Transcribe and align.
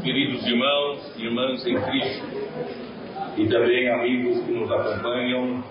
queridos 0.00 0.46
irmãos 0.46 1.16
e 1.16 1.24
irmãs 1.26 1.66
em 1.66 1.74
Cristo, 1.80 2.24
e 3.36 3.46
também 3.46 3.88
amigos 3.90 4.42
que 4.42 4.52
nos 4.52 4.70
acompanham, 4.70 5.62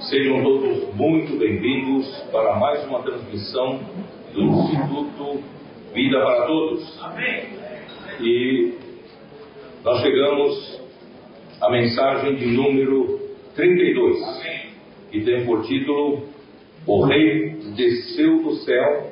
sejam 0.00 0.42
todos 0.42 0.94
muito 0.94 1.38
bem-vindos 1.38 2.06
para 2.30 2.56
mais 2.56 2.84
uma 2.86 3.02
transmissão 3.02 3.80
do 4.34 4.42
Instituto 4.42 5.42
Vida 5.94 6.20
para 6.20 6.46
Todos. 6.46 7.04
E 8.20 8.74
nós 9.82 10.00
chegamos 10.02 10.80
à 11.60 11.70
mensagem 11.70 12.34
de 12.36 12.46
número 12.48 13.18
32, 13.54 14.16
que 15.10 15.20
tem 15.22 15.46
por 15.46 15.62
título 15.64 16.22
O 16.86 17.04
Rei 17.06 17.56
desceu 17.74 18.42
do 18.42 18.52
céu 18.56 19.10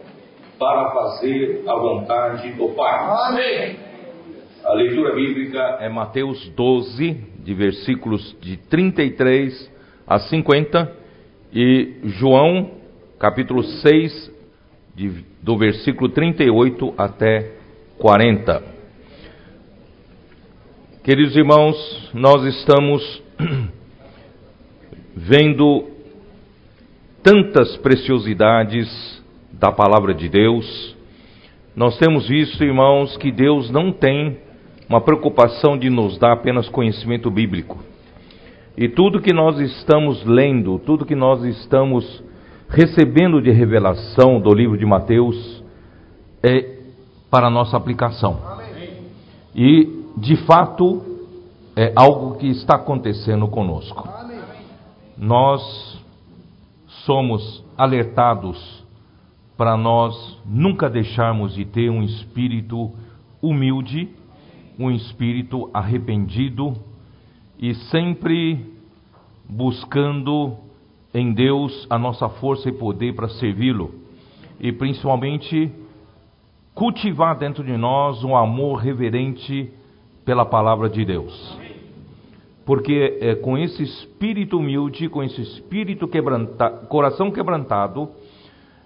para 0.59 0.91
fazer 0.91 1.65
a 1.67 1.75
vontade 1.75 2.53
do 2.53 2.69
Pai. 2.69 2.99
Amém. 3.29 3.84
A 4.65 4.73
leitura 4.73 5.15
bíblica 5.15 5.77
é 5.79 5.91
Mateus 5.91 6.49
12, 6.57 7.13
de 7.45 7.53
versículos 7.53 8.35
de 8.41 8.57
33 8.57 9.71
a 10.07 10.19
50, 10.21 10.91
e 11.53 11.97
João, 12.05 12.71
capítulo 13.19 13.63
6, 13.63 14.33
de, 14.95 15.23
do 15.43 15.59
versículo 15.59 16.09
38 16.09 16.95
até 16.97 17.53
40. 17.99 18.63
Queridos 21.03 21.37
irmãos, 21.37 22.11
nós 22.15 22.43
estamos 22.57 23.23
vendo 25.15 25.91
tantas 27.23 27.77
preciosidades 27.77 29.23
da 29.53 29.71
palavra 29.71 30.15
de 30.15 30.27
Deus. 30.27 30.97
Nós 31.77 31.99
temos 31.99 32.27
visto, 32.27 32.65
irmãos, 32.65 33.15
que 33.19 33.31
Deus 33.31 33.71
não 33.71 33.93
tem 33.93 34.43
uma 34.89 35.01
preocupação 35.01 35.79
de 35.79 35.89
nos 35.89 36.19
dar 36.19 36.33
apenas 36.33 36.69
conhecimento 36.69 37.31
bíblico. 37.31 37.79
E 38.77 38.89
tudo 38.89 39.21
que 39.21 39.33
nós 39.33 39.59
estamos 39.59 40.25
lendo, 40.25 40.79
tudo 40.81 41.07
que 41.07 41.15
nós 41.15 41.43
estamos 41.45 42.23
recebendo 42.69 43.41
de 43.41 43.51
revelação 43.51 44.41
do 44.41 44.53
livro 44.53 44.77
de 44.77 44.85
Mateus 44.85 45.63
é 46.43 46.79
para 47.31 47.49
nossa 47.49 47.77
aplicação. 47.77 48.41
E, 49.55 50.05
de 50.17 50.37
fato, 50.45 51.03
é 51.77 51.93
algo 51.95 52.37
que 52.37 52.49
está 52.49 52.75
acontecendo 52.77 53.47
conosco. 53.49 54.09
Nós 55.17 56.03
somos 57.05 57.65
alertados 57.77 58.85
para 59.57 59.77
nós 59.77 60.39
nunca 60.45 60.91
deixarmos 60.91 61.55
de 61.55 61.65
ter 61.65 61.91
um 61.91 62.03
espírito 62.03 62.93
humilde, 63.41 64.09
um 64.79 64.91
espírito 64.91 65.71
arrependido 65.73 66.75
e 67.59 67.75
sempre 67.75 68.75
buscando 69.49 70.57
em 71.13 71.33
Deus 71.33 71.87
a 71.89 71.99
nossa 71.99 72.29
força 72.29 72.69
e 72.69 72.73
poder 72.73 73.15
para 73.15 73.29
servi-lo 73.29 73.95
e 74.59 74.73
principalmente 74.73 75.71
cultivar 76.75 77.39
dentro 77.39 77.63
de 77.63 77.77
nós 77.77 78.25
um 78.25 78.37
amor 78.37 78.79
reverente 78.79 79.71
pela 80.25 80.45
palavra 80.45 80.89
de 80.89 81.05
Deus. 81.05 81.59
Porque 82.67 83.19
é 83.21 83.35
com 83.35 83.59
esse 83.59 83.83
espírito 83.83 84.59
humilde, 84.59 85.09
com 85.09 85.23
esse 85.23 85.41
espírito 85.41 86.09
quebrantado, 86.09 86.87
coração 86.87 87.31
quebrantado, 87.31 88.09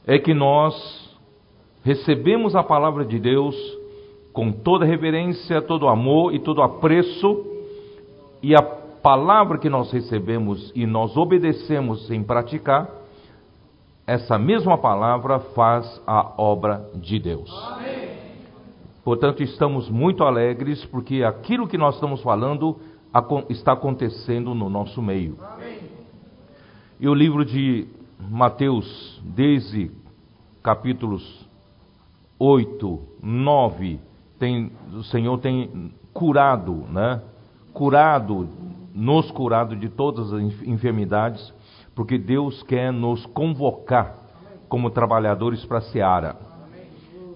é 0.07 0.19
que 0.19 0.35
nós 0.35 1.17
recebemos 1.85 2.57
a 2.57 2.63
palavra 2.63 3.05
de 3.05 3.19
Deus 3.19 3.57
com 4.39 4.53
toda 4.53 4.85
reverência, 4.85 5.61
todo 5.61 5.89
amor 5.89 6.33
e 6.33 6.39
todo 6.39 6.63
apreço, 6.63 7.45
e 8.41 8.55
a 8.55 8.63
palavra 8.63 9.59
que 9.59 9.69
nós 9.69 9.91
recebemos 9.91 10.71
e 10.77 10.87
nós 10.87 11.17
obedecemos 11.17 12.09
em 12.09 12.23
praticar, 12.23 12.89
essa 14.07 14.39
mesma 14.39 14.79
palavra 14.79 15.41
faz 15.41 16.01
a 16.07 16.41
obra 16.41 16.89
de 16.95 17.19
Deus. 17.19 17.51
Amém. 17.67 18.11
Portanto, 19.03 19.43
estamos 19.43 19.91
muito 19.91 20.23
alegres 20.23 20.85
porque 20.85 21.25
aquilo 21.25 21.67
que 21.67 21.77
nós 21.77 21.97
estamos 21.97 22.23
falando 22.23 22.79
está 23.49 23.73
acontecendo 23.73 24.55
no 24.55 24.71
nosso 24.71 25.03
meio. 25.03 25.37
Amém. 25.43 25.81
E 27.01 27.09
o 27.09 27.15
livro 27.15 27.45
de 27.45 27.89
Mateus, 28.21 29.21
desde 29.25 29.91
capítulos 30.63 31.45
8, 32.39 33.01
9, 33.21 34.07
tem, 34.39 34.73
o 34.93 35.03
Senhor 35.05 35.39
tem 35.39 35.93
curado, 36.13 36.85
né? 36.91 37.23
Curado, 37.73 38.49
nos 38.95 39.31
curado 39.31 39.77
de 39.77 39.89
todas 39.89 40.33
as 40.33 40.43
enfermidades, 40.63 41.53
porque 41.95 42.19
Deus 42.19 42.63
quer 42.63 42.93
nos 42.93 43.25
convocar 43.27 44.17
como 44.69 44.91
trabalhadores 44.91 45.65
para 45.65 45.79
a 45.79 45.83
seara. 45.83 46.37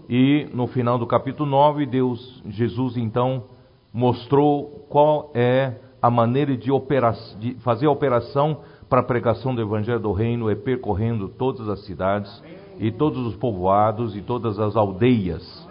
E 0.08 0.48
no 0.52 0.66
final 0.66 0.98
do 0.98 1.06
capítulo 1.06 1.48
9, 1.48 1.86
Deus, 1.86 2.42
Jesus 2.46 2.96
então 2.96 3.44
mostrou 3.92 4.86
qual 4.88 5.30
é 5.34 5.76
a 6.00 6.10
maneira 6.10 6.56
de, 6.56 6.70
opera, 6.72 7.14
de 7.38 7.54
fazer 7.60 7.86
a 7.86 7.90
operação 7.90 8.58
para 8.88 9.00
a 9.00 9.04
pregação 9.04 9.54
do 9.54 9.62
Evangelho 9.62 10.00
do 10.00 10.12
Reino 10.12 10.50
é 10.50 10.54
percorrendo 10.54 11.28
todas 11.28 11.68
as 11.68 11.84
cidades 11.84 12.42
e 12.78 12.90
todos 12.90 13.24
os 13.26 13.36
povoados 13.36 14.16
e 14.16 14.20
todas 14.20 14.58
as 14.58 14.76
aldeias. 14.76 15.68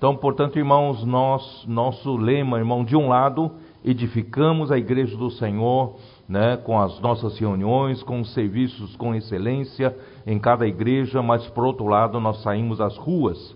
Então, 0.00 0.16
portanto, 0.16 0.58
irmãos, 0.58 1.04
nós, 1.04 1.62
nosso 1.68 2.16
lema, 2.16 2.56
irmão, 2.56 2.82
de 2.82 2.96
um 2.96 3.06
lado, 3.06 3.50
edificamos 3.84 4.72
a 4.72 4.78
igreja 4.78 5.14
do 5.14 5.30
Senhor, 5.30 5.96
né, 6.26 6.56
com 6.56 6.80
as 6.80 6.98
nossas 7.00 7.38
reuniões, 7.38 8.02
com 8.02 8.18
os 8.22 8.32
serviços 8.32 8.96
com 8.96 9.14
excelência 9.14 9.94
em 10.26 10.38
cada 10.38 10.66
igreja, 10.66 11.20
mas 11.20 11.46
por 11.48 11.66
outro 11.66 11.86
lado, 11.86 12.18
nós 12.18 12.42
saímos 12.42 12.80
às 12.80 12.96
ruas 12.96 13.54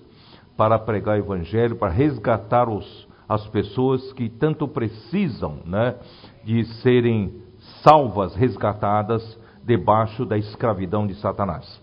para 0.54 0.78
pregar 0.78 1.16
o 1.16 1.20
evangelho, 1.20 1.76
para 1.76 1.90
resgatar 1.90 2.68
os, 2.68 3.08
as 3.26 3.46
pessoas 3.46 4.12
que 4.12 4.28
tanto 4.28 4.68
precisam, 4.68 5.60
né, 5.64 5.94
de 6.44 6.62
serem 6.82 7.36
salvas, 7.82 8.34
resgatadas 8.34 9.40
debaixo 9.64 10.26
da 10.26 10.36
escravidão 10.36 11.06
de 11.06 11.14
Satanás. 11.14 11.82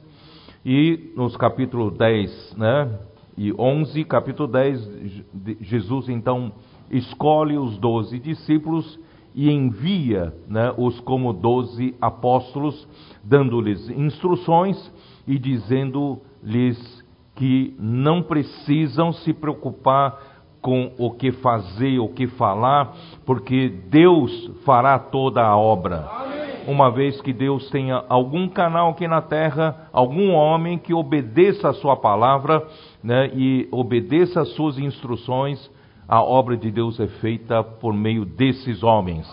E 0.64 1.12
nos 1.18 1.36
capítulo 1.36 1.90
10, 1.90 2.56
né, 2.56 3.00
e 3.38 3.54
11, 3.58 4.04
capítulo 4.06 4.48
10, 4.48 5.24
Jesus 5.62 6.10
então 6.10 6.52
escolhe 6.90 7.58
os 7.58 7.78
doze 7.78 8.20
discípulos 8.20 9.00
e 9.34 9.50
envia 9.50 10.34
né, 10.48 10.74
os 10.78 11.00
como 11.02 11.32
doze 11.32 11.96
apóstolos, 12.02 12.88
dando-lhes 13.24 13.90
instruções 13.90 14.92
e 15.26 15.40
dizendo-lhes 15.40 17.02
que 17.36 17.74
não 17.80 18.22
precisam 18.22 19.14
se 19.14 19.34
preocupar 19.34 20.32
com 20.62 20.92
o 20.98 21.12
que 21.12 21.32
fazer, 21.32 21.98
o 22.00 22.10
que 22.10 22.28
falar, 22.28 22.94
porque 23.26 23.70
Deus 23.90 24.52
fará 24.64 25.00
toda 25.00 25.42
a 25.42 25.58
obra. 25.58 26.41
Uma 26.68 26.92
vez 26.92 27.20
que 27.22 27.34
Deus 27.34 27.70
tenha 27.72 28.04
algum 28.08 28.48
canal 28.48 28.92
aqui 28.92 29.08
na 29.08 29.22
terra, 29.22 29.90
algum 29.92 30.32
homem 30.32 30.78
que 30.78 30.94
obedeça 30.94 31.70
a 31.70 31.74
sua 31.74 31.96
palavra 31.96 32.64
né, 33.04 33.32
e 33.34 33.68
obedeça 33.72 34.42
as 34.42 34.50
suas 34.50 34.78
instruções, 34.78 35.72
a 36.08 36.22
obra 36.22 36.56
de 36.56 36.70
Deus 36.70 37.00
é 37.00 37.08
feita 37.08 37.64
por 37.64 37.94
meio 37.94 38.26
desses 38.26 38.84
homens. 38.84 39.28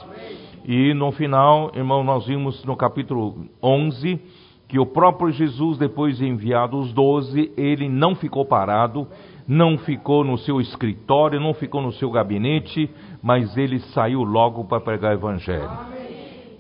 E 0.65 0.94
no 0.94 1.12
final, 1.12 1.71
irmão, 1.75 2.03
nós 2.03 2.27
vimos 2.27 2.65
no 2.65 2.77
capítulo 2.77 3.47
11 3.62 4.21
que 4.66 4.78
o 4.78 4.87
próprio 4.87 5.31
Jesus, 5.31 5.78
depois 5.78 6.19
de 6.19 6.27
enviado 6.27 6.78
os 6.78 6.93
doze, 6.93 7.50
ele 7.56 7.89
não 7.89 8.15
ficou 8.15 8.45
parado, 8.45 9.06
não 9.47 9.78
ficou 9.78 10.22
no 10.22 10.37
seu 10.37 10.60
escritório, 10.60 11.41
não 11.41 11.55
ficou 11.55 11.81
no 11.81 11.93
seu 11.93 12.10
gabinete, 12.10 12.91
mas 13.22 13.57
ele 13.57 13.81
saiu 13.81 14.22
logo 14.22 14.65
para 14.65 14.81
pregar 14.81 15.13
o 15.13 15.15
evangelho. 15.15 15.71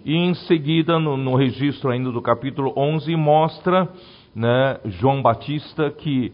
E 0.04 0.14
em 0.14 0.34
seguida, 0.34 0.98
no, 0.98 1.16
no, 1.16 1.34
registro 1.34 1.90
ainda 1.90 2.10
do 2.10 2.22
capítulo 2.22 2.72
11, 2.76 3.14
mostra 3.16 3.88
né, 4.34 4.78
João 4.84 5.20
Batista 5.20 5.90
que, 5.90 6.32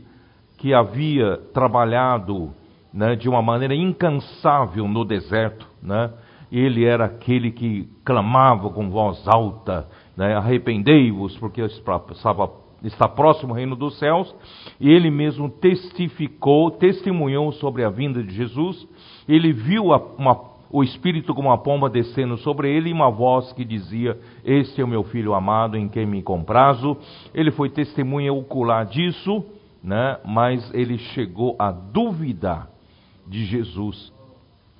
que 0.58 0.72
havia 0.74 1.38
trabalhado 1.52 2.52
né, 2.92 3.16
de 3.16 3.28
uma 3.28 3.42
maneira 3.42 3.74
incansável 3.74 4.86
no 4.86 5.04
deserto. 5.04 5.66
Né? 5.82 6.10
Ele 6.52 6.84
era 6.84 7.06
aquele 7.06 7.50
que 7.50 7.88
clamava 8.04 8.70
com 8.70 8.90
voz 8.90 9.26
alta, 9.26 9.88
né, 10.16 10.36
arrependei-vos, 10.36 11.36
porque 11.38 11.62
estava 11.62 12.64
está 12.86 13.08
próximo 13.08 13.52
ao 13.52 13.56
reino 13.56 13.74
dos 13.74 13.98
céus, 13.98 14.34
e 14.78 14.90
ele 14.90 15.10
mesmo 15.10 15.48
testificou, 15.48 16.70
testemunhou 16.70 17.50
sobre 17.52 17.82
a 17.82 17.88
vinda 17.88 18.22
de 18.22 18.34
Jesus. 18.34 18.86
Ele 19.26 19.52
viu 19.52 19.92
a, 19.92 19.96
uma, 20.18 20.38
o 20.70 20.82
Espírito 20.82 21.34
como 21.34 21.48
uma 21.48 21.58
pomba 21.58 21.88
descendo 21.88 22.36
sobre 22.38 22.74
ele 22.74 22.90
e 22.90 22.92
uma 22.92 23.10
voz 23.10 23.52
que 23.52 23.64
dizia: 23.64 24.18
Este 24.44 24.80
é 24.80 24.84
o 24.84 24.88
meu 24.88 25.04
filho 25.04 25.34
amado 25.34 25.76
em 25.76 25.88
quem 25.88 26.06
me 26.06 26.22
comprazo. 26.22 26.96
Ele 27.34 27.50
foi 27.50 27.68
testemunha 27.70 28.32
ocular 28.32 28.84
disso, 28.86 29.44
né? 29.82 30.18
mas 30.24 30.72
ele 30.74 30.98
chegou 30.98 31.56
a 31.58 31.70
duvidar 31.70 32.68
de 33.26 33.44
Jesus, 33.44 34.12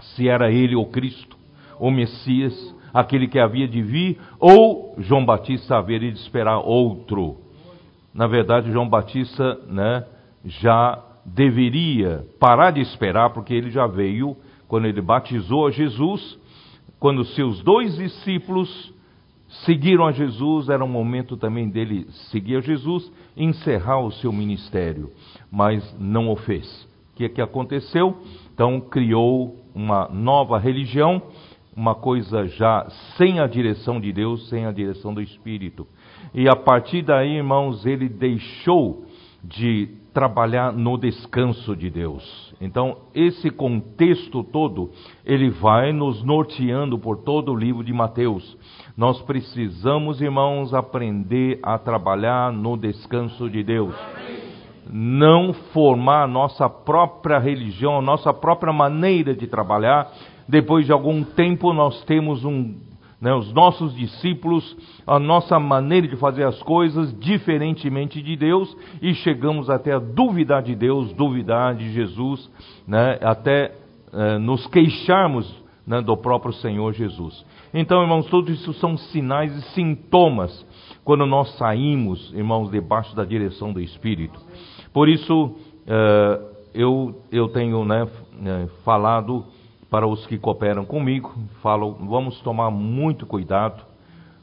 se 0.01 0.29
era 0.29 0.51
ele 0.51 0.77
o 0.77 0.87
Cristo, 0.87 1.37
o 1.79 1.91
Messias, 1.91 2.75
aquele 2.93 3.27
que 3.27 3.39
havia 3.39 3.67
de 3.67 3.83
vir, 3.83 4.19
ou 4.39 4.95
João 4.99 5.25
Batista 5.25 5.77
haveria 5.77 6.13
de 6.13 6.19
esperar 6.19 6.59
outro. 6.59 7.37
Na 8.13 8.27
verdade, 8.27 8.71
João 8.71 8.89
Batista 8.89 9.59
né, 9.67 10.05
já 10.45 11.03
deveria 11.25 12.25
parar 12.39 12.71
de 12.71 12.81
esperar, 12.81 13.31
porque 13.31 13.53
ele 13.53 13.71
já 13.71 13.87
veio, 13.87 14.37
quando 14.69 14.87
ele 14.87 15.01
batizou 15.01 15.67
a 15.67 15.71
Jesus, 15.71 16.39
quando 16.99 17.25
seus 17.25 17.63
dois 17.63 17.97
discípulos 17.97 18.93
seguiram 19.65 20.07
a 20.07 20.13
Jesus, 20.13 20.69
era 20.69 20.85
um 20.85 20.89
momento 20.89 21.37
também 21.37 21.69
dele 21.69 22.07
seguir 22.31 22.57
a 22.57 22.61
Jesus 22.61 23.11
encerrar 23.37 24.01
o 24.01 24.11
seu 24.11 24.33
ministério, 24.33 25.11
mas 25.51 25.97
não 25.99 26.31
o 26.31 26.37
fez. 26.37 26.89
O 27.13 27.17
que, 27.17 27.25
é 27.25 27.29
que 27.29 27.41
aconteceu? 27.41 28.17
Então 28.53 28.81
criou 28.81 29.57
uma 29.75 30.09
nova 30.09 30.59
religião, 30.59 31.23
uma 31.77 31.95
coisa 31.95 32.47
já 32.47 32.87
sem 33.17 33.41
a 33.41 33.47
direção 33.47 34.01
de 34.01 34.13
Deus, 34.13 34.49
sem 34.49 34.67
a 34.67 34.73
direção 34.73 35.13
do 35.13 35.21
Espírito. 35.21 35.87
E 36.33 36.49
a 36.49 36.57
partir 36.57 37.03
daí, 37.03 37.37
irmãos, 37.37 37.85
ele 37.85 38.09
deixou 38.09 39.05
de 39.43 39.89
trabalhar 40.15 40.73
no 40.73 40.97
descanso 40.97 41.75
de 41.75 41.91
Deus. 41.91 42.55
Então, 42.61 42.99
esse 43.13 43.51
contexto 43.51 44.45
todo, 44.45 44.91
ele 45.27 45.51
vai 45.51 45.93
nos 45.93 46.23
norteando 46.23 46.97
por 46.99 47.19
todo 47.19 47.53
o 47.53 47.57
livro 47.57 47.83
de 47.83 47.93
Mateus. 47.93 48.57
Nós 48.97 49.21
precisamos, 49.23 50.23
irmãos, 50.23 50.73
aprender 50.73 51.59
a 51.63 51.77
trabalhar 51.77 52.53
no 52.53 52.77
descanso 52.77 53.51
de 53.51 53.65
Deus. 53.65 53.95
Não 54.89 55.53
formar 55.73 56.29
nossa 56.29 56.69
própria 56.69 57.39
religião, 57.39 58.01
nossa 58.01 58.33
própria 58.33 58.73
maneira 58.73 59.35
de 59.35 59.49
trabalhar. 59.49 60.13
Depois 60.49 60.87
de 60.87 60.93
algum 60.93 61.25
tempo, 61.25 61.73
nós 61.73 62.05
temos 62.05 62.45
um 62.45 62.77
né, 63.25 63.33
os 63.35 63.51
nossos 63.55 63.97
discípulos, 63.97 64.77
a 65.07 65.19
nossa 65.19 65.59
maneira 65.59 66.07
de 66.07 66.15
fazer 66.15 66.45
as 66.45 66.63
coisas 66.63 67.19
diferentemente 67.19 68.21
de 68.21 68.37
Deus 68.37 68.77
e 69.01 69.15
chegamos 69.15 69.71
até 69.71 69.95
a 69.95 69.99
duvidar 69.99 70.63
de 70.63 70.75
Deus, 70.75 71.11
duvidar 71.15 71.75
de 71.75 71.91
Jesus, 71.91 72.51
né, 72.87 73.19
até 73.23 73.73
eh, 74.13 74.39
nos 74.39 74.67
queixarmos 74.67 75.51
né, 75.87 76.03
do 76.03 76.15
próprio 76.19 76.53
Senhor 76.53 76.93
Jesus. 76.93 77.43
Então, 77.73 78.03
irmãos, 78.03 78.27
tudo 78.27 78.53
isso 78.53 78.75
são 78.75 78.95
sinais 78.99 79.57
e 79.57 79.63
sintomas 79.71 80.67
quando 81.03 81.25
nós 81.25 81.57
saímos, 81.57 82.31
irmãos, 82.35 82.71
debaixo 82.71 83.17
da 83.17 83.25
direção 83.25 83.73
do 83.73 83.81
Espírito. 83.81 84.39
Por 84.93 85.09
isso, 85.09 85.57
eh, 85.87 86.41
eu, 86.75 87.23
eu 87.33 87.49
tenho 87.49 87.87
né, 87.87 88.07
eh, 88.45 88.69
falado 88.85 89.47
para 89.91 90.07
os 90.07 90.27
que 90.27 90.39
cooperam 90.39 90.85
comigo, 90.85 91.33
falo, 91.63 91.93
vamos 91.93 92.41
tomar 92.41 92.71
muito 92.71 93.27
cuidado. 93.27 93.83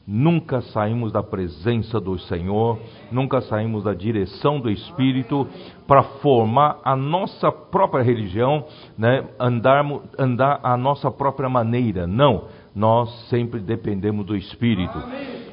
Nunca 0.04 0.60
saímos 0.60 1.12
da 1.12 1.22
presença 1.22 2.00
do 2.00 2.18
Senhor, 2.18 2.78
nunca 3.10 3.40
saímos 3.40 3.84
da 3.84 3.94
direção 3.94 4.58
do 4.58 4.68
Espírito 4.68 5.46
para 5.86 6.02
formar 6.02 6.80
a 6.84 6.96
nossa 6.96 7.52
própria 7.52 8.02
religião, 8.02 8.64
né? 8.98 9.24
andar, 9.38 9.84
andar 10.18 10.58
a 10.62 10.76
nossa 10.76 11.08
própria 11.08 11.48
maneira. 11.48 12.04
Não, 12.04 12.46
nós 12.74 13.10
sempre 13.28 13.60
dependemos 13.60 14.26
do 14.26 14.34
Espírito. 14.34 15.00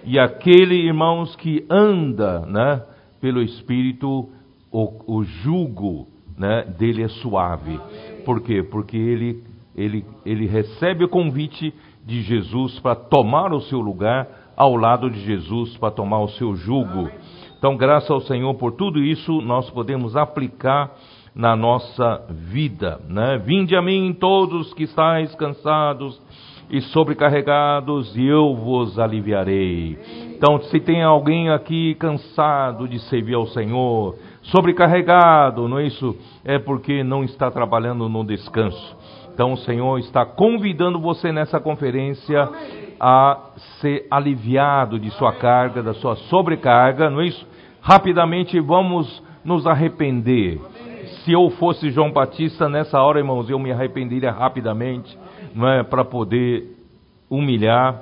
E 0.03 0.17
aquele, 0.17 0.75
irmãos, 0.87 1.35
que 1.35 1.63
anda 1.69 2.39
né, 2.47 2.81
pelo 3.21 3.43
Espírito, 3.43 4.29
o, 4.71 5.17
o 5.19 5.23
jugo 5.23 6.07
né, 6.35 6.63
dele 6.77 7.03
é 7.03 7.07
suave. 7.07 7.79
Por 8.25 8.41
quê? 8.41 8.63
Porque 8.63 8.97
ele 8.97 9.43
ele, 9.79 10.05
ele 10.25 10.45
recebe 10.45 11.05
o 11.05 11.09
convite 11.09 11.73
de 12.05 12.21
Jesus 12.21 12.79
para 12.79 12.95
tomar 12.95 13.53
o 13.53 13.61
seu 13.61 13.79
lugar 13.79 14.27
ao 14.57 14.75
lado 14.75 15.09
de 15.09 15.21
Jesus, 15.21 15.77
para 15.77 15.89
tomar 15.89 16.19
o 16.19 16.27
seu 16.29 16.53
jugo. 16.53 17.09
Então, 17.57 17.77
graças 17.77 18.09
ao 18.09 18.19
Senhor 18.21 18.53
por 18.55 18.73
tudo 18.73 18.99
isso, 18.99 19.41
nós 19.41 19.69
podemos 19.69 20.17
aplicar 20.17 20.91
na 21.33 21.55
nossa 21.55 22.25
vida. 22.29 22.99
Né? 23.07 23.37
Vinde 23.37 23.75
a 23.75 23.81
mim 23.81 24.13
todos 24.19 24.73
que 24.73 24.83
estáis 24.83 25.33
cansados 25.35 26.21
e 26.69 26.81
sobrecarregados, 26.81 28.15
e 28.15 28.25
eu 28.25 28.55
vos 28.55 28.99
aliviarei. 28.99 29.97
Então, 30.35 30.61
se 30.63 30.79
tem 30.79 31.01
alguém 31.01 31.49
aqui 31.49 31.95
cansado 31.95 32.87
de 32.87 32.99
servir 32.99 33.33
ao 33.33 33.47
Senhor, 33.47 34.15
sobrecarregado, 34.43 35.67
não 35.67 35.79
é 35.79 35.87
isso? 35.87 36.15
É 36.45 36.59
porque 36.59 37.03
não 37.03 37.23
está 37.23 37.49
trabalhando 37.49 38.07
no 38.07 38.23
descanso. 38.23 38.98
Então 39.39 39.53
o 39.53 39.57
Senhor 39.59 39.97
está 39.99 40.25
convidando 40.25 40.99
você 40.99 41.31
nessa 41.31 41.61
conferência 41.61 42.49
a 42.99 43.51
ser 43.79 44.05
aliviado 44.11 44.99
de 44.99 45.09
sua 45.11 45.31
carga, 45.31 45.81
da 45.81 45.93
sua 45.93 46.17
sobrecarga, 46.17 47.09
não 47.09 47.21
é 47.21 47.27
isso? 47.27 47.47
Rapidamente 47.79 48.59
vamos 48.59 49.23
nos 49.45 49.65
arrepender. 49.65 50.59
Se 51.23 51.31
eu 51.31 51.49
fosse 51.51 51.89
João 51.89 52.11
Batista 52.11 52.67
nessa 52.67 53.01
hora, 53.01 53.19
irmãos, 53.19 53.49
eu 53.49 53.57
me 53.57 53.71
arrependeria 53.71 54.29
rapidamente, 54.29 55.17
não 55.55 55.69
é, 55.69 55.83
para 55.83 56.03
poder 56.03 56.75
humilhar, 57.29 57.97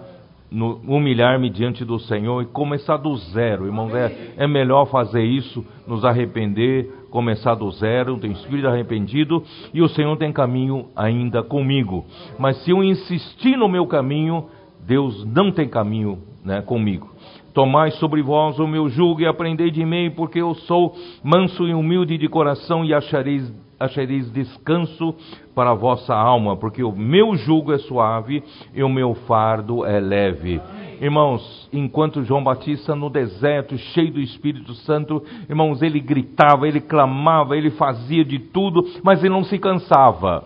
humilhar-me 0.51 1.49
diante 1.49 1.83
do 1.83 1.99
Senhor 1.99 2.41
e 2.41 2.45
começar 2.45 2.97
do 2.97 3.15
zero, 3.17 3.65
irmãos. 3.65 3.94
É, 3.94 4.33
é 4.38 4.47
melhor 4.47 4.85
fazer 4.85 5.23
isso, 5.23 5.65
nos 5.85 6.05
arrepender, 6.05 6.89
começar 7.09 7.55
do 7.55 7.69
zero, 7.71 8.17
tenho 8.17 8.33
espírito 8.33 8.67
arrependido 8.67 9.44
e 9.73 9.81
o 9.81 9.89
Senhor 9.89 10.15
tem 10.17 10.31
caminho 10.31 10.88
ainda 10.95 11.44
comigo. 11.44 12.05
Mas 12.38 12.63
se 12.63 12.71
eu 12.71 12.83
insistir 12.83 13.57
no 13.57 13.67
meu 13.67 13.85
caminho, 13.88 14.45
Deus 14.85 15.25
não 15.25 15.51
tem 15.51 15.67
caminho 15.67 16.19
né, 16.44 16.61
comigo. 16.61 17.09
Tomai 17.53 17.91
sobre 17.91 18.21
vós 18.21 18.59
o 18.59 18.67
meu 18.67 18.88
jugo 18.88 19.21
e 19.21 19.25
aprendei 19.25 19.71
de 19.71 19.83
mim, 19.83 20.11
porque 20.11 20.39
eu 20.39 20.53
sou 20.53 20.95
manso 21.23 21.67
e 21.67 21.73
humilde 21.73 22.17
de 22.17 22.29
coração 22.29 22.85
e 22.85 22.93
achareis, 22.93 23.51
achareis 23.79 24.31
descanso 24.31 25.15
para 25.53 25.71
a 25.71 25.75
vossa 25.75 26.13
alma, 26.13 26.57
porque 26.57 26.83
o 26.83 26.91
meu 26.91 27.35
jugo 27.35 27.74
é 27.74 27.77
suave 27.77 28.44
e 28.74 28.83
o 28.83 28.89
meu 28.89 29.13
fardo 29.27 29.85
é 29.85 30.00
leve. 30.00 30.59
Irmãos, 31.00 31.69
enquanto 31.71 32.24
João 32.24 32.44
Batista 32.44 32.95
no 32.95 33.09
deserto, 33.09 33.77
cheio 33.77 34.13
do 34.13 34.19
Espírito 34.19 34.74
Santo, 34.74 35.24
irmãos, 35.47 35.81
ele 35.81 36.00
gritava, 36.00 36.68
ele 36.68 36.81
clamava, 36.81 37.56
ele 37.56 37.69
fazia 37.71 38.25
de 38.25 38.39
tudo, 38.39 38.83
mas 39.03 39.24
ele 39.24 39.33
não 39.33 39.44
se 39.44 39.59
cansava. 39.59 40.44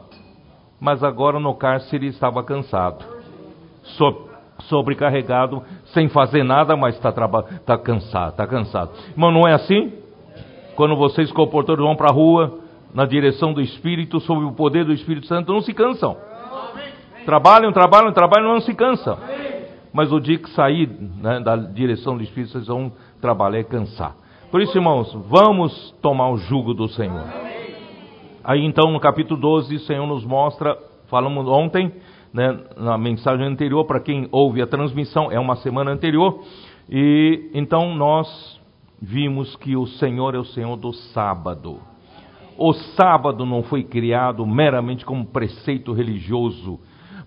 Mas 0.80 1.04
agora 1.04 1.40
no 1.40 1.54
cárcere 1.54 2.08
estava 2.08 2.44
cansado, 2.44 3.06
so, 3.84 4.30
sobrecarregado, 4.64 5.64
sem 5.94 6.10
fazer 6.10 6.44
nada, 6.44 6.76
mas 6.76 6.96
está 6.96 7.12
tá 7.12 7.78
cansado, 7.78 8.32
está 8.32 8.48
cansado. 8.48 8.92
Irmão, 9.12 9.32
não 9.32 9.48
é 9.48 9.54
assim? 9.54 9.94
Quando 10.76 10.96
vocês, 10.96 11.32
comportadores, 11.32 11.86
vão 11.86 11.96
para 11.96 12.10
a 12.10 12.14
rua, 12.14 12.61
na 12.94 13.06
direção 13.06 13.54
do 13.54 13.62
Espírito, 13.62 14.20
sob 14.20 14.44
o 14.44 14.52
poder 14.54 14.86
do 14.86 14.94
Espírito 14.94 15.28
Santo, 15.28 15.52
não 15.52 15.62
se 15.62 15.74
cansam. 15.74 16.18
Trabalham, 17.26 17.72
trabalham, 17.72 18.12
trabalham, 18.12 18.54
não 18.54 18.62
se 18.62 18.74
cansam. 18.74 19.18
Mas 19.94 20.12
o 20.12 20.20
dia 20.20 20.38
que 20.38 20.50
sair 20.52 20.90
né, 20.90 21.40
da 21.40 21.56
direção 21.56 22.18
do 22.18 22.24
Espírito, 22.24 22.52
vocês 22.52 22.68
vão 22.68 22.92
trabalhar 23.20 23.60
e 23.60 23.64
cansar. 23.64 24.16
Por 24.50 24.62
isso, 24.62 24.78
irmãos, 24.78 25.14
vamos 25.30 25.92
tomar 26.02 26.30
o 26.30 26.38
jugo 26.38 26.74
do 26.74 26.88
Senhor. 26.90 27.24
Aí 28.44 28.66
então, 28.66 28.92
no 28.92 29.00
capítulo 29.00 29.40
12, 29.40 29.76
o 29.76 29.80
Senhor 29.82 30.08
nos 30.08 30.26
mostra, 30.26 30.78
falamos 31.10 31.48
ontem, 31.48 31.92
né, 32.34 32.60
na 32.76 32.98
mensagem 32.98 33.46
anterior, 33.46 33.86
para 33.86 34.00
quem 34.00 34.28
ouve 34.32 34.62
a 34.62 34.68
transmissão, 34.68 35.32
é 35.32 35.40
uma 35.40 35.58
semana 35.58 35.92
anterior, 35.92 36.44
e 36.90 37.52
então 37.54 37.94
nós 37.94 38.60
vimos 39.02 39.56
que 39.58 39.76
o 39.76 39.86
Senhor 39.86 40.34
é 40.34 40.40
o 40.40 40.46
Senhor 40.46 40.76
do 40.76 40.92
sábado. 40.92 41.91
O 42.58 42.74
sábado 42.74 43.46
não 43.46 43.64
foi 43.64 43.84
criado 43.84 44.46
meramente 44.46 45.06
como 45.06 45.26
preceito 45.26 45.94
religioso 45.94 46.80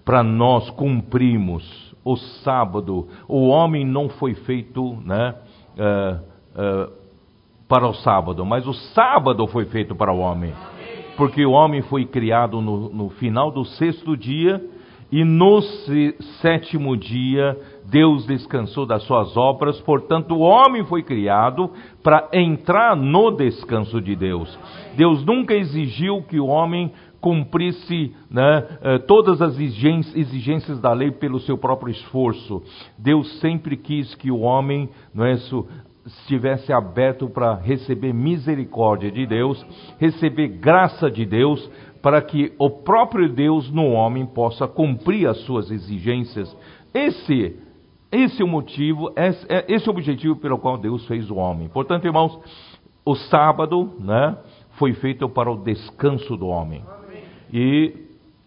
para 0.04 0.22
nós 0.22 0.68
cumprirmos 0.70 1.94
o 2.04 2.16
sábado. 2.16 3.08
O 3.26 3.48
homem 3.48 3.84
não 3.84 4.08
foi 4.08 4.34
feito 4.34 4.96
né, 5.04 5.34
uh, 5.78 6.20
uh, 6.60 6.92
para 7.66 7.88
o 7.88 7.94
sábado, 7.94 8.44
mas 8.44 8.66
o 8.66 8.74
sábado 8.74 9.46
foi 9.46 9.64
feito 9.66 9.94
para 9.94 10.12
o 10.12 10.18
homem. 10.18 10.52
Porque 11.16 11.44
o 11.44 11.52
homem 11.52 11.80
foi 11.82 12.04
criado 12.04 12.60
no, 12.60 12.88
no 12.90 13.08
final 13.10 13.50
do 13.50 13.64
sexto 13.64 14.16
dia 14.16 14.62
e 15.10 15.24
no 15.24 15.62
sétimo 16.40 16.96
dia 16.96 17.58
Deus 17.94 18.26
descansou 18.26 18.84
das 18.84 19.04
suas 19.04 19.36
obras, 19.36 19.80
portanto, 19.82 20.34
o 20.34 20.40
homem 20.40 20.84
foi 20.84 21.04
criado 21.04 21.70
para 22.02 22.28
entrar 22.32 22.96
no 22.96 23.30
descanso 23.30 24.00
de 24.00 24.16
Deus. 24.16 24.58
Deus 24.96 25.24
nunca 25.24 25.54
exigiu 25.54 26.20
que 26.22 26.40
o 26.40 26.46
homem 26.46 26.90
cumprisse 27.20 28.12
né, 28.28 28.66
eh, 28.82 28.98
todas 28.98 29.40
as 29.40 29.56
exigências 29.60 30.80
da 30.80 30.92
lei 30.92 31.12
pelo 31.12 31.38
seu 31.38 31.56
próprio 31.56 31.92
esforço. 31.92 32.64
Deus 32.98 33.38
sempre 33.38 33.76
quis 33.76 34.12
que 34.16 34.28
o 34.28 34.40
homem 34.40 34.88
não 35.14 35.24
é, 35.24 35.34
estivesse 36.04 36.72
aberto 36.72 37.28
para 37.28 37.54
receber 37.54 38.12
misericórdia 38.12 39.12
de 39.12 39.24
Deus, 39.24 39.64
receber 40.00 40.48
graça 40.48 41.08
de 41.08 41.24
Deus, 41.24 41.70
para 42.02 42.20
que 42.20 42.52
o 42.58 42.68
próprio 42.68 43.32
Deus 43.32 43.70
no 43.70 43.92
homem 43.92 44.26
possa 44.26 44.66
cumprir 44.66 45.28
as 45.28 45.38
suas 45.44 45.70
exigências. 45.70 46.54
Esse, 46.92 47.63
esse 48.16 48.40
é 48.40 48.44
o 48.44 48.48
motivo, 48.48 49.12
esse, 49.16 49.46
é, 49.48 49.64
esse 49.68 49.88
é 49.88 49.90
o 49.90 49.94
objetivo 49.94 50.36
pelo 50.36 50.58
qual 50.58 50.78
Deus 50.78 51.06
fez 51.06 51.30
o 51.30 51.36
homem. 51.36 51.68
Portanto, 51.68 52.04
irmãos, 52.04 52.38
o 53.04 53.14
sábado, 53.14 53.92
né, 53.98 54.36
foi 54.78 54.92
feito 54.94 55.28
para 55.28 55.50
o 55.50 55.56
descanso 55.56 56.36
do 56.36 56.46
homem. 56.46 56.84
E, 57.52 57.94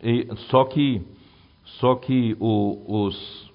e 0.02 0.28
só 0.50 0.66
que 0.66 1.02
só 1.64 1.96
que 1.96 2.36
o, 2.40 3.06
os 3.06 3.48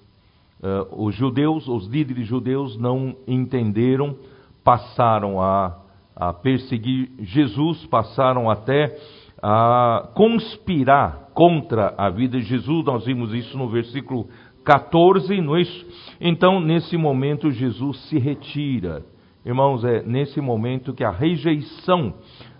uh, 0.63 1.05
os 1.05 1.13
judeus, 1.15 1.67
os 1.67 1.87
líderes 1.87 2.25
judeus 2.25 2.77
não 2.77 3.15
entenderam, 3.27 4.15
passaram 4.63 5.41
a, 5.41 5.77
a 6.15 6.33
perseguir 6.33 7.11
Jesus, 7.19 7.85
passaram 7.87 8.49
até 8.49 8.97
a 9.41 10.09
conspirar 10.15 11.31
contra 11.33 11.93
a 11.97 12.09
vida 12.09 12.39
de 12.39 12.45
Jesus. 12.45 12.85
Nós 12.85 13.05
vimos 13.05 13.33
isso 13.33 13.57
no 13.57 13.67
versículo 13.67 14.29
14, 14.63 15.41
não 15.41 15.55
é 15.55 15.61
isso? 15.61 15.85
Então, 16.19 16.59
nesse 16.59 16.97
momento, 16.97 17.51
Jesus 17.51 17.97
se 18.09 18.17
retira. 18.17 19.05
Irmãos, 19.45 19.83
é 19.83 20.01
nesse 20.03 20.39
momento 20.39 20.93
que 20.93 21.03
a 21.03 21.11
rejeição 21.11 22.13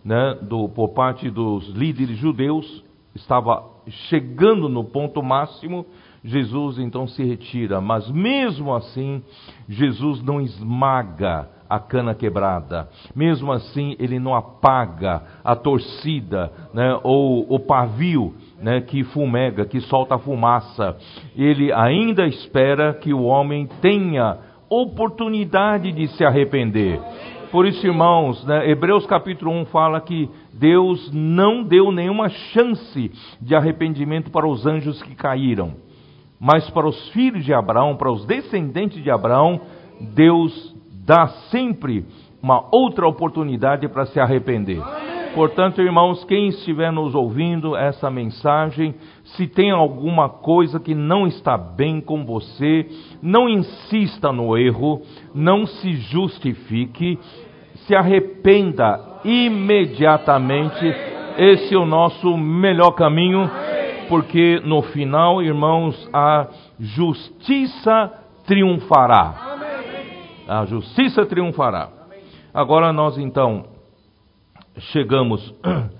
né, 0.04 0.38
do, 0.42 0.68
por 0.68 0.90
parte 0.90 1.30
dos 1.30 1.70
líderes 1.70 2.18
judeus 2.18 2.84
estava 3.16 3.64
chegando 3.88 4.68
no 4.68 4.84
ponto 4.84 5.24
máximo 5.24 5.86
Jesus 6.24 6.80
então 6.80 7.06
se 7.06 7.24
retira, 7.24 7.82
mas 7.82 8.10
mesmo 8.10 8.74
assim, 8.74 9.22
Jesus 9.68 10.24
não 10.24 10.40
esmaga 10.40 11.50
a 11.70 11.80
cana 11.80 12.14
quebrada, 12.16 12.88
mesmo 13.16 13.52
assim, 13.52 13.96
ele 14.00 14.20
não 14.20 14.34
apaga 14.34 15.24
a 15.44 15.56
torcida 15.56 16.52
né, 16.74 16.98
ou 17.04 17.46
o 17.54 17.60
pavio 17.60 18.36
né, 18.64 18.80
que 18.80 19.04
fumega, 19.04 19.66
que 19.66 19.82
solta 19.82 20.18
fumaça. 20.18 20.96
Ele 21.36 21.72
ainda 21.74 22.26
espera 22.26 22.94
que 22.94 23.14
o 23.14 23.24
homem 23.24 23.68
tenha 23.82 24.38
oportunidade 24.70 25.92
de 25.92 26.08
se 26.08 26.24
arrepender. 26.24 27.00
Por 27.52 27.68
isso, 27.68 27.86
irmãos, 27.86 28.44
né, 28.46 28.68
Hebreus 28.68 29.06
capítulo 29.06 29.52
1 29.52 29.66
fala 29.66 30.00
que 30.00 30.30
Deus 30.54 31.12
não 31.14 31.62
deu 31.62 31.92
nenhuma 31.92 32.30
chance 32.30 33.12
de 33.42 33.54
arrependimento 33.54 34.32
para 34.32 34.48
os 34.48 34.66
anjos 34.66 35.04
que 35.04 35.14
caíram. 35.14 35.74
Mas 36.40 36.70
para 36.70 36.88
os 36.88 37.10
filhos 37.10 37.44
de 37.44 37.54
Abraão, 37.54 37.96
para 37.96 38.12
os 38.12 38.26
descendentes 38.26 39.04
de 39.04 39.12
Abraão, 39.12 39.60
Deus 40.00 40.74
dá 41.06 41.28
sempre 41.52 42.06
uma 42.42 42.66
outra 42.72 43.08
oportunidade 43.08 43.88
para 43.88 44.06
se 44.06 44.20
arrepender. 44.20 44.82
Portanto, 45.34 45.82
irmãos, 45.82 46.24
quem 46.26 46.50
estiver 46.50 46.92
nos 46.92 47.16
ouvindo 47.16 47.76
essa 47.76 48.10
mensagem, 48.10 48.94
se 49.24 49.48
tem 49.48 49.72
alguma 49.72 50.30
coisa 50.30 50.80
que 50.80 50.94
não 50.94 51.26
está 51.26 51.58
bem 51.58 52.00
com 52.00 52.24
você, 52.24 52.88
não 53.22 53.50
insista 53.50 54.32
no 54.32 54.56
erro, 54.56 55.02
não 55.34 55.66
se 55.66 55.94
justifique, 55.94 57.18
se 57.88 57.96
arrependa 57.96 59.00
imediatamente. 59.26 60.86
Esse 61.38 61.74
é 61.74 61.78
o 61.78 61.86
nosso 61.86 62.38
melhor 62.38 62.92
caminho 62.92 63.50
porque 64.08 64.62
no 64.64 64.84
final, 64.84 65.42
irmãos, 65.42 66.08
a 66.14 66.48
justiça 66.80 68.12
triunfará. 68.46 69.34
A 70.48 70.66
justiça 70.66 71.26
triunfará. 71.26 71.90
Agora 72.54 72.94
nós 72.94 73.18
então 73.18 73.73
chegamos 74.78 75.54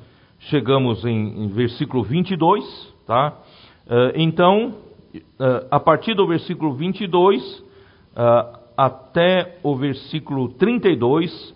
chegamos 0.50 1.06
em, 1.06 1.44
em 1.44 1.48
versículo 1.50 2.04
22, 2.04 2.94
tá? 3.06 3.38
Uh, 3.86 4.14
então, 4.16 4.76
uh, 5.16 5.68
a 5.72 5.80
partir 5.80 6.14
do 6.16 6.28
versículo 6.28 6.74
22 6.74 7.60
uh, 7.60 7.64
eh, 8.16 8.60
até 8.76 9.58
o 9.62 9.76
versículo 9.76 10.50
32, 10.50 11.56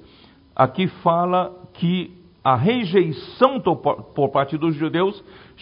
aqui 0.56 0.88
fala 0.88 1.54
que 1.74 2.12
a 2.44 2.56
rejeição 2.56 3.60
por 3.60 4.30
parte 4.30 4.58
dos 4.58 4.76
judeus 4.76 5.22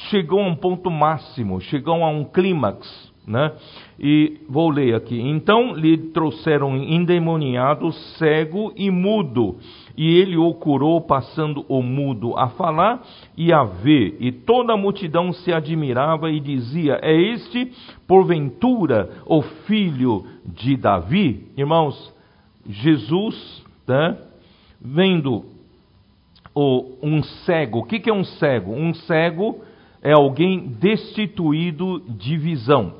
chegou 0.09 0.41
a 0.41 0.47
um 0.47 0.55
ponto 0.55 0.91
máximo, 0.91 1.62
chegou 1.62 2.03
a 2.03 2.09
um 2.09 2.24
clímax. 2.24 3.04
Né? 3.27 3.53
E 4.00 4.38
vou 4.48 4.70
ler 4.70 4.94
aqui. 4.94 5.20
Então 5.20 5.74
lhe 5.74 5.98
trouxeram 5.98 6.77
endemoniado, 6.77 7.91
cego 7.91 8.72
e 8.75 8.91
mudo, 8.91 9.55
e 9.98 10.17
ele 10.17 10.38
o 10.38 10.53
curou, 10.53 11.01
passando 11.01 11.65
o 11.67 11.82
mudo 11.82 12.38
a 12.38 12.50
falar 12.50 13.03
e 13.36 13.51
a 13.51 13.63
ver. 13.63 14.17
E 14.20 14.32
toda 14.32 14.74
a 14.74 14.77
multidão 14.77 15.34
se 15.34 15.51
admirava 15.51 16.29
e 16.29 16.39
dizia: 16.39 17.00
É 17.01 17.15
este, 17.15 17.72
porventura, 18.08 19.10
o 19.25 19.41
filho 19.41 20.24
de 20.46 20.77
Davi? 20.77 21.48
Irmãos, 21.58 22.13
Jesus, 22.67 23.63
né, 23.88 24.17
vendo 24.79 25.46
o, 26.53 26.98
um 27.01 27.22
cego, 27.24 27.79
o 27.79 27.84
que, 27.84 28.00
que 28.00 28.10
é 28.10 28.13
um 28.13 28.24
cego? 28.24 28.72
Um 28.72 28.94
cego 28.94 29.62
é 30.01 30.13
alguém 30.13 30.67
destituído 30.79 32.00
de 32.08 32.38
visão, 32.38 32.94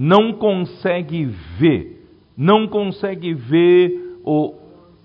não 0.00 0.32
consegue 0.32 1.24
ver, 1.58 2.06
não 2.36 2.68
consegue 2.68 3.34
ver 3.34 4.20
o, 4.24 4.54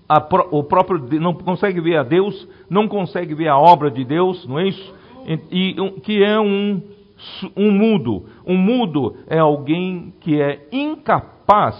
a, 0.08 0.24
o 0.52 0.62
próprio, 0.62 1.20
não 1.20 1.34
consegue 1.34 1.80
ver 1.80 1.96
a 1.96 2.04
Deus, 2.04 2.48
não 2.70 2.86
consegue 2.86 3.34
ver 3.34 3.48
a 3.48 3.58
obra 3.58 3.90
de 3.90 4.04
Deus, 4.04 4.46
não 4.46 4.60
é 4.60 4.68
isso? 4.68 4.94
E, 5.50 5.70
e 5.70 6.00
que 6.02 6.22
é 6.22 6.38
um, 6.38 6.80
um 7.56 7.72
mudo. 7.72 8.26
Um 8.46 8.56
mudo 8.56 9.16
é 9.26 9.40
alguém 9.40 10.14
que 10.20 10.40
é 10.40 10.68
incapaz 10.70 11.74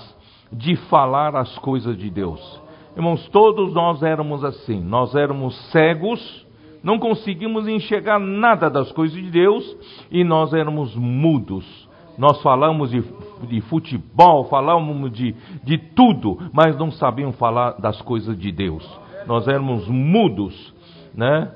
de 0.52 0.74
falar 0.74 1.36
as 1.36 1.56
coisas 1.58 1.96
de 1.96 2.10
Deus. 2.10 2.60
Irmãos, 2.96 3.28
todos 3.28 3.72
nós 3.72 4.02
éramos 4.02 4.42
assim, 4.42 4.80
nós 4.80 5.14
éramos 5.14 5.54
cegos 5.70 6.44
não 6.84 6.98
conseguimos 6.98 7.66
enxergar 7.66 8.18
nada 8.18 8.68
das 8.68 8.92
coisas 8.92 9.16
de 9.16 9.30
Deus 9.30 9.64
e 10.10 10.22
nós 10.22 10.52
éramos 10.52 10.94
mudos. 10.94 11.83
Nós 12.16 12.40
falamos 12.42 12.90
de, 12.90 13.02
de 13.48 13.60
futebol, 13.62 14.44
falamos 14.44 15.12
de, 15.12 15.34
de 15.62 15.78
tudo, 15.78 16.38
mas 16.52 16.76
não 16.78 16.90
sabíamos 16.90 17.36
falar 17.36 17.72
das 17.72 18.00
coisas 18.02 18.38
de 18.38 18.52
Deus. 18.52 18.84
Nós 19.26 19.48
éramos 19.48 19.88
mudos, 19.88 20.74
né? 21.14 21.52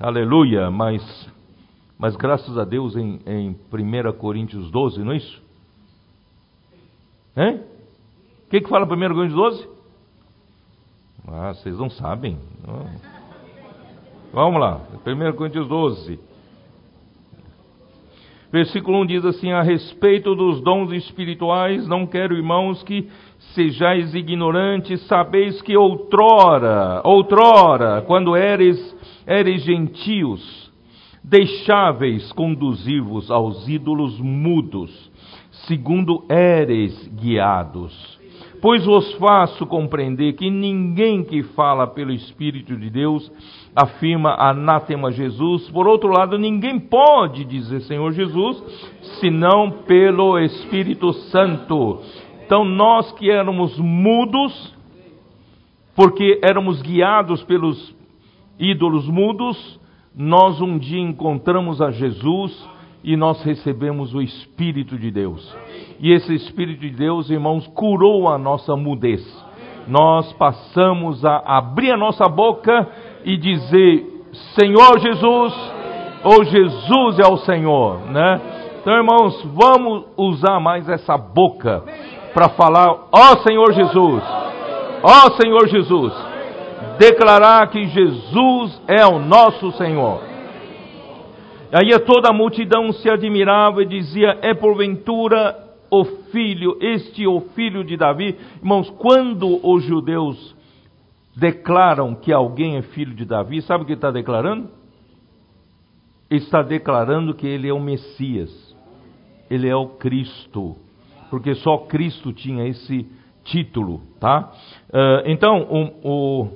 Aleluia, 0.00 0.70
mas, 0.70 1.02
mas 1.98 2.16
graças 2.16 2.56
a 2.56 2.64
Deus 2.64 2.96
em, 2.96 3.20
em 3.26 3.50
1 3.50 4.12
Coríntios 4.18 4.70
12, 4.70 5.02
não 5.02 5.12
é 5.12 5.16
isso? 5.16 5.42
Hein? 7.36 7.60
O 8.46 8.50
que, 8.50 8.60
que 8.60 8.68
fala 8.68 8.84
1 8.84 8.88
Coríntios 8.88 9.34
12? 9.34 9.68
Ah, 11.26 11.52
vocês 11.52 11.76
não 11.76 11.90
sabem. 11.90 12.38
Vamos 14.32 14.60
lá, 14.60 14.80
1 15.04 15.36
Coríntios 15.36 15.68
12. 15.68 16.18
Versículo 18.50 18.98
1 19.02 19.06
diz 19.06 19.24
assim: 19.24 19.52
A 19.52 19.62
respeito 19.62 20.34
dos 20.34 20.62
dons 20.62 20.90
espirituais, 20.92 21.86
não 21.86 22.06
quero, 22.06 22.34
irmãos, 22.34 22.82
que 22.82 23.08
sejais 23.54 24.14
ignorantes, 24.14 25.06
sabeis 25.06 25.60
que 25.60 25.76
outrora, 25.76 27.02
outrora, 27.04 28.02
quando 28.06 28.34
eres, 28.34 28.78
eres 29.26 29.62
gentios, 29.62 30.72
deixáveis 31.22 32.32
conduzir-vos 32.32 33.30
aos 33.30 33.68
ídolos 33.68 34.18
mudos, 34.18 35.10
segundo 35.66 36.24
eres 36.30 37.06
guiados. 37.20 38.18
Pois 38.60 38.84
vos 38.84 39.12
faço 39.14 39.66
compreender 39.66 40.32
que 40.32 40.50
ninguém 40.50 41.22
que 41.22 41.42
fala 41.42 41.86
pelo 41.86 42.12
Espírito 42.12 42.76
de 42.76 42.90
Deus 42.90 43.30
afirma 43.78 44.34
anátema 44.34 45.12
Jesus. 45.12 45.70
Por 45.70 45.86
outro 45.86 46.08
lado, 46.08 46.36
ninguém 46.36 46.80
pode 46.80 47.44
dizer 47.44 47.80
Senhor 47.82 48.10
Jesus 48.12 48.60
senão 49.20 49.70
pelo 49.86 50.36
Espírito 50.38 51.12
Santo. 51.12 52.00
Então, 52.44 52.64
nós 52.64 53.12
que 53.12 53.30
éramos 53.30 53.78
mudos, 53.78 54.74
porque 55.94 56.40
éramos 56.42 56.82
guiados 56.82 57.44
pelos 57.44 57.94
ídolos 58.58 59.06
mudos, 59.06 59.78
nós 60.16 60.60
um 60.60 60.76
dia 60.76 61.00
encontramos 61.00 61.80
a 61.80 61.92
Jesus 61.92 62.68
e 63.04 63.16
nós 63.16 63.40
recebemos 63.44 64.12
o 64.12 64.20
Espírito 64.20 64.98
de 64.98 65.10
Deus. 65.10 65.56
E 66.00 66.10
esse 66.10 66.34
Espírito 66.34 66.80
de 66.80 66.90
Deus, 66.90 67.30
irmãos, 67.30 67.66
curou 67.68 68.28
a 68.28 68.36
nossa 68.36 68.74
mudez. 68.74 69.24
Nós 69.86 70.32
passamos 70.32 71.24
a 71.24 71.38
abrir 71.38 71.92
a 71.92 71.96
nossa 71.96 72.28
boca 72.28 72.88
e 73.28 73.36
dizer 73.36 74.06
Senhor 74.58 74.98
Jesus, 74.98 75.54
ou 76.24 76.44
Jesus 76.44 77.18
é 77.18 77.30
o 77.30 77.36
Senhor, 77.36 78.00
né? 78.10 78.40
Então, 78.80 78.94
irmãos, 78.94 79.44
vamos 79.52 80.04
usar 80.16 80.58
mais 80.58 80.88
essa 80.88 81.18
boca 81.18 81.84
para 82.32 82.48
falar, 82.48 82.88
ó 83.12 83.36
Senhor 83.46 83.70
Jesus, 83.74 84.22
ó 85.02 85.30
Senhor 85.38 85.68
Jesus, 85.68 86.14
declarar 86.98 87.68
que 87.68 87.84
Jesus 87.88 88.80
é 88.88 89.04
o 89.04 89.18
nosso 89.18 89.72
Senhor. 89.72 90.22
Aí 91.70 91.98
toda 92.06 92.30
a 92.30 92.32
multidão 92.32 92.90
se 92.92 93.10
admirava 93.10 93.82
e 93.82 93.86
dizia: 93.86 94.38
É 94.40 94.54
porventura 94.54 95.54
o 95.90 96.02
filho, 96.32 96.78
este 96.80 97.26
o 97.26 97.42
filho 97.54 97.84
de 97.84 97.94
Davi? 97.94 98.38
Irmãos, 98.62 98.88
quando 98.98 99.60
os 99.62 99.84
judeus 99.84 100.56
declaram 101.38 102.16
que 102.16 102.32
alguém 102.32 102.76
é 102.76 102.82
filho 102.82 103.14
de 103.14 103.24
Davi, 103.24 103.62
sabe 103.62 103.84
o 103.84 103.86
que 103.86 103.92
está 103.92 104.10
declarando? 104.10 104.68
Está 106.28 106.62
declarando 106.62 107.32
que 107.32 107.46
ele 107.46 107.68
é 107.68 107.72
o 107.72 107.80
Messias, 107.80 108.50
ele 109.48 109.68
é 109.68 109.76
o 109.76 109.86
Cristo, 109.86 110.76
porque 111.30 111.54
só 111.54 111.78
Cristo 111.78 112.32
tinha 112.32 112.66
esse 112.66 113.06
título, 113.44 114.02
tá? 114.18 114.52
Uh, 114.88 115.22
então, 115.26 115.62
o, 116.02 116.48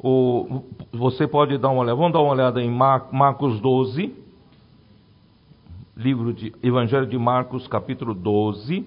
o, 0.00 0.08
o, 0.08 0.64
você 0.92 1.28
pode 1.28 1.58
dar 1.58 1.68
uma 1.68 1.82
olhada, 1.82 1.96
vamos 1.96 2.12
dar 2.12 2.20
uma 2.20 2.32
olhada 2.32 2.60
em 2.60 2.70
Marcos 2.70 3.60
12, 3.60 4.12
livro 5.94 6.32
de 6.32 6.52
Evangelho 6.62 7.06
de 7.06 7.18
Marcos, 7.18 7.68
capítulo 7.68 8.14
12, 8.14 8.84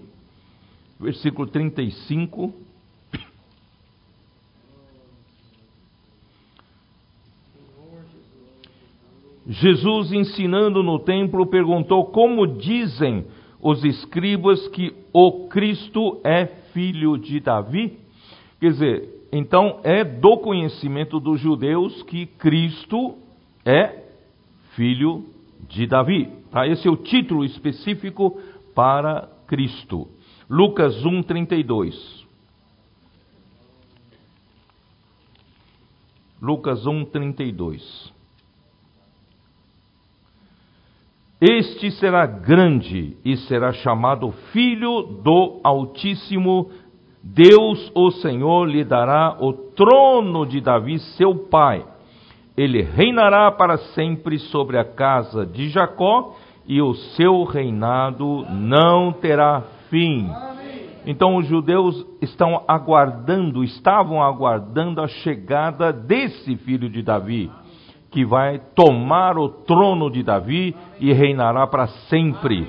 versículo 1.00 1.48
35. 1.48 2.65
Jesus, 9.48 10.12
ensinando 10.12 10.82
no 10.82 11.00
templo, 11.00 11.46
perguntou 11.46 12.06
como 12.06 12.48
dizem 12.48 13.26
os 13.62 13.84
escribas 13.84 14.68
que 14.70 14.94
o 15.14 15.48
Cristo 15.48 16.20
é 16.24 16.46
filho 16.74 17.18
de 17.18 17.40
Davi? 17.40 17.98
Quer 18.60 18.72
dizer, 18.72 19.28
então 19.32 19.80
é 19.84 20.04
do 20.04 20.38
conhecimento 20.38 21.20
dos 21.20 21.40
judeus 21.40 22.02
que 22.04 22.26
Cristo 22.26 23.16
é 23.64 24.04
filho 24.76 25.26
de 25.68 25.86
Davi. 25.86 26.30
Tá? 26.52 26.68
Esse 26.68 26.88
é 26.88 26.92
o 26.92 26.98
título 26.98 27.44
específico 27.46 28.40
para 28.74 29.30
Cristo. 29.48 30.08
Lucas 30.50 31.04
1, 31.06 31.24
32. 31.24 32.26
Lucas 36.42 36.86
1, 36.86 37.06
Este 41.42 41.92
será 41.92 42.26
grande 42.26 43.18
e 43.26 43.36
será 43.36 43.74
chamado 43.74 44.32
Filho 44.54 45.02
do 45.22 45.60
Altíssimo. 45.66 46.70
Deus, 47.22 47.92
o 47.94 48.10
Senhor, 48.12 48.66
lhe 48.66 48.86
dará 48.86 49.36
o 49.42 49.52
trono 49.52 50.46
de 50.46 50.62
Davi, 50.62 50.98
seu 51.18 51.36
pai. 51.36 51.86
Ele 52.56 52.82
reinará 52.82 53.52
para 53.52 53.78
sempre 53.78 54.40
sobre 54.40 54.78
a 54.78 54.86
casa 54.86 55.46
de 55.46 55.68
Jacó 55.68 56.38
e 56.66 56.82
o 56.82 56.94
seu 56.94 57.44
reinado 57.44 58.46
não 58.50 59.12
terá 59.12 59.62
fim. 59.90 60.30
Então 61.06 61.36
os 61.36 61.46
judeus 61.48 62.06
estão 62.22 62.64
aguardando, 62.66 63.62
estavam 63.62 64.24
aguardando 64.24 65.02
a 65.02 65.08
chegada 65.08 65.92
desse 65.92 66.56
filho 66.58 66.90
de 66.90 67.04
Davi 67.04 67.52
que 68.16 68.24
vai 68.24 68.62
tomar 68.74 69.38
o 69.38 69.50
trono 69.50 70.10
de 70.10 70.24
Davi 70.24 70.74
e 71.02 71.12
reinará 71.12 71.68
para 71.68 71.86
sempre. 72.08 72.66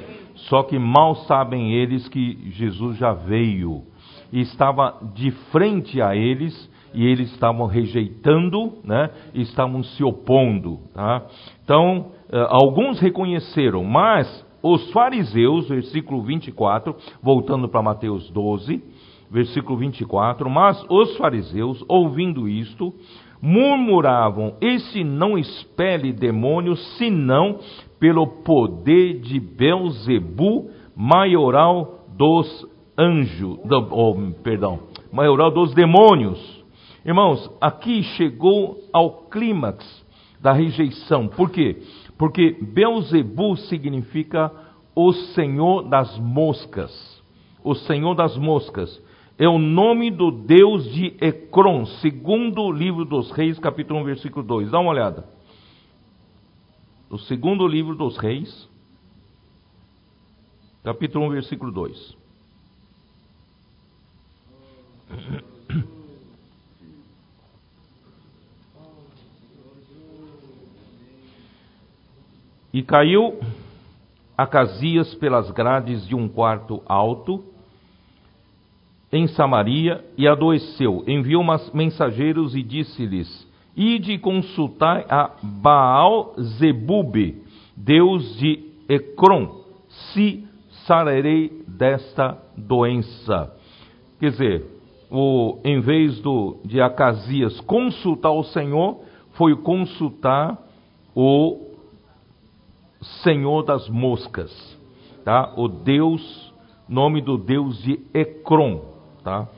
Só 0.49 0.65
que 0.65 0.77
mal 0.77 1.15
sabem 1.29 1.73
eles 1.73 2.09
que 2.09 2.51
Jesus 2.51 2.97
já 2.97 3.13
veio 3.13 3.85
e 4.33 4.41
estava 4.41 4.99
de 5.15 5.31
frente 5.53 6.03
a 6.03 6.17
eles 6.17 6.69
e 6.93 7.07
eles 7.07 7.31
estavam 7.31 7.69
rejeitando, 7.69 8.73
né? 8.83 9.09
E 9.33 9.43
estavam 9.43 9.85
se 9.85 10.03
opondo, 10.03 10.81
tá? 10.93 11.25
Então, 11.63 12.07
eh, 12.29 12.47
alguns 12.51 12.99
reconheceram, 12.99 13.85
mas 13.85 14.45
os 14.61 14.91
fariseus, 14.91 15.69
versículo 15.69 16.23
24, 16.23 16.97
voltando 17.23 17.69
para 17.69 17.83
Mateus 17.83 18.29
12, 18.31 18.83
versículo 19.31 19.79
24, 19.79 20.51
mas 20.51 20.85
os 20.91 21.17
fariseus, 21.17 21.85
ouvindo 21.89 22.49
isto, 22.49 22.93
murmuravam: 23.41 24.55
Esse 24.61 25.05
não 25.05 25.39
expele 25.39 26.13
demônios, 26.13 26.81
senão 26.97 27.59
pelo 27.99 28.27
poder 28.43 29.21
de 29.21 29.41
Belzebu, 29.41 30.71
maioral 30.95 32.07
dos 32.17 32.67
anjos, 32.99 33.59
do, 33.65 33.89
oh, 33.91 34.33
perdão, 34.43 34.81
maioral 35.13 35.51
dos 35.51 35.75
demônios. 35.75 36.65
Irmãos, 37.05 37.51
aqui 37.61 38.03
chegou 38.03 38.79
ao 38.93 39.29
clímax 39.29 40.05
da 40.41 40.53
rejeição. 40.53 41.29
Por 41.29 41.51
quê? 41.51 41.77
Porque 42.19 42.57
Belzebu 42.61 43.57
significa 43.57 44.51
o 44.95 45.13
Senhor 45.13 45.83
das 45.89 46.19
moscas. 46.19 47.23
O 47.63 47.75
Senhor 47.75 48.15
das 48.15 48.37
moscas 48.37 49.03
é 49.39 49.47
o 49.47 49.59
nome 49.59 50.11
do 50.11 50.31
Deus 50.31 50.91
de 50.93 51.15
Ecrom, 51.21 51.85
segundo 52.01 52.63
o 52.63 52.73
livro 52.73 53.05
dos 53.05 53.31
Reis, 53.31 53.59
capítulo 53.59 54.01
1, 54.01 54.05
versículo 54.05 54.47
2. 54.47 54.71
Dá 54.71 54.79
uma 54.79 54.91
olhada. 54.91 55.29
O 57.11 57.19
segundo 57.19 57.67
livro 57.69 57.95
dos 57.95 58.17
Reis, 58.17 58.69
capítulo 60.83 61.27
1, 61.27 61.31
versículo 61.31 61.71
2. 61.71 62.17
E 72.73 72.83
caiu 72.83 73.39
Acasias 74.37 75.15
pelas 75.15 75.51
grades 75.51 76.07
de 76.07 76.15
um 76.15 76.29
quarto 76.29 76.83
alto, 76.85 77.43
em 79.13 79.27
Samaria 79.29 80.05
e 80.17 80.27
adoeceu. 80.27 81.05
Enviou 81.07 81.45
mensageiros 81.73 82.55
e 82.55 82.63
disse-lhes: 82.63 83.47
Ide 83.77 84.19
consultai 84.19 85.05
a 85.09 85.31
Baal 85.43 86.35
Zebube, 86.41 87.43
Deus 87.77 88.37
de 88.39 88.65
Ecrom, 88.89 89.61
se 89.89 90.45
sararei 90.87 91.63
desta 91.67 92.39
doença. 92.57 93.55
Quer 94.19 94.31
dizer, 94.31 94.65
o, 95.11 95.59
em 95.65 95.81
vez 95.81 96.21
do, 96.21 96.57
de 96.65 96.81
Acasias 96.81 97.61
consultar 97.61 98.33
o 98.33 98.45
Senhor, 98.45 99.01
foi 99.33 99.55
consultar 99.57 100.59
o 101.15 101.67
Senhor 103.23 103.63
das 103.63 103.89
moscas, 103.89 104.51
tá? 105.25 105.53
O 105.57 105.69
Deus, 105.69 106.53
nome 106.89 107.21
do 107.21 107.37
Deus 107.37 107.83
de 107.83 108.01
Ecrom. 108.15 108.96
Tá? 109.27 109.49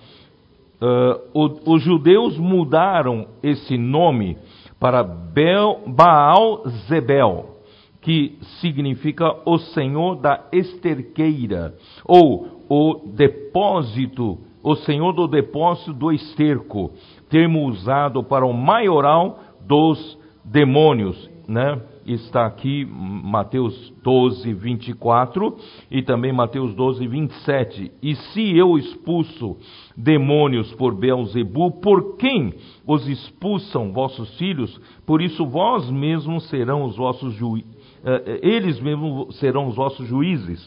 Uh, 0.81 1.71
os 1.71 1.83
judeus 1.83 2.39
mudaram 2.39 3.27
esse 3.43 3.77
nome 3.77 4.39
para 4.81 5.03
Bel, 5.03 5.83
Baal 5.87 6.67
Zebel, 6.87 7.59
que 8.01 8.39
significa 8.63 9.31
o 9.45 9.59
Senhor 9.59 10.17
da 10.17 10.47
esterqueira, 10.51 11.75
ou 12.03 12.65
o 12.67 13.13
depósito, 13.15 14.39
o 14.63 14.75
Senhor 14.75 15.13
do 15.13 15.29
depósito 15.29 15.93
do 15.93 16.11
esterco, 16.11 16.91
termo 17.29 17.67
usado 17.67 18.25
para 18.25 18.47
o 18.47 18.55
maioral 18.55 19.39
dos 19.67 20.19
demônios, 20.43 21.29
né? 21.47 21.79
Está 22.13 22.47
aqui 22.47 22.85
Mateus 22.85 23.93
12, 24.03 24.53
24 24.55 25.57
e 25.91 26.03
também 26.03 26.33
Mateus 26.33 26.75
12, 26.75 27.07
27. 27.07 27.93
E 28.03 28.15
se 28.15 28.57
eu 28.57 28.79
expulso 28.79 29.57
demônios 29.97 30.73
por 30.75 30.95
Beelzebu, 30.95 31.81
por 31.81 32.17
quem 32.17 32.55
os 32.87 33.07
expulsam 33.09 33.93
vossos 33.93 34.37
filhos? 34.39 34.81
Por 35.07 35.21
isso 35.21 35.47
vós 35.47 35.91
mesmos 35.91 36.49
serão 36.49 36.85
os 36.85 36.97
vossos 36.97 37.35
juízes, 37.35 37.71
uh, 38.03 38.39
eles 38.43 38.81
mesmos 38.81 39.37
serão 39.39 39.69
os 39.69 39.77
vossos 39.77 40.07
juízes. 40.07 40.67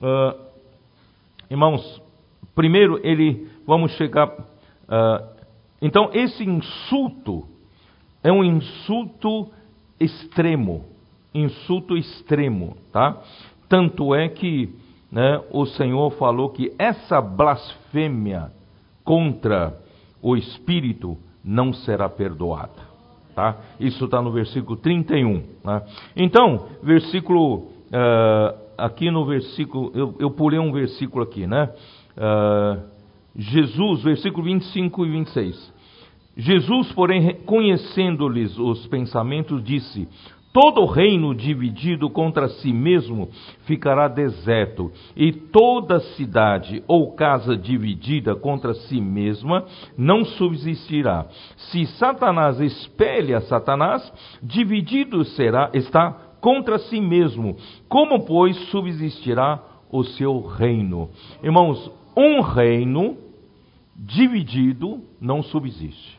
Uh, 0.00 0.38
irmãos, 1.50 2.02
primeiro 2.54 3.00
ele, 3.02 3.48
vamos 3.66 3.92
chegar. 3.92 4.28
Uh, 4.28 5.38
então, 5.80 6.10
esse 6.12 6.44
insulto 6.44 7.44
é 8.22 8.32
um 8.32 8.42
insulto 8.44 9.48
extremo, 10.00 10.84
insulto 11.34 11.96
extremo, 11.96 12.76
tá? 12.92 13.20
Tanto 13.68 14.14
é 14.14 14.28
que 14.28 14.74
né, 15.10 15.42
o 15.50 15.66
Senhor 15.66 16.10
falou 16.12 16.50
que 16.50 16.72
essa 16.78 17.20
blasfêmia 17.20 18.50
contra 19.04 19.78
o 20.20 20.36
Espírito 20.36 21.16
não 21.44 21.72
será 21.72 22.08
perdoada, 22.08 22.82
tá? 23.34 23.56
Isso 23.80 24.04
está 24.04 24.20
no 24.20 24.30
versículo 24.32 24.76
31. 24.76 25.42
Né? 25.64 25.82
Então, 26.16 26.66
versículo 26.82 27.54
uh, 27.88 28.68
aqui 28.76 29.10
no 29.10 29.24
versículo, 29.24 29.90
eu, 29.94 30.14
eu 30.18 30.30
pulei 30.30 30.58
um 30.58 30.72
versículo 30.72 31.24
aqui, 31.24 31.46
né? 31.46 31.70
Uh, 32.16 32.82
Jesus, 33.36 34.02
versículo 34.02 34.44
25 34.44 35.06
e 35.06 35.10
26. 35.10 35.72
Jesus, 36.38 36.92
porém, 36.92 37.34
conhecendo-lhes 37.44 38.56
os 38.56 38.86
pensamentos, 38.86 39.60
disse: 39.64 40.08
Todo 40.52 40.84
reino 40.84 41.34
dividido 41.34 42.08
contra 42.08 42.46
si 42.46 42.72
mesmo 42.72 43.28
ficará 43.64 44.06
deserto, 44.06 44.92
e 45.16 45.32
toda 45.32 45.98
cidade 45.98 46.80
ou 46.86 47.10
casa 47.16 47.56
dividida 47.56 48.36
contra 48.36 48.72
si 48.72 49.00
mesma 49.00 49.64
não 49.96 50.24
subsistirá. 50.24 51.26
Se 51.56 51.84
Satanás 51.98 52.60
espelha 52.60 53.40
Satanás, 53.40 54.00
dividido 54.40 55.24
será, 55.24 55.70
está 55.74 56.12
contra 56.40 56.78
si 56.78 57.00
mesmo. 57.00 57.56
Como, 57.88 58.24
pois, 58.24 58.56
subsistirá 58.70 59.60
o 59.90 60.04
seu 60.04 60.40
reino? 60.40 61.10
Irmãos, 61.42 61.90
um 62.16 62.42
reino 62.42 63.16
dividido 63.96 65.00
não 65.20 65.42
subsiste. 65.42 66.17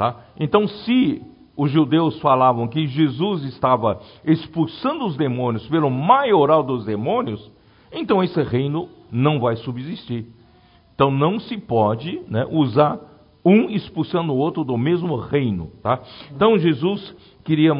Tá? 0.00 0.16
Então, 0.38 0.66
se 0.66 1.20
os 1.54 1.70
judeus 1.70 2.18
falavam 2.20 2.66
que 2.66 2.86
Jesus 2.86 3.44
estava 3.44 4.00
expulsando 4.24 5.04
os 5.04 5.14
demônios 5.14 5.68
pelo 5.68 5.90
maioral 5.90 6.62
dos 6.62 6.86
demônios, 6.86 7.52
então 7.92 8.24
esse 8.24 8.42
reino 8.42 8.88
não 9.12 9.38
vai 9.38 9.56
subsistir. 9.56 10.24
Então 10.94 11.10
não 11.10 11.38
se 11.38 11.58
pode 11.58 12.18
né, 12.28 12.46
usar 12.50 12.98
um 13.44 13.68
expulsando 13.68 14.32
o 14.32 14.38
outro 14.38 14.64
do 14.64 14.78
mesmo 14.78 15.16
reino. 15.16 15.70
Tá? 15.82 16.00
Então 16.34 16.58
Jesus 16.58 17.14
queria 17.44 17.74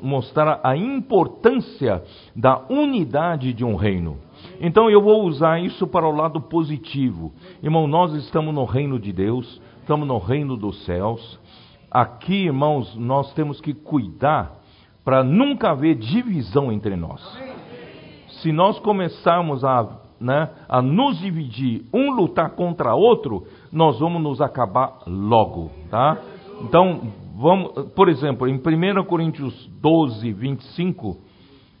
mostrar 0.00 0.60
a 0.62 0.76
importância 0.76 2.04
da 2.36 2.64
unidade 2.70 3.52
de 3.52 3.64
um 3.64 3.74
reino. 3.74 4.18
Então 4.60 4.88
eu 4.88 5.02
vou 5.02 5.24
usar 5.24 5.60
isso 5.60 5.84
para 5.88 6.06
o 6.06 6.14
lado 6.14 6.40
positivo. 6.42 7.32
Irmão, 7.60 7.88
nós 7.88 8.14
estamos 8.14 8.54
no 8.54 8.64
reino 8.64 9.00
de 9.00 9.12
Deus, 9.12 9.60
estamos 9.80 10.06
no 10.06 10.18
reino 10.18 10.56
dos 10.56 10.84
céus. 10.84 11.40
Aqui, 11.96 12.44
irmãos, 12.44 12.94
nós 12.94 13.32
temos 13.32 13.58
que 13.58 13.72
cuidar 13.72 14.52
para 15.02 15.24
nunca 15.24 15.70
haver 15.70 15.94
divisão 15.94 16.70
entre 16.70 16.94
nós. 16.94 17.22
Se 18.42 18.52
nós 18.52 18.78
começarmos 18.80 19.64
a, 19.64 19.98
né, 20.20 20.50
a 20.68 20.82
nos 20.82 21.18
dividir, 21.18 21.86
um 21.94 22.10
lutar 22.10 22.50
contra 22.50 22.94
outro, 22.94 23.46
nós 23.72 23.98
vamos 23.98 24.20
nos 24.20 24.42
acabar 24.42 24.98
logo, 25.06 25.70
tá? 25.88 26.18
Então, 26.60 27.00
vamos, 27.34 27.90
por 27.94 28.10
exemplo, 28.10 28.46
em 28.46 28.56
1 28.56 29.02
Coríntios 29.04 29.66
12, 29.80 30.30
25, 30.34 31.16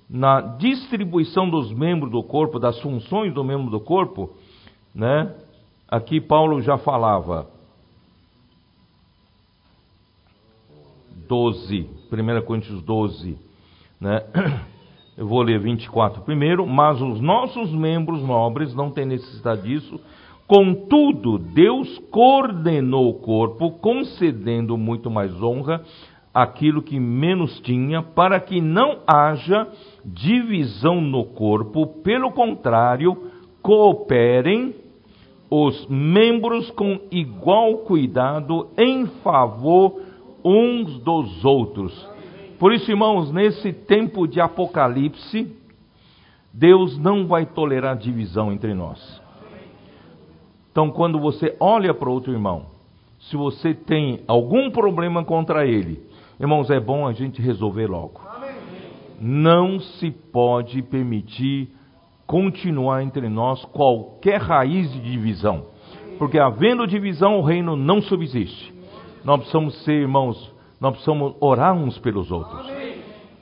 na 0.08 0.40
distribuição 0.40 1.50
dos 1.50 1.70
membros 1.74 2.10
do 2.10 2.22
corpo, 2.22 2.58
das 2.58 2.80
funções 2.80 3.34
do 3.34 3.44
membro 3.44 3.70
do 3.70 3.80
corpo, 3.80 4.30
né? 4.94 5.34
Aqui 5.86 6.22
Paulo 6.22 6.62
já 6.62 6.78
falava, 6.78 7.54
12, 11.26 11.88
1 12.12 12.42
Coríntios 12.42 12.82
12, 12.82 13.38
né? 14.00 14.22
Eu 15.16 15.26
vou 15.26 15.40
ler 15.40 15.58
24 15.58 16.22
primeiro, 16.22 16.66
mas 16.66 17.00
os 17.00 17.20
nossos 17.20 17.72
membros 17.72 18.22
nobres 18.22 18.74
não 18.74 18.90
têm 18.90 19.06
necessidade 19.06 19.62
disso. 19.62 19.98
Contudo, 20.46 21.38
Deus 21.38 21.98
coordenou 22.10 23.08
o 23.08 23.14
corpo, 23.14 23.70
concedendo 23.78 24.76
muito 24.76 25.10
mais 25.10 25.32
honra 25.42 25.82
àquilo 26.34 26.82
que 26.82 27.00
menos 27.00 27.58
tinha, 27.60 28.02
para 28.02 28.38
que 28.38 28.60
não 28.60 28.98
haja 29.06 29.66
divisão 30.04 31.00
no 31.00 31.24
corpo, 31.24 31.86
pelo 32.02 32.30
contrário, 32.30 33.30
cooperem 33.62 34.74
os 35.50 35.86
membros 35.88 36.70
com 36.72 37.00
igual 37.10 37.78
cuidado 37.78 38.68
em 38.76 39.06
favor 39.22 40.00
uns 40.46 40.98
dos 41.00 41.44
outros. 41.44 42.08
Por 42.58 42.72
isso, 42.72 42.90
irmãos, 42.90 43.32
nesse 43.32 43.72
tempo 43.72 44.26
de 44.26 44.40
apocalipse, 44.40 45.52
Deus 46.52 46.96
não 46.98 47.26
vai 47.26 47.44
tolerar 47.44 47.96
divisão 47.96 48.52
entre 48.52 48.72
nós. 48.72 49.20
Então, 50.70 50.90
quando 50.90 51.18
você 51.18 51.56
olha 51.58 51.92
para 51.92 52.10
outro 52.10 52.32
irmão, 52.32 52.66
se 53.18 53.36
você 53.36 53.74
tem 53.74 54.20
algum 54.28 54.70
problema 54.70 55.24
contra 55.24 55.66
ele, 55.66 56.00
irmãos, 56.38 56.70
é 56.70 56.78
bom 56.78 57.06
a 57.06 57.12
gente 57.12 57.42
resolver 57.42 57.86
logo. 57.86 58.20
Não 59.20 59.80
se 59.80 60.10
pode 60.10 60.80
permitir 60.82 61.70
continuar 62.26 63.02
entre 63.02 63.28
nós 63.28 63.64
qualquer 63.66 64.40
raiz 64.40 64.92
de 64.92 65.00
divisão, 65.00 65.66
porque 66.18 66.38
havendo 66.38 66.86
divisão, 66.86 67.38
o 67.38 67.42
reino 67.42 67.74
não 67.76 68.00
subsiste. 68.02 68.75
Nós 69.26 69.40
precisamos 69.40 69.74
ser, 69.82 70.02
irmãos, 70.02 70.54
nós 70.80 70.92
precisamos 70.92 71.34
orar 71.40 71.74
uns 71.74 71.98
pelos 71.98 72.30
outros. 72.30 72.64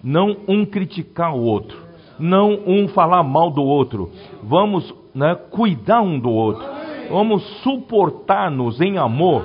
Não 0.03 0.35
um 0.49 0.65
criticar 0.65 1.37
o 1.37 1.43
outro. 1.43 1.77
Não 2.19 2.59
um 2.67 2.89
falar 2.89 3.23
mal 3.23 3.51
do 3.51 3.63
outro. 3.63 4.11
Vamos 4.43 4.95
né, 5.15 5.35
cuidar 5.51 6.01
um 6.01 6.19
do 6.19 6.31
outro. 6.31 6.65
Vamos 7.11 7.45
suportar-nos 7.63 8.81
em 8.81 8.97
amor 8.97 9.45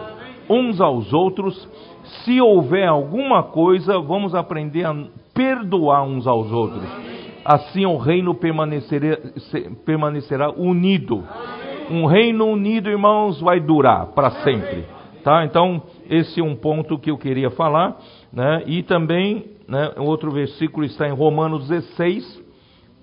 uns 0.49 0.79
aos 0.79 1.11
outros. 1.11 1.67
Se 2.23 2.39
houver 2.39 2.87
alguma 2.87 3.43
coisa, 3.43 3.99
vamos 3.99 4.33
aprender 4.33 4.85
a 4.85 4.95
perdoar 5.33 6.03
uns 6.03 6.25
aos 6.25 6.49
outros. 6.53 6.87
Assim 7.43 7.85
o 7.85 7.97
reino 7.97 8.33
permanecerá, 8.33 9.17
permanecerá 9.85 10.49
unido. 10.51 11.21
Um 11.91 12.05
reino 12.05 12.45
unido, 12.45 12.89
irmãos, 12.89 13.41
vai 13.41 13.59
durar 13.59 14.07
para 14.13 14.31
sempre. 14.43 14.98
Tá? 15.23 15.45
Então, 15.45 15.83
esse 16.09 16.39
é 16.39 16.43
um 16.43 16.55
ponto 16.55 16.97
que 16.97 17.11
eu 17.11 17.17
queria 17.17 17.49
falar. 17.51 17.99
Né? 18.31 18.63
E 18.65 18.83
também, 18.83 19.45
né, 19.67 19.93
outro 19.97 20.31
versículo 20.31 20.85
está 20.85 21.07
em 21.07 21.13
Romanos 21.13 21.67
16. 21.67 22.43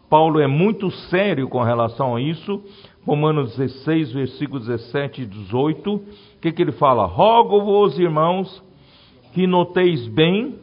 Paulo 0.09 0.41
é 0.41 0.47
muito 0.47 0.91
sério 0.91 1.49
com 1.49 1.63
relação 1.63 2.17
a 2.17 2.21
isso. 2.21 2.63
Romanos 3.05 3.57
16, 3.57 4.13
versículos 4.13 4.67
17 4.67 5.23
e 5.23 5.27
18. 5.27 5.95
O 5.95 6.03
que, 6.41 6.53
que 6.53 6.63
ele 6.63 6.73
fala? 6.73 7.07
Rogo-vos, 7.07 7.99
irmãos, 7.99 8.63
que 9.33 9.47
noteis 9.47 10.07
bem 10.09 10.59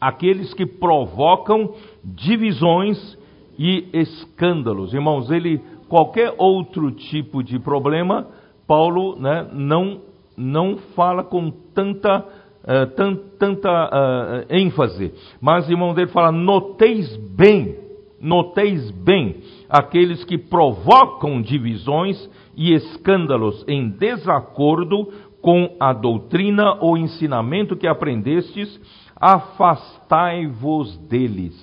aqueles 0.00 0.52
que 0.54 0.66
provocam 0.66 1.74
divisões 2.04 3.18
e 3.58 3.88
escândalos. 3.92 4.92
Irmãos, 4.92 5.30
ele, 5.30 5.60
qualquer 5.88 6.34
outro 6.36 6.90
tipo 6.90 7.42
de 7.42 7.58
problema, 7.58 8.28
Paulo 8.66 9.16
né, 9.18 9.48
não 9.52 10.00
não 10.36 10.76
fala 10.94 11.24
com 11.24 11.50
tanta, 11.50 12.18
uh, 12.18 12.86
tan, 12.94 13.16
tanta 13.38 13.70
uh, 13.70 14.54
ênfase. 14.54 15.12
Mas 15.40 15.66
o 15.66 15.72
irmão 15.72 15.94
dele 15.94 16.10
fala: 16.10 16.30
noteis 16.30 17.16
bem, 17.16 17.76
noteis 18.20 18.90
bem 18.90 19.36
aqueles 19.68 20.24
que 20.24 20.36
provocam 20.36 21.40
divisões 21.40 22.30
e 22.56 22.72
escândalos 22.72 23.64
em 23.66 23.88
desacordo 23.88 25.08
com 25.40 25.76
a 25.78 25.92
doutrina 25.92 26.76
ou 26.80 26.96
ensinamento 26.96 27.76
que 27.76 27.86
aprendestes, 27.86 28.80
afastai-vos 29.14 30.96
deles. 31.08 31.54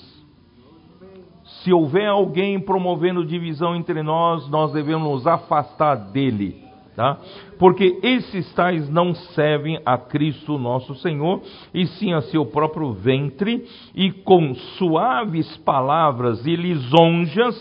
Se 1.61 1.71
houver 1.71 2.07
alguém 2.07 2.59
promovendo 2.59 3.25
divisão 3.25 3.75
entre 3.75 4.01
nós, 4.01 4.49
nós 4.49 4.71
devemos 4.73 5.09
nos 5.09 5.27
afastar 5.27 5.95
dele. 5.95 6.63
Tá? 6.95 7.17
Porque 7.63 7.97
esses 8.03 8.53
tais 8.55 8.89
não 8.89 9.15
servem 9.15 9.79
a 9.85 9.97
Cristo 9.97 10.57
nosso 10.57 10.95
Senhor, 10.95 11.41
e 11.73 11.87
sim 11.87 12.11
a 12.11 12.19
seu 12.19 12.45
próprio 12.45 12.91
ventre, 12.91 13.63
e 13.95 14.11
com 14.11 14.53
suaves 14.53 15.55
palavras 15.59 16.45
e 16.45 16.57
lisonjas 16.57 17.55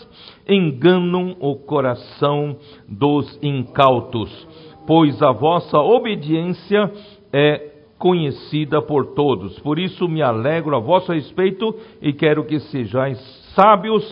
enganam 0.45 1.37
o 1.39 1.55
coração 1.55 2.57
dos 2.85 3.39
incautos, 3.41 4.29
pois 4.85 5.23
a 5.23 5.31
vossa 5.31 5.77
obediência 5.77 6.91
é 7.31 7.71
conhecida 7.97 8.81
por 8.81 9.13
todos. 9.13 9.57
Por 9.59 9.79
isso 9.79 10.09
me 10.09 10.21
alegro 10.21 10.75
a 10.75 10.79
vosso 10.79 11.13
respeito 11.13 11.73
e 12.01 12.11
quero 12.11 12.43
que 12.43 12.59
sejais 12.59 13.17
sábios 13.55 14.03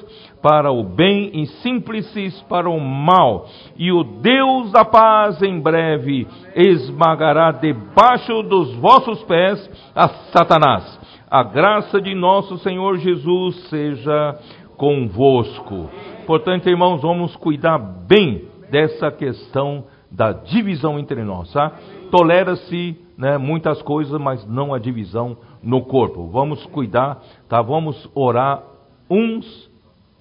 para 0.41 0.71
o 0.71 0.83
bem 0.83 1.29
e 1.33 1.45
simples 1.61 2.41
para 2.49 2.69
o 2.69 2.79
mal. 2.79 3.47
E 3.77 3.91
o 3.91 4.03
Deus 4.03 4.71
da 4.71 4.83
paz 4.83 5.41
em 5.41 5.59
breve 5.59 6.27
esmagará 6.55 7.51
debaixo 7.51 8.41
dos 8.43 8.73
vossos 8.75 9.21
pés 9.23 9.69
a 9.95 10.07
Satanás. 10.07 10.99
A 11.29 11.43
graça 11.43 12.01
de 12.01 12.13
nosso 12.13 12.57
Senhor 12.57 12.97
Jesus 12.97 13.55
seja 13.69 14.37
convosco. 14.75 15.89
Portanto, 16.25 16.67
irmãos, 16.67 17.01
vamos 17.01 17.35
cuidar 17.35 17.77
bem 17.77 18.45
dessa 18.69 19.11
questão 19.11 19.85
da 20.09 20.33
divisão 20.33 20.99
entre 20.99 21.23
nós, 21.23 21.53
tá? 21.53 21.71
Tolera-se 22.09 22.97
né, 23.17 23.37
muitas 23.37 23.81
coisas, 23.81 24.19
mas 24.19 24.45
não 24.45 24.73
a 24.73 24.79
divisão 24.79 25.37
no 25.63 25.83
corpo. 25.83 26.27
Vamos 26.27 26.65
cuidar, 26.65 27.21
tá? 27.47 27.61
Vamos 27.61 28.09
orar 28.13 28.63
uns 29.09 29.70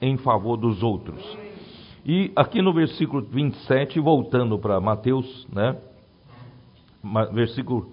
em 0.01 0.17
favor 0.17 0.57
dos 0.57 0.83
outros. 0.83 1.21
E 2.05 2.33
aqui 2.35 2.63
no 2.63 2.73
versículo 2.73 3.23
27, 3.23 4.01
voltando 4.01 4.59
para 4.59 4.81
Mateus, 4.81 5.47
né? 5.53 5.77
Versículo 7.33 7.93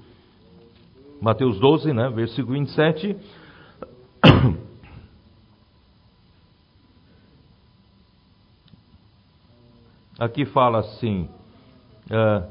Mateus 1.21 1.59
12, 1.59 1.91
né? 1.93 2.09
Versículo 2.09 2.53
27. 2.53 3.17
Aqui 10.19 10.45
fala 10.45 10.79
assim. 10.79 11.29
Uh, 12.09 12.43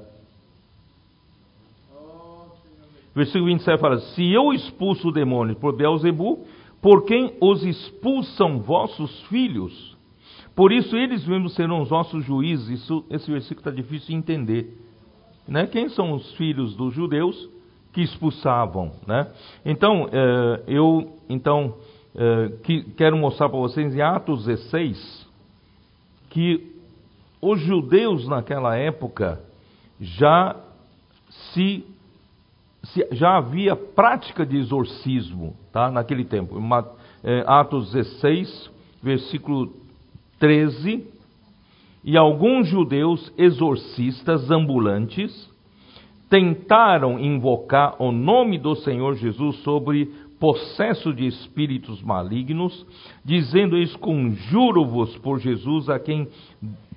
versículo 3.14 3.46
27 3.46 3.80
fala: 3.80 3.98
Se 3.98 4.30
eu 4.30 4.52
expulso 4.52 5.08
o 5.08 5.12
demônio 5.12 5.56
por 5.56 5.74
Beelzebu, 5.74 6.46
por 6.86 7.04
quem 7.04 7.34
os 7.40 7.64
expulsam 7.64 8.60
vossos 8.60 9.20
filhos? 9.22 9.96
Por 10.54 10.70
isso 10.70 10.96
eles 10.96 11.26
mesmos 11.26 11.56
serão 11.56 11.80
os 11.80 11.88
vossos 11.88 12.24
juízes. 12.24 12.80
Isso, 12.80 13.04
esse 13.10 13.28
versículo 13.28 13.58
está 13.58 13.72
difícil 13.72 14.10
de 14.10 14.14
entender. 14.14 14.72
Né? 15.48 15.66
Quem 15.66 15.88
são 15.88 16.12
os 16.12 16.32
filhos 16.34 16.76
dos 16.76 16.94
judeus 16.94 17.50
que 17.92 18.02
expulsavam? 18.02 18.92
Né? 19.04 19.26
Então, 19.64 20.08
eh, 20.12 20.62
eu 20.68 21.18
então 21.28 21.74
eh, 22.14 22.52
que, 22.62 22.84
quero 22.92 23.16
mostrar 23.16 23.48
para 23.48 23.58
vocês 23.58 23.92
em 23.92 24.00
Atos 24.00 24.46
16 24.46 25.28
que 26.30 26.72
os 27.42 27.58
judeus 27.62 28.28
naquela 28.28 28.76
época 28.76 29.40
já 30.00 30.54
se, 31.52 31.84
já 33.12 33.36
havia 33.36 33.74
prática 33.76 34.44
de 34.44 34.56
exorcismo, 34.56 35.56
tá? 35.72 35.90
Naquele 35.90 36.24
tempo. 36.24 36.56
É, 37.22 37.44
Atos 37.46 37.92
16, 37.92 38.70
versículo 39.02 39.72
13. 40.38 41.06
E 42.04 42.16
alguns 42.16 42.68
judeus 42.68 43.32
exorcistas 43.36 44.50
ambulantes 44.50 45.50
tentaram 46.28 47.18
invocar 47.18 48.00
o 48.00 48.12
nome 48.12 48.58
do 48.58 48.74
Senhor 48.76 49.14
Jesus 49.16 49.56
sobre 49.58 50.06
possesso 50.38 51.12
de 51.12 51.26
espíritos 51.26 52.02
malignos, 52.02 52.86
dizendo 53.24 53.76
isso: 53.76 53.98
Conjuro-vos 53.98 55.16
por 55.18 55.40
Jesus 55.40 55.88
a 55.88 55.98
quem 55.98 56.28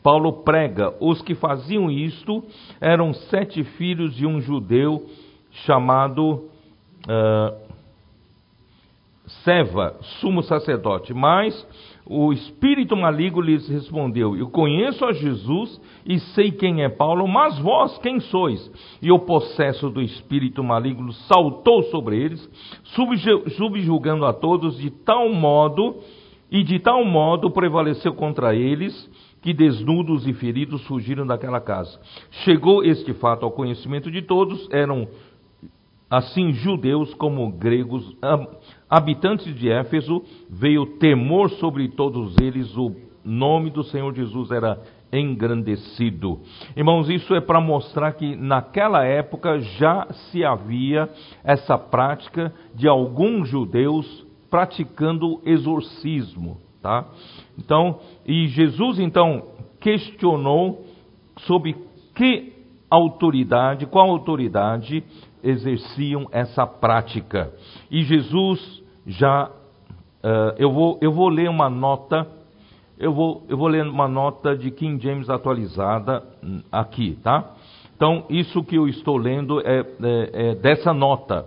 Paulo 0.03 0.43
prega: 0.43 0.93
os 0.99 1.21
que 1.21 1.35
faziam 1.35 1.89
isto 1.89 2.43
eram 2.79 3.13
sete 3.13 3.63
filhos 3.63 4.15
de 4.15 4.25
um 4.25 4.41
judeu 4.41 5.05
chamado 5.51 6.49
uh, 7.07 7.69
Seva, 9.43 9.95
sumo 10.19 10.41
sacerdote. 10.41 11.13
Mas 11.13 11.67
o 12.05 12.33
espírito 12.33 12.97
maligno 12.97 13.39
lhes 13.39 13.69
respondeu: 13.69 14.35
Eu 14.35 14.49
conheço 14.49 15.05
a 15.05 15.13
Jesus 15.13 15.79
e 16.05 16.19
sei 16.19 16.51
quem 16.51 16.83
é 16.83 16.89
Paulo, 16.89 17.27
mas 17.27 17.59
vós 17.59 17.97
quem 17.99 18.19
sois? 18.19 18.59
E 19.01 19.11
o 19.11 19.19
possesso 19.19 19.89
do 19.91 20.01
espírito 20.01 20.63
maligno 20.63 21.13
saltou 21.13 21.83
sobre 21.83 22.17
eles, 22.17 22.49
subjugando 23.55 24.25
a 24.25 24.33
todos 24.33 24.79
de 24.79 24.89
tal 24.89 25.31
modo 25.31 25.97
e 26.51 26.63
de 26.63 26.79
tal 26.79 27.05
modo 27.05 27.51
prevaleceu 27.51 28.13
contra 28.15 28.55
eles 28.55 29.07
que 29.41 29.53
desnudos 29.53 30.27
e 30.27 30.33
feridos 30.33 30.83
fugiram 30.85 31.25
daquela 31.25 31.61
casa. 31.61 31.99
Chegou 32.43 32.83
este 32.83 33.13
fato 33.13 33.45
ao 33.45 33.51
conhecimento 33.51 34.11
de 34.11 34.21
todos, 34.21 34.67
eram 34.71 35.07
assim 36.09 36.53
judeus 36.53 37.13
como 37.13 37.51
gregos, 37.51 38.15
habitantes 38.89 39.53
de 39.55 39.69
Éfeso, 39.69 40.23
veio 40.49 40.97
temor 40.97 41.49
sobre 41.51 41.87
todos 41.89 42.35
eles, 42.41 42.75
o 42.75 42.95
nome 43.23 43.69
do 43.69 43.83
Senhor 43.83 44.13
Jesus 44.13 44.49
era 44.49 44.81
engrandecido. 45.11 46.39
Irmãos, 46.75 47.09
isso 47.09 47.33
é 47.35 47.41
para 47.41 47.59
mostrar 47.59 48.13
que 48.13 48.35
naquela 48.35 49.03
época 49.05 49.59
já 49.59 50.07
se 50.11 50.43
havia 50.43 51.09
essa 51.43 51.77
prática 51.77 52.53
de 52.75 52.87
alguns 52.87 53.49
judeus 53.49 54.25
praticando 54.49 55.41
exorcismo, 55.45 56.57
tá? 56.81 57.07
Então, 57.57 57.99
e 58.25 58.47
Jesus 58.47 58.99
então 58.99 59.43
questionou 59.79 60.85
sobre 61.39 61.75
que 62.15 62.53
autoridade, 62.89 63.85
qual 63.85 64.09
autoridade 64.09 65.03
exerciam 65.43 66.27
essa 66.31 66.65
prática. 66.65 67.51
E 67.89 68.03
Jesus 68.03 68.83
já, 69.05 69.45
uh, 69.47 70.55
eu, 70.57 70.71
vou, 70.71 70.97
eu 71.01 71.11
vou 71.11 71.29
ler 71.29 71.49
uma 71.49 71.69
nota, 71.69 72.27
eu 72.97 73.13
vou, 73.13 73.43
eu 73.47 73.57
vou 73.57 73.67
ler 73.67 73.85
uma 73.85 74.07
nota 74.07 74.55
de 74.55 74.71
King 74.71 75.01
James 75.01 75.29
atualizada 75.29 76.23
hum, 76.43 76.61
aqui, 76.71 77.17
tá? 77.23 77.53
Então, 77.95 78.25
isso 78.29 78.63
que 78.63 78.75
eu 78.75 78.87
estou 78.87 79.17
lendo 79.17 79.59
é, 79.59 79.79
é, 79.79 80.49
é 80.51 80.55
dessa 80.55 80.93
nota. 80.93 81.45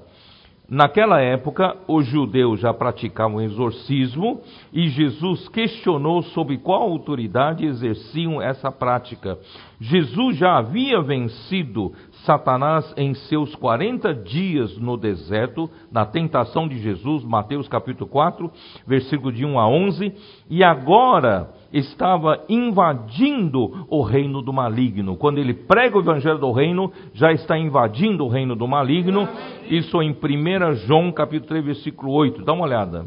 Naquela 0.68 1.20
época, 1.20 1.76
os 1.86 2.06
judeus 2.06 2.60
já 2.60 2.72
praticavam 2.72 3.42
exorcismo 3.42 4.40
e 4.72 4.88
Jesus 4.88 5.46
questionou 5.48 6.22
sobre 6.22 6.56
qual 6.56 6.82
autoridade 6.82 7.66
exerciam 7.66 8.40
essa 8.40 8.72
prática. 8.72 9.38
Jesus 9.82 10.36
já 10.36 10.58
havia 10.58 11.02
vencido 11.02 11.92
Satanás 12.24 12.94
em 12.96 13.14
seus 13.14 13.52
40 13.56 14.14
dias 14.14 14.78
no 14.78 14.96
deserto, 14.96 15.68
na 15.90 16.06
tentação 16.06 16.68
de 16.68 16.78
Jesus, 16.78 17.24
Mateus 17.24 17.66
capítulo 17.66 18.08
4, 18.08 18.48
versículo 18.86 19.32
de 19.32 19.44
1 19.44 19.58
a 19.58 19.68
11, 19.68 20.14
e 20.48 20.62
agora 20.62 21.50
estava 21.72 22.44
invadindo 22.48 23.84
o 23.88 24.02
reino 24.02 24.40
do 24.40 24.52
maligno. 24.52 25.16
Quando 25.16 25.38
ele 25.38 25.52
prega 25.52 25.98
o 25.98 26.00
evangelho 26.00 26.38
do 26.38 26.52
reino, 26.52 26.92
já 27.12 27.32
está 27.32 27.58
invadindo 27.58 28.24
o 28.24 28.28
reino 28.28 28.54
do 28.54 28.68
maligno. 28.68 29.28
Isso 29.68 30.00
em 30.00 30.12
1 30.12 30.74
João 30.86 31.10
capítulo 31.10 31.48
3, 31.48 31.64
versículo 31.64 32.12
8. 32.12 32.44
Dá 32.44 32.52
uma 32.52 32.66
olhada. 32.66 33.04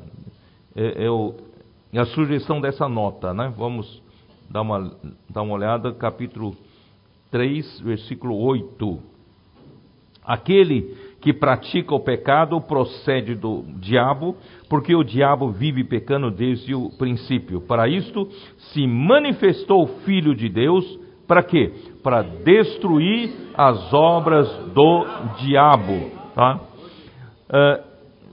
É, 0.75 1.05
é, 1.05 1.09
o, 1.09 1.35
é 1.93 1.99
a 1.99 2.05
sugestão 2.05 2.59
dessa 2.59 2.89
nota, 2.89 3.33
né? 3.33 3.53
Vamos 3.55 4.03
dar 4.49 4.61
uma, 4.61 4.91
dar 5.29 5.41
uma 5.41 5.53
olhada, 5.53 5.93
capítulo 5.93 6.53
3, 7.35 7.81
versículo 7.81 8.37
8. 8.37 8.97
Aquele 10.23 10.95
que 11.19 11.33
pratica 11.33 11.93
o 11.93 11.99
pecado 11.99 12.61
procede 12.61 13.35
do 13.35 13.65
diabo, 13.77 14.37
porque 14.69 14.95
o 14.95 15.03
diabo 15.03 15.51
vive 15.51 15.83
pecando 15.83 16.31
desde 16.31 16.73
o 16.73 16.89
princípio. 16.97 17.59
Para 17.59 17.89
isto 17.89 18.29
se 18.71 18.87
manifestou 18.87 19.83
o 19.83 19.87
Filho 20.05 20.33
de 20.33 20.47
Deus, 20.47 20.97
para 21.27 21.43
quê? 21.43 21.73
Para 22.01 22.21
destruir 22.21 23.33
as 23.53 23.93
obras 23.93 24.47
do 24.73 25.05
diabo. 25.39 26.11
Tá? 26.33 26.61
Uh, 27.49 27.83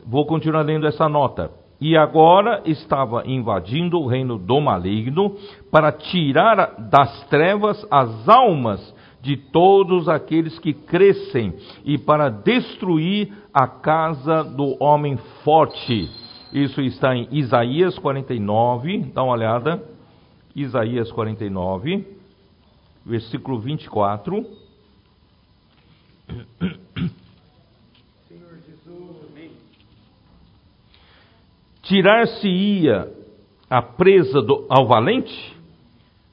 vou 0.07 0.25
continuar 0.27 0.63
lendo 0.63 0.87
essa 0.87 1.09
nota. 1.09 1.51
E 1.85 1.97
agora 1.97 2.63
estava 2.65 3.25
invadindo 3.27 3.99
o 3.99 4.07
reino 4.07 4.39
do 4.39 4.61
maligno 4.61 5.37
para 5.69 5.91
tirar 5.91 6.77
das 6.89 7.27
trevas 7.27 7.85
as 7.91 8.29
almas 8.29 8.95
de 9.21 9.37
todos 9.37 10.09
aqueles 10.09 10.61
que 10.61 10.73
crescem 10.73 11.53
e 11.85 11.99
para 11.99 12.29
destruir 12.29 13.33
a 13.53 13.67
casa 13.67 14.45
do 14.45 14.77
homem 14.81 15.17
forte. 15.43 16.09
Isso 16.53 16.81
está 16.81 17.17
em 17.17 17.27
Isaías 17.33 17.99
49, 17.99 19.11
dá 19.13 19.25
uma 19.25 19.33
olhada. 19.33 19.83
Isaías 20.55 21.11
49, 21.11 22.07
versículo 23.05 23.59
24. 23.59 24.47
Senhor 28.29 28.55
Jesus, 28.69 29.23
Tirar-se-ia 31.93 33.13
a 33.69 33.83
presa 33.83 34.41
do, 34.41 34.65
ao 34.71 34.87
valente? 34.87 35.55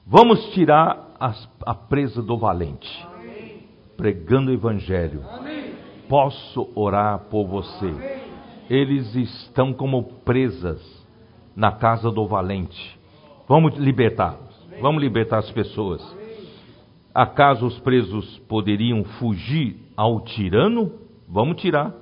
Vamos 0.08 0.54
tirar 0.54 1.13
a, 1.19 1.34
a 1.65 1.76
presa 1.76 2.22
do 2.22 2.38
valente, 2.38 2.88
Amém. 3.13 3.63
pregando 3.98 4.52
o 4.52 4.54
Evangelho. 4.54 5.22
Amém. 5.30 5.74
Posso 6.08 6.69
orar 6.74 7.26
por 7.30 7.45
você. 7.45 7.88
Amém. 7.88 8.22
Eles 8.69 9.13
estão 9.13 9.74
como 9.74 10.02
presas 10.24 10.82
na 11.54 11.74
casa 11.74 12.10
do 12.10 12.26
valente. 12.26 12.98
Vamos 13.45 13.76
libertar. 13.76 14.38
Vamos 14.80 15.02
libertar 15.04 15.39
as 15.39 15.52
pessoas. 15.52 16.02
Acaso 17.13 17.65
os 17.65 17.78
presos 17.80 18.38
poderiam 18.48 19.04
fugir 19.04 19.76
ao 19.98 20.22
tirano? 20.22 20.89
Vamos 21.28 21.62
tirar 21.62 21.93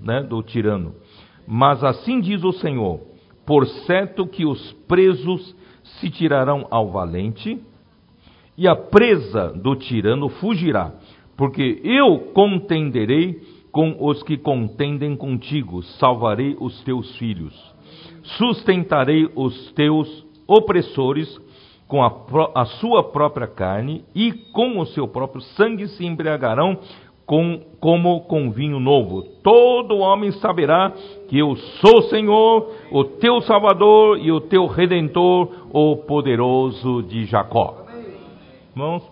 né, 0.00 0.22
do 0.22 0.40
tirano. 0.40 0.94
Mas 1.46 1.82
assim 1.84 2.20
diz 2.20 2.42
o 2.42 2.52
Senhor: 2.52 3.00
por 3.46 3.66
certo 3.66 4.26
que 4.26 4.44
os 4.44 4.72
presos 4.88 5.54
se 5.82 6.10
tirarão 6.10 6.66
ao 6.70 6.90
valente, 6.90 7.60
e 8.58 8.66
a 8.66 8.74
presa 8.74 9.52
do 9.52 9.76
tirano 9.76 10.28
fugirá, 10.28 10.92
porque 11.36 11.80
eu 11.84 12.32
contenderei 12.32 13.40
com 13.70 13.96
os 14.00 14.22
que 14.22 14.38
contendem 14.38 15.14
contigo, 15.14 15.82
salvarei 15.82 16.56
os 16.58 16.82
teus 16.82 17.14
filhos, 17.18 17.54
sustentarei 18.22 19.30
os 19.34 19.70
teus 19.72 20.26
opressores 20.48 21.38
com 21.86 22.02
a, 22.02 22.10
a, 22.54 22.64
sua 22.64 23.04
própria 23.12 23.46
carne 23.46 24.04
e 24.14 24.32
com 24.32 24.78
o 24.78 24.86
seu 24.86 25.06
próprio 25.06 25.40
sangue 25.40 25.86
se 25.88 26.04
embriagarão 26.04 26.78
com, 27.26 27.60
como 27.80 28.20
com 28.22 28.50
vinho 28.52 28.78
novo. 28.78 29.22
Todo 29.42 29.98
homem 29.98 30.30
saberá 30.32 30.92
que 31.28 31.36
eu 31.36 31.56
sou 31.56 32.02
Senhor, 32.02 32.72
o 32.92 33.04
teu 33.04 33.40
Salvador 33.42 34.18
e 34.18 34.30
o 34.30 34.40
teu 34.40 34.66
Redentor, 34.66 35.50
o 35.72 35.96
poderoso 35.96 37.02
de 37.02 37.24
Jacó. 37.26 37.84
Irmãos, 38.70 39.02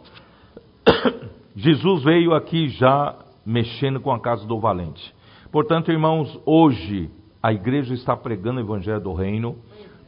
Jesus 1.56 2.04
veio 2.04 2.32
aqui 2.32 2.68
já 2.68 3.16
mexendo 3.44 4.00
com 4.00 4.12
a 4.12 4.20
casa 4.20 4.46
do 4.46 4.60
valente. 4.60 5.12
Portanto, 5.50 5.90
irmãos, 5.90 6.40
hoje 6.46 7.10
a 7.42 7.52
igreja 7.52 7.92
está 7.94 8.16
pregando 8.16 8.60
o 8.60 8.64
evangelho 8.64 9.00
do 9.00 9.12
reino. 9.12 9.56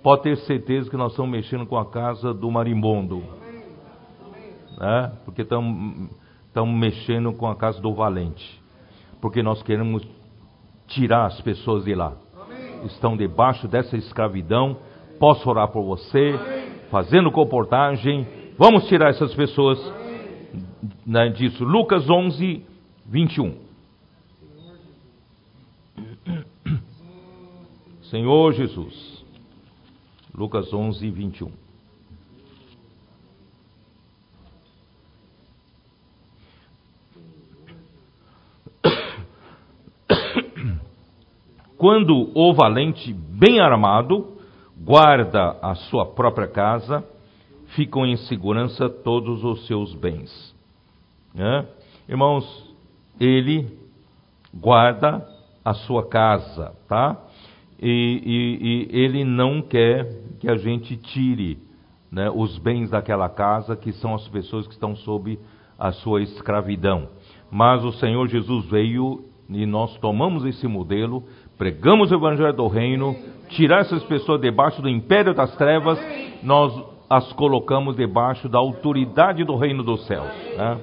Pode 0.03 0.23
ter 0.23 0.37
certeza 0.39 0.89
que 0.89 0.97
nós 0.97 1.13
estamos 1.13 1.31
mexendo 1.31 1.67
com 1.67 1.77
a 1.77 1.85
casa 1.85 2.33
do 2.33 2.51
marimbondo. 2.51 3.23
Né? 4.79 5.13
Porque 5.25 5.43
estamos 5.43 6.11
estamos 6.57 6.75
mexendo 6.75 7.35
com 7.35 7.47
a 7.47 7.55
casa 7.55 7.79
do 7.83 7.93
valente, 7.93 8.63
porque 9.21 9.43
nós 9.43 9.63
queremos 9.63 10.03
tirar 10.87 11.27
as 11.27 11.39
pessoas 11.43 11.85
de 11.85 11.95
lá. 11.95 12.17
Estão 12.85 13.15
debaixo 13.15 13.69
dessa 13.69 13.95
escravidão. 13.95 14.79
Posso 15.21 15.47
orar 15.51 15.69
por 15.69 15.83
você, 15.85 16.33
fazendo 16.91 17.31
comportagem. 17.31 18.27
Vamos 18.57 18.89
tirar 18.89 19.11
essas 19.11 19.35
pessoas 19.35 19.79
né, 21.05 21.29
disso. 21.29 21.63
Lucas 21.63 22.09
11, 22.09 22.65
21. 23.05 23.59
Senhor 28.05 28.55
Jesus. 28.55 29.23
Lucas 30.35 30.73
11, 30.73 31.11
21. 31.11 31.66
Quando 41.79 42.31
o 42.35 42.55
valente, 42.55 43.13
bem 43.13 43.61
armado, 43.61 44.39
guarda 44.77 45.59
a 45.61 45.75
sua 45.75 46.07
própria 46.07 46.49
casa, 46.49 47.05
ficam 47.75 48.07
em 48.07 48.17
segurança 48.17 48.89
todos 48.89 49.45
os 49.45 49.67
seus 49.67 49.95
bens. 49.95 50.55
Né? 51.35 51.67
Irmãos, 52.09 52.75
ele 53.21 53.69
guarda 54.55 55.27
a 55.65 55.75
sua 55.75 56.07
casa, 56.07 56.73
tá? 56.89 57.21
E, 57.79 57.89
e, 58.25 58.97
e, 58.97 58.99
ele 58.99 59.25
não 59.25 59.61
quer 59.61 60.09
que 60.41 60.49
a 60.49 60.57
gente 60.57 60.97
tire 60.97 61.59
né, 62.11 62.31
os 62.31 62.57
bens 62.57 62.89
daquela 62.89 63.29
casa, 63.29 63.77
que 63.77 63.93
são 63.93 64.15
as 64.15 64.27
pessoas 64.29 64.67
que 64.67 64.73
estão 64.73 64.97
sob 64.97 65.39
a 65.79 65.93
sua 65.93 66.23
escravidão. 66.23 67.09
Mas 67.51 67.85
o 67.85 67.93
Senhor 67.93 68.27
Jesus 68.29 68.65
veio 68.67 69.25
e 69.49 69.67
nós 69.67 69.97
tomamos 69.99 70.45
esse 70.45 70.67
modelo 70.67 71.25
pregamos 71.59 72.11
o 72.11 72.15
evangelho 72.15 72.53
do 72.53 72.69
reino, 72.69 73.17
tirar 73.49 73.81
essas 73.81 74.03
pessoas 74.05 74.41
debaixo 74.41 74.83
do 74.83 74.89
império 74.89 75.35
das 75.35 75.55
trevas, 75.57 75.99
nós 76.43 76.73
as 77.09 77.33
colocamos 77.35 77.97
debaixo 77.97 78.49
da 78.49 78.59
autoridade 78.59 79.45
do 79.45 79.57
reino 79.57 79.83
dos 79.83 80.05
céus. 80.07 80.29
Né? 80.57 80.79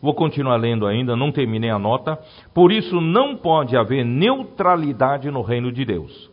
Vou 0.00 0.14
continuar 0.14 0.56
lendo 0.56 0.86
ainda, 0.86 1.14
não 1.16 1.30
terminei 1.30 1.70
a 1.70 1.78
nota. 1.78 2.18
Por 2.54 2.72
isso 2.72 3.00
não 3.00 3.36
pode 3.36 3.76
haver 3.76 4.04
neutralidade 4.04 5.30
no 5.30 5.42
reino 5.42 5.70
de 5.70 5.84
Deus. 5.84 6.30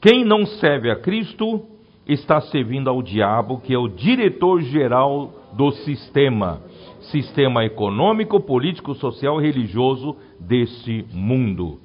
Quem 0.00 0.24
não 0.24 0.46
serve 0.46 0.90
a 0.90 0.96
Cristo 0.96 1.62
está 2.06 2.40
servindo 2.40 2.88
ao 2.88 3.02
diabo, 3.02 3.60
que 3.60 3.72
é 3.72 3.78
o 3.78 3.88
diretor 3.88 4.60
geral 4.62 5.32
do 5.52 5.70
sistema, 5.70 6.60
sistema 7.00 7.64
econômico, 7.64 8.40
político, 8.40 8.94
social 8.94 9.40
e 9.40 9.44
religioso 9.44 10.16
desse 10.40 11.04
mundo 11.12 11.80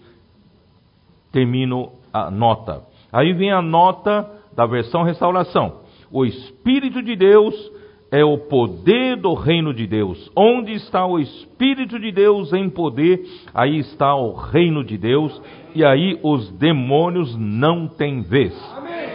termino 1.32 1.92
a 2.14 2.32
nota. 2.32 2.82
Aí 3.12 3.34
vem 3.34 3.52
a 3.52 3.62
nota 3.62 4.30
da 4.56 4.66
versão 4.66 5.04
restauração. 5.04 5.82
O 6.12 6.26
Espírito 6.26 7.02
de 7.02 7.16
Deus 7.16 7.72
é 8.12 8.24
o 8.24 8.38
poder 8.38 9.18
do 9.18 9.34
reino 9.34 9.74
de 9.74 9.86
Deus. 9.86 10.32
Onde 10.36 10.74
está 10.74 11.06
o 11.06 11.20
Espírito 11.20 12.00
de 12.00 12.12
Deus 12.12 12.54
em 12.54 12.70
poder, 12.70 13.22
aí 13.54 13.78
está 13.80 14.16
o 14.16 14.34
reino 14.34 14.84
de 14.84 14.98
Deus, 14.98 15.42
e 15.76 15.84
aí 15.84 16.20
os 16.24 16.50
demônios 16.52 17.36
não 17.38 17.88
têm 17.88 18.22
vez. 18.22 18.54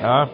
Tá? 0.00 0.28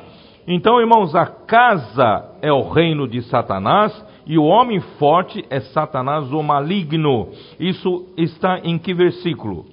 Então, 0.46 0.80
irmãos, 0.80 1.14
a 1.14 1.26
casa 1.26 2.36
é 2.40 2.52
o 2.52 2.68
reino 2.68 3.06
de 3.06 3.22
Satanás 3.22 3.92
e 4.26 4.38
o 4.38 4.44
homem 4.44 4.80
forte 4.98 5.44
é 5.50 5.60
Satanás 5.60 6.32
o 6.32 6.42
maligno. 6.42 7.28
Isso 7.60 8.06
está 8.16 8.58
em 8.64 8.78
que 8.78 8.92
versículo? 8.92 9.66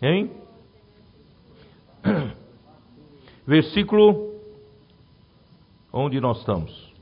Hein? 0.00 0.30
Versículo 3.46 4.32
onde 5.92 6.20
nós 6.20 6.38
estamos. 6.38 6.92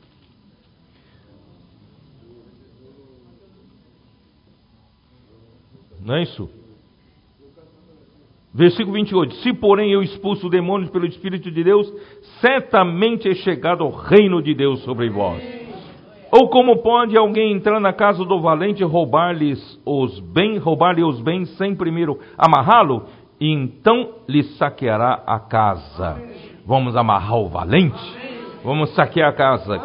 Não 6.04 6.16
é 6.16 6.22
isso? 6.22 6.50
Versículo 8.52 8.94
28. 8.94 9.34
Se, 9.36 9.52
porém, 9.52 9.92
eu 9.92 10.02
expulso 10.02 10.48
demônios 10.48 10.90
pelo 10.90 11.06
Espírito 11.06 11.50
de 11.50 11.62
Deus, 11.62 11.92
certamente 12.40 13.28
é 13.28 13.34
chegado 13.34 13.84
o 13.84 13.90
reino 13.90 14.42
de 14.42 14.54
Deus 14.54 14.82
sobre 14.82 15.08
vós. 15.08 15.42
Ou 16.32 16.48
como 16.48 16.80
pode 16.80 17.16
alguém 17.16 17.52
entrar 17.52 17.80
na 17.80 17.92
casa 17.92 18.24
do 18.24 18.40
valente 18.40 18.82
e 18.82 18.86
roubar-lhes 18.86 19.80
os 19.84 20.18
bens, 20.20 20.58
roubar-lhe 20.62 21.02
os 21.02 21.20
bens 21.20 21.48
sem 21.56 21.74
primeiro 21.74 22.18
amarrá-lo? 22.38 23.04
E 23.40 23.50
então 23.50 24.16
lhe 24.28 24.42
saqueará 24.42 25.22
a 25.26 25.40
casa. 25.40 26.22
Vamos 26.66 26.94
amarrar 26.94 27.38
o 27.38 27.48
valente? 27.48 27.98
Vamos 28.62 28.94
saquear 28.94 29.30
a 29.30 29.32
casa. 29.32 29.80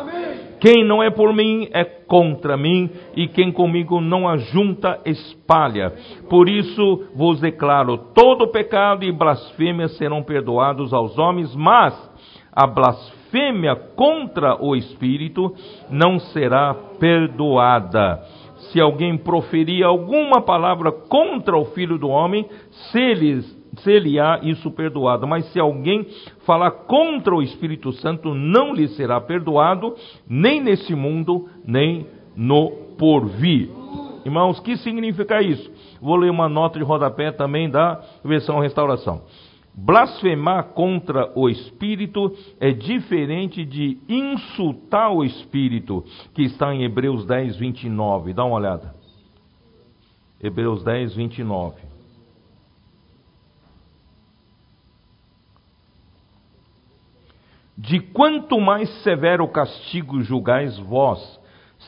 Quem 0.59 0.83
não 0.83 1.01
é 1.01 1.09
por 1.09 1.33
mim 1.33 1.69
é 1.71 1.83
contra 1.83 2.57
mim, 2.57 2.89
e 3.15 3.27
quem 3.27 3.51
comigo 3.51 4.01
não 4.01 4.27
ajunta, 4.27 4.99
espalha. 5.05 5.93
Por 6.29 6.49
isso 6.49 7.07
vos 7.15 7.39
declaro: 7.39 7.97
todo 8.13 8.51
pecado 8.51 9.05
e 9.05 9.11
blasfêmia 9.11 9.87
serão 9.89 10.23
perdoados 10.23 10.93
aos 10.93 11.17
homens, 11.17 11.55
mas 11.55 11.93
a 12.51 12.67
blasfêmia 12.67 13.75
contra 13.95 14.61
o 14.61 14.75
Espírito 14.75 15.53
não 15.89 16.19
será 16.19 16.73
perdoada 16.99 18.21
se 18.71 18.79
alguém 18.79 19.17
proferir 19.17 19.83
alguma 19.83 20.41
palavra 20.41 20.91
contra 20.91 21.57
o 21.57 21.65
filho 21.65 21.97
do 21.97 22.09
homem, 22.09 22.45
se 22.91 23.13
lhe, 23.13 23.41
se 23.77 23.99
lhe 23.99 24.19
há 24.19 24.39
isso 24.43 24.71
perdoado. 24.71 25.27
Mas 25.27 25.45
se 25.51 25.59
alguém 25.59 26.05
falar 26.45 26.71
contra 26.71 27.35
o 27.35 27.41
Espírito 27.41 27.91
Santo, 27.93 28.33
não 28.33 28.73
lhe 28.73 28.87
será 28.89 29.19
perdoado, 29.19 29.95
nem 30.27 30.61
nesse 30.61 30.93
mundo, 30.95 31.49
nem 31.65 32.07
no 32.35 32.71
porvir. 32.97 33.69
Irmãos, 34.25 34.59
que 34.59 34.75
significa 34.77 35.41
isso? 35.41 35.71
Vou 36.01 36.15
ler 36.15 36.31
uma 36.31 36.49
nota 36.49 36.79
de 36.79 36.85
rodapé 36.85 37.31
também 37.31 37.69
da 37.69 38.01
versão 38.23 38.59
restauração. 38.59 39.21
Blasfemar 39.77 40.69
contra 40.69 41.31
o 41.35 41.49
Espírito 41.49 42.33
é 42.59 42.71
diferente 42.71 43.65
de 43.65 43.97
insultar 44.07 45.11
o 45.11 45.23
Espírito, 45.23 46.03
que 46.33 46.43
está 46.43 46.73
em 46.73 46.83
Hebreus 46.83 47.25
10, 47.25 47.57
29. 47.57 48.33
Dá 48.33 48.45
uma 48.45 48.55
olhada. 48.55 48.95
Hebreus 50.41 50.83
10, 50.83 51.15
29. 51.15 51.94
De 57.77 57.99
quanto 57.99 58.59
mais 58.59 58.89
severo 59.03 59.47
castigo 59.49 60.21
julgais 60.21 60.77
vós, 60.79 61.19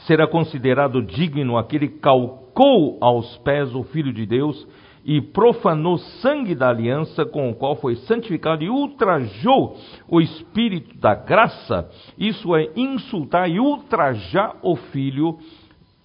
será 0.05 0.27
considerado 0.27 1.01
digno 1.01 1.57
aquele 1.57 1.87
que 1.87 1.99
calcou 1.99 2.97
aos 2.99 3.37
pés 3.37 3.73
o 3.73 3.83
Filho 3.83 4.11
de 4.11 4.25
Deus 4.25 4.67
e 5.05 5.21
profanou 5.21 5.97
sangue 5.97 6.53
da 6.53 6.67
aliança 6.67 7.25
com 7.25 7.49
o 7.49 7.55
qual 7.55 7.77
foi 7.77 7.95
santificado 7.95 8.61
e 8.61 8.69
ultrajou 8.69 9.77
o 10.09 10.19
Espírito 10.19 10.97
da 10.97 11.15
graça, 11.15 11.89
isso 12.17 12.53
é 12.53 12.69
insultar 12.75 13.49
e 13.49 13.57
ultrajar 13.57 14.57
o 14.61 14.75
Filho 14.75 15.37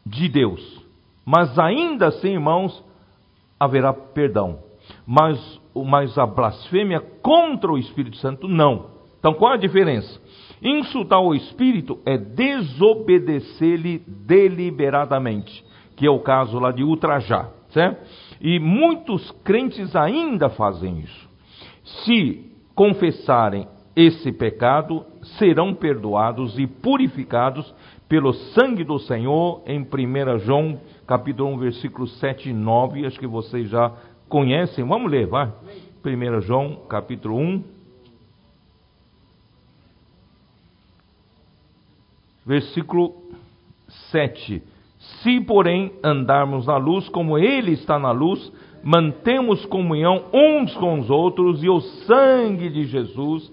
de 0.06 0.28
Deus. 0.28 0.80
Mas 1.26 1.58
ainda 1.58 2.06
assim, 2.06 2.34
irmãos, 2.34 2.84
haverá 3.58 3.92
perdão. 3.92 4.60
Mas, 5.04 5.60
mas 5.74 6.16
a 6.16 6.26
blasfêmia 6.26 7.00
contra 7.00 7.72
o 7.72 7.78
Espírito 7.78 8.16
Santo, 8.18 8.46
não. 8.46 8.91
Então 9.22 9.34
qual 9.34 9.52
a 9.52 9.56
diferença? 9.56 10.20
Insultar 10.60 11.20
o 11.20 11.32
Espírito 11.32 12.00
é 12.04 12.18
desobedecer-lhe 12.18 14.02
deliberadamente, 14.04 15.64
que 15.94 16.04
é 16.04 16.10
o 16.10 16.18
caso 16.18 16.58
lá 16.58 16.72
de 16.72 16.82
ultrajar, 16.82 17.48
certo? 17.70 18.04
E 18.40 18.58
muitos 18.58 19.30
crentes 19.44 19.94
ainda 19.94 20.48
fazem 20.48 20.98
isso. 20.98 21.30
Se 21.84 22.50
confessarem 22.74 23.68
esse 23.94 24.32
pecado 24.32 25.04
serão 25.38 25.72
perdoados 25.72 26.58
e 26.58 26.66
purificados 26.66 27.72
pelo 28.08 28.32
sangue 28.32 28.82
do 28.82 28.98
Senhor, 28.98 29.62
em 29.66 29.82
1 29.82 30.38
João 30.40 30.80
capítulo 31.06 31.50
1, 31.50 31.58
versículos 31.58 32.18
7 32.18 32.50
e 32.50 32.52
9, 32.52 33.06
acho 33.06 33.20
que 33.20 33.26
vocês 33.28 33.68
já 33.68 33.92
conhecem. 34.28 34.84
Vamos 34.84 35.12
ler, 35.12 35.28
vai. 35.28 35.48
1 36.04 36.40
João 36.40 36.80
capítulo 36.88 37.38
1, 37.38 37.62
versículo 42.44 43.14
7. 44.10 44.62
Se, 45.22 45.40
porém, 45.40 45.92
andarmos 46.02 46.66
na 46.66 46.76
luz, 46.76 47.08
como 47.08 47.38
Ele 47.38 47.72
está 47.72 47.98
na 47.98 48.12
luz, 48.12 48.52
mantemos 48.82 49.64
comunhão 49.66 50.24
uns 50.32 50.74
com 50.76 51.00
os 51.00 51.10
outros, 51.10 51.62
e 51.62 51.68
o 51.68 51.80
sangue 51.80 52.68
de 52.70 52.84
Jesus, 52.84 53.52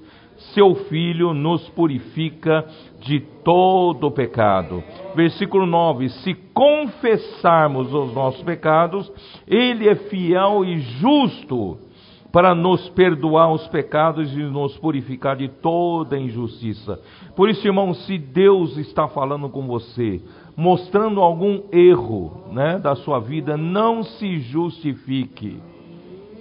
seu 0.53 0.75
Filho, 0.85 1.33
nos 1.33 1.67
purifica 1.69 2.65
de 3.01 3.19
todo 3.43 4.11
pecado. 4.11 4.83
Versículo 5.15 5.65
9: 5.65 6.09
Se 6.09 6.33
confessarmos 6.53 7.93
os 7.93 8.13
nossos 8.13 8.43
pecados, 8.43 9.11
Ele 9.47 9.89
é 9.89 9.95
fiel 9.95 10.63
e 10.63 10.79
justo 10.79 11.88
para 12.31 12.53
nos 12.53 12.87
perdoar 12.89 13.51
os 13.51 13.67
pecados 13.67 14.31
e 14.33 14.37
nos 14.37 14.77
purificar 14.77 15.35
de 15.35 15.47
toda 15.47 16.17
injustiça. 16.17 16.99
Por 17.35 17.49
isso, 17.49 17.65
irmão, 17.65 17.93
se 17.93 18.17
Deus 18.17 18.77
está 18.77 19.07
falando 19.07 19.49
com 19.49 19.65
você, 19.65 20.21
mostrando 20.55 21.21
algum 21.21 21.63
erro 21.71 22.45
né, 22.51 22.77
da 22.77 22.95
sua 22.95 23.19
vida, 23.19 23.57
não 23.57 24.03
se 24.03 24.39
justifique. 24.39 25.59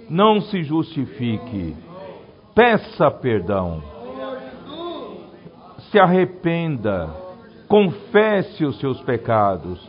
Não 0.09 0.41
se 0.41 0.63
justifique. 0.63 1.75
Peça 2.53 3.09
perdão. 3.09 3.81
Se 5.91 5.99
arrependa. 5.99 7.09
Confesse 7.67 8.65
os 8.65 8.79
seus 8.79 8.99
pecados. 9.01 9.79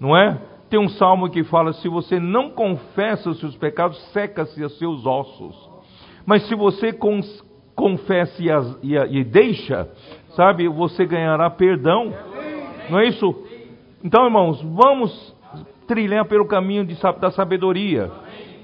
Não 0.00 0.16
é? 0.16 0.38
Tem 0.74 0.80
um 0.80 0.88
salmo 0.88 1.30
que 1.30 1.44
fala: 1.44 1.72
se 1.72 1.88
você 1.88 2.18
não 2.18 2.50
confessa 2.50 3.30
os 3.30 3.38
seus 3.38 3.54
pecados, 3.54 3.96
seca-se 4.12 4.60
os 4.60 4.76
seus 4.76 5.06
ossos. 5.06 5.54
Mas 6.26 6.48
se 6.48 6.54
você 6.56 6.92
confessa 7.76 8.42
e, 8.42 8.50
as, 8.50 8.78
e, 8.82 8.96
e 8.96 9.22
deixa, 9.22 9.88
sabe, 10.30 10.66
você 10.66 11.06
ganhará 11.06 11.48
perdão. 11.48 12.12
Não 12.90 12.98
é 12.98 13.06
isso? 13.06 13.40
Então, 14.02 14.24
irmãos, 14.24 14.60
vamos 14.62 15.32
trilhar 15.86 16.24
pelo 16.24 16.44
caminho 16.44 16.84
de, 16.84 16.96
da 17.20 17.30
sabedoria. 17.30 18.10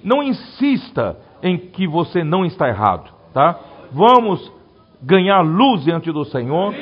Não 0.03 0.21
insista 0.21 1.17
em 1.41 1.57
que 1.57 1.87
você 1.87 2.25
não 2.25 2.45
está 2.45 2.69
errado, 2.69 3.09
tá? 3.33 3.57
Vamos 3.93 4.53
ganhar 5.01 5.43
luz 5.43 5.85
diante 5.85 6.11
do 6.11 6.25
Senhor, 6.25 6.75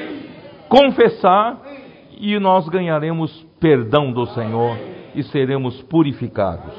confessar 0.70 1.60
e 2.18 2.38
nós 2.38 2.66
ganharemos 2.70 3.30
perdão 3.60 4.10
do 4.10 4.24
Senhor 4.28 4.96
e 5.14 5.22
seremos 5.24 5.80
purificados. 5.82 6.74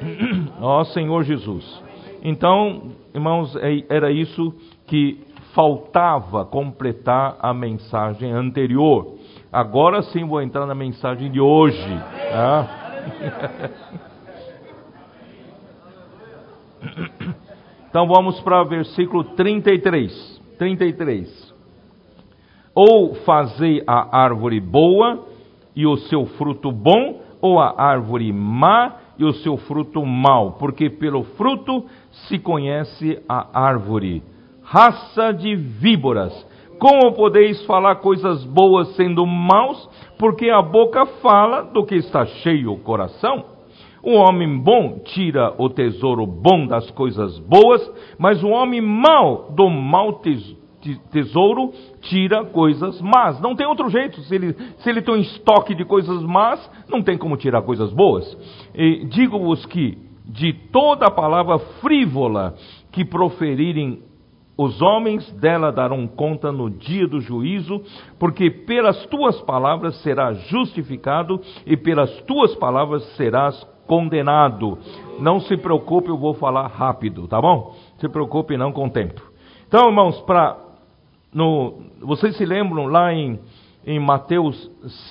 Ó 0.60 0.84
Senhor 0.84 1.24
Jesus. 1.24 1.82
Então, 2.22 2.92
irmãos, 3.14 3.54
é, 3.56 3.84
era 3.88 4.10
isso 4.10 4.54
que 4.86 5.20
faltava 5.54 6.44
completar 6.44 7.36
a 7.40 7.54
mensagem 7.54 8.32
anterior. 8.32 9.14
Agora 9.52 10.02
sim 10.02 10.24
vou 10.24 10.42
entrar 10.42 10.66
na 10.66 10.74
mensagem 10.74 11.30
de 11.30 11.40
hoje. 11.40 12.02
Tá? 12.30 12.68
Então 17.90 18.06
vamos 18.06 18.38
para 18.40 18.62
o 18.62 18.66
versículo 18.66 19.24
33. 19.24 20.40
33. 20.58 21.54
Ou 22.74 23.14
fazei 23.24 23.82
a 23.86 24.16
árvore 24.16 24.60
boa 24.60 25.26
e 25.74 25.86
o 25.86 25.96
seu 25.96 26.26
fruto 26.26 26.70
bom, 26.70 27.20
ou 27.40 27.58
a 27.58 27.74
árvore 27.76 28.32
má 28.32 28.96
e 29.18 29.24
o 29.24 29.32
seu 29.32 29.56
fruto 29.56 30.04
mau, 30.04 30.52
porque 30.52 30.88
pelo 30.88 31.24
fruto 31.24 31.84
se 32.28 32.38
conhece 32.38 33.22
a 33.28 33.60
árvore. 33.60 34.22
Raça 34.62 35.32
de 35.32 35.56
víboras, 35.56 36.46
como 36.78 37.12
podeis 37.12 37.64
falar 37.66 37.96
coisas 37.96 38.44
boas 38.44 38.94
sendo 38.94 39.26
maus? 39.26 39.88
Porque 40.18 40.48
a 40.48 40.62
boca 40.62 41.06
fala 41.20 41.62
do 41.62 41.84
que 41.84 41.96
está 41.96 42.24
cheio 42.24 42.72
o 42.72 42.78
coração. 42.78 43.44
O 44.02 44.12
homem 44.12 44.58
bom 44.58 45.00
tira 45.04 45.52
o 45.58 45.68
tesouro 45.68 46.24
bom 46.24 46.66
das 46.66 46.88
coisas 46.92 47.38
boas, 47.40 47.82
mas 48.16 48.42
o 48.44 48.48
homem 48.48 48.80
mau 48.80 49.50
do 49.50 49.68
mau 49.68 50.20
tesouro 51.10 51.72
tira 52.02 52.44
coisas 52.44 53.00
más. 53.00 53.40
Não 53.40 53.54
tem 53.54 53.66
outro 53.66 53.88
jeito. 53.88 54.20
Se 54.22 54.34
ele, 54.34 54.52
se 54.78 54.88
ele 54.88 55.02
tem 55.02 55.14
um 55.14 55.18
estoque 55.18 55.74
de 55.74 55.84
coisas 55.84 56.22
más, 56.22 56.70
não 56.88 57.02
tem 57.02 57.18
como 57.18 57.36
tirar 57.36 57.62
coisas 57.62 57.92
boas. 57.92 58.24
Digo-vos 59.10 59.64
que 59.66 59.98
de 60.24 60.52
toda 60.52 61.10
palavra 61.10 61.58
frívola 61.80 62.54
que 62.92 63.04
proferirem 63.04 64.02
os 64.58 64.82
homens, 64.82 65.30
dela 65.34 65.70
darão 65.70 66.04
conta 66.08 66.50
no 66.50 66.68
dia 66.68 67.06
do 67.06 67.20
juízo, 67.20 67.80
porque 68.18 68.50
pelas 68.50 69.06
tuas 69.06 69.40
palavras 69.42 69.94
serás 70.02 70.36
justificado 70.48 71.40
e 71.64 71.76
pelas 71.76 72.10
tuas 72.22 72.56
palavras 72.56 73.04
serás 73.16 73.56
condenado. 73.86 74.76
Não 75.20 75.38
se 75.38 75.56
preocupe, 75.56 76.08
eu 76.08 76.18
vou 76.18 76.34
falar 76.34 76.66
rápido, 76.66 77.28
tá 77.28 77.40
bom? 77.40 77.72
Se 77.98 78.08
preocupe 78.08 78.56
não 78.56 78.72
com 78.72 78.86
o 78.86 78.90
tempo. 78.90 79.22
Então, 79.68 79.88
irmãos, 79.88 80.20
para 80.22 80.56
no, 81.38 81.80
vocês 82.00 82.36
se 82.36 82.44
lembram 82.44 82.86
lá 82.86 83.14
em, 83.14 83.38
em 83.86 84.00
Mateus 84.00 84.68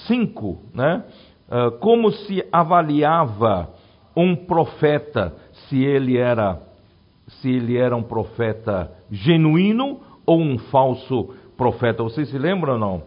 5, 0.08 0.62
né? 0.74 1.06
Uh, 1.48 1.72
como 1.80 2.12
se 2.12 2.44
avaliava 2.52 3.70
um 4.14 4.36
profeta, 4.36 5.34
se 5.52 5.82
ele 5.82 6.18
era 6.18 6.62
se 7.28 7.50
ele 7.50 7.78
era 7.78 7.96
um 7.96 8.04
profeta 8.04 8.92
genuíno 9.10 10.02
ou 10.26 10.40
um 10.42 10.58
falso 10.58 11.34
profeta. 11.56 12.04
Vocês 12.04 12.30
se 12.30 12.38
lembram 12.38 12.74
ou 12.74 12.80
não? 12.80 13.04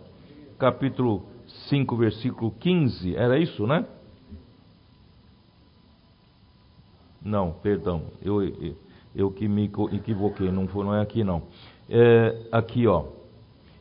Capítulo 0.59 1.23
5, 1.68 1.97
versículo 1.97 2.51
15, 2.59 3.16
era 3.16 3.39
isso, 3.39 3.66
né? 3.66 3.85
Não, 7.23 7.53
perdão, 7.62 8.05
eu, 8.23 8.43
eu, 8.43 8.77
eu 9.14 9.31
que 9.31 9.47
me 9.47 9.71
equivoquei, 9.93 10.51
não, 10.51 10.66
foi, 10.68 10.85
não 10.85 10.95
é 10.95 11.03
aqui 11.03 11.23
não 11.23 11.43
é, 11.91 12.36
aqui, 12.53 12.86
ó, 12.86 13.05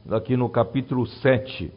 aqui 0.10 0.36
no 0.36 0.50
capítulo 0.50 1.06
7. 1.06 1.72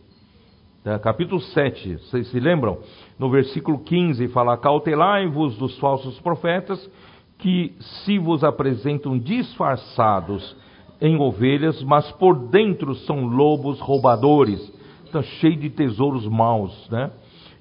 Tá? 0.82 0.98
Capítulo 0.98 1.40
7, 1.40 1.96
vocês 1.96 2.28
se 2.28 2.40
lembram? 2.40 2.78
No 3.18 3.30
versículo 3.30 3.78
15 3.80 4.28
fala: 4.28 4.56
Cautelai-vos 4.56 5.56
dos 5.58 5.78
falsos 5.78 6.18
profetas 6.20 6.90
que 7.38 7.74
se 7.78 8.18
vos 8.18 8.42
apresentam 8.42 9.18
disfarçados 9.18 10.56
em 11.00 11.20
ovelhas, 11.20 11.82
mas 11.82 12.10
por 12.12 12.48
dentro 12.48 12.94
são 12.94 13.26
lobos 13.26 13.78
roubadores. 13.80 14.72
Está 15.04 15.22
cheio 15.22 15.56
de 15.56 15.68
tesouros 15.68 16.26
maus, 16.26 16.88
né? 16.88 17.10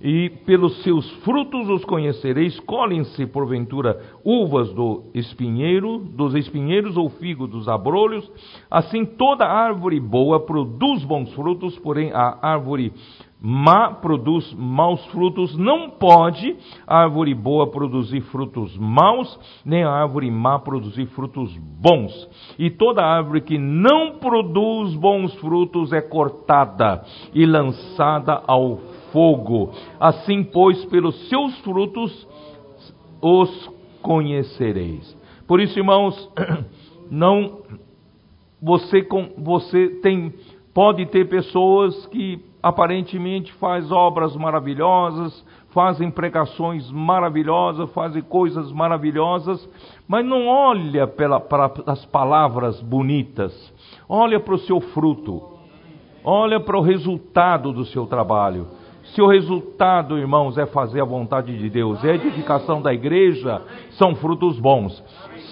E 0.04 0.30
pelos 0.46 0.82
seus 0.84 1.10
frutos 1.24 1.70
os 1.70 1.86
conhecereis. 1.86 2.60
Colhem-se, 2.62 3.26
porventura, 3.28 4.02
uvas 4.24 4.74
do 4.74 5.04
espinheiro, 5.14 6.00
dos 6.00 6.34
espinheiros 6.36 6.98
ou 6.98 7.10
figo 7.10 7.48
dos 7.48 7.68
abrolhos. 7.68 8.30
Assim, 8.70 9.06
toda 9.06 9.46
árvore 9.46 10.00
boa 10.00 10.40
produz 10.40 11.04
bons 11.04 11.34
frutos, 11.34 11.78
porém 11.80 12.12
a 12.12 12.40
árvore 12.42 12.92
má 13.42 13.92
produz 13.92 14.54
maus 14.54 15.04
frutos. 15.08 15.58
Não 15.58 15.90
pode 15.90 16.56
a 16.86 17.00
árvore 17.00 17.34
boa 17.34 17.68
produzir 17.68 18.22
frutos 18.22 18.78
maus, 18.78 19.40
nem 19.66 19.84
a 19.84 19.90
árvore 19.90 20.30
má 20.30 20.60
produzir 20.60 21.08
frutos 21.08 21.56
bons. 21.58 22.12
E 22.60 22.70
toda 22.70 23.04
árvore 23.04 23.42
que 23.42 23.58
não 23.58 24.20
produz 24.20 24.94
bons 24.96 25.34
frutos 25.36 25.92
é 25.92 26.02
cortada 26.02 27.04
e 27.34 27.46
lançada 27.46 28.44
ao 28.46 28.78
fogo. 29.12 29.72
Assim, 30.00 30.44
pois, 30.44 30.84
pelos 30.86 31.30
seus 31.30 31.58
frutos 31.60 32.28
os 33.22 33.70
conhecereis. 34.02 35.16
Por 35.48 35.60
isso, 35.60 35.78
irmãos, 35.78 36.30
não 37.10 37.60
você 38.62 39.08
você 39.38 39.90
tem 40.02 40.34
pode 40.74 41.06
ter 41.08 41.28
pessoas 41.28 42.06
que 42.08 42.44
aparentemente 42.64 43.52
faz 43.54 43.92
obras 43.92 44.36
maravilhosas, 44.36 45.46
fazem 45.72 46.12
pregações 46.12 46.90
maravilhosas, 46.92 47.92
fazem 47.92 48.22
coisas 48.22 48.72
maravilhosas, 48.72 49.68
mas 50.08 50.26
não 50.26 50.48
olha 50.48 51.08
pela, 51.08 51.40
para 51.40 51.72
as 51.88 52.06
palavras 52.06 52.80
bonitas, 52.82 53.52
olha 54.08 54.40
para 54.40 54.54
o 54.54 54.60
seu 54.60 54.80
fruto, 54.80 55.42
olha 56.24 56.60
para 56.60 56.78
o 56.78 56.82
resultado 56.82 57.74
do 57.74 57.86
seu 57.86 58.06
trabalho. 58.06 58.68
Se 59.14 59.22
o 59.22 59.28
resultado, 59.28 60.18
irmãos, 60.18 60.58
é 60.58 60.66
fazer 60.66 61.02
a 61.02 61.06
vontade 61.06 61.58
de 61.58 61.70
Deus, 61.70 62.02
é 62.04 62.16
edificação 62.16 62.82
da 62.82 62.94
igreja, 62.94 63.62
são 63.92 64.16
frutos 64.16 64.58
bons. 64.58 65.04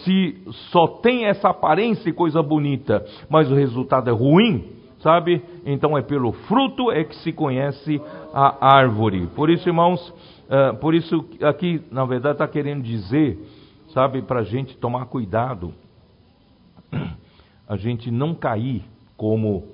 Se 0.04 0.42
só 0.72 0.88
tem 0.88 1.26
essa 1.26 1.50
aparência 1.50 2.10
e 2.10 2.14
coisa 2.14 2.42
bonita, 2.42 3.06
mas 3.30 3.52
o 3.52 3.56
resultado 3.56 4.10
é 4.10 4.14
ruim, 4.14 4.66
sabe? 5.00 5.44
Então 5.66 5.98
é 5.98 6.02
pelo 6.02 6.32
fruto 6.32 6.90
é 6.90 7.04
que 7.04 7.16
se 7.18 7.34
conhece 7.34 8.02
a 8.34 8.78
árvore. 8.78 9.28
Por 9.36 9.50
isso, 9.50 9.68
irmãos, 9.68 10.08
uh, 10.10 10.78
por 10.78 10.96
isso 10.96 11.26
aqui, 11.42 11.82
na 11.92 12.06
verdade, 12.06 12.36
está 12.36 12.48
querendo 12.48 12.82
dizer, 12.82 13.38
sabe, 13.94 14.22
para 14.22 14.40
a 14.40 14.44
gente 14.44 14.78
tomar 14.78 15.06
cuidado, 15.08 15.74
a 17.68 17.76
gente 17.76 18.10
não 18.10 18.34
cair 18.34 18.84
como 19.18 19.66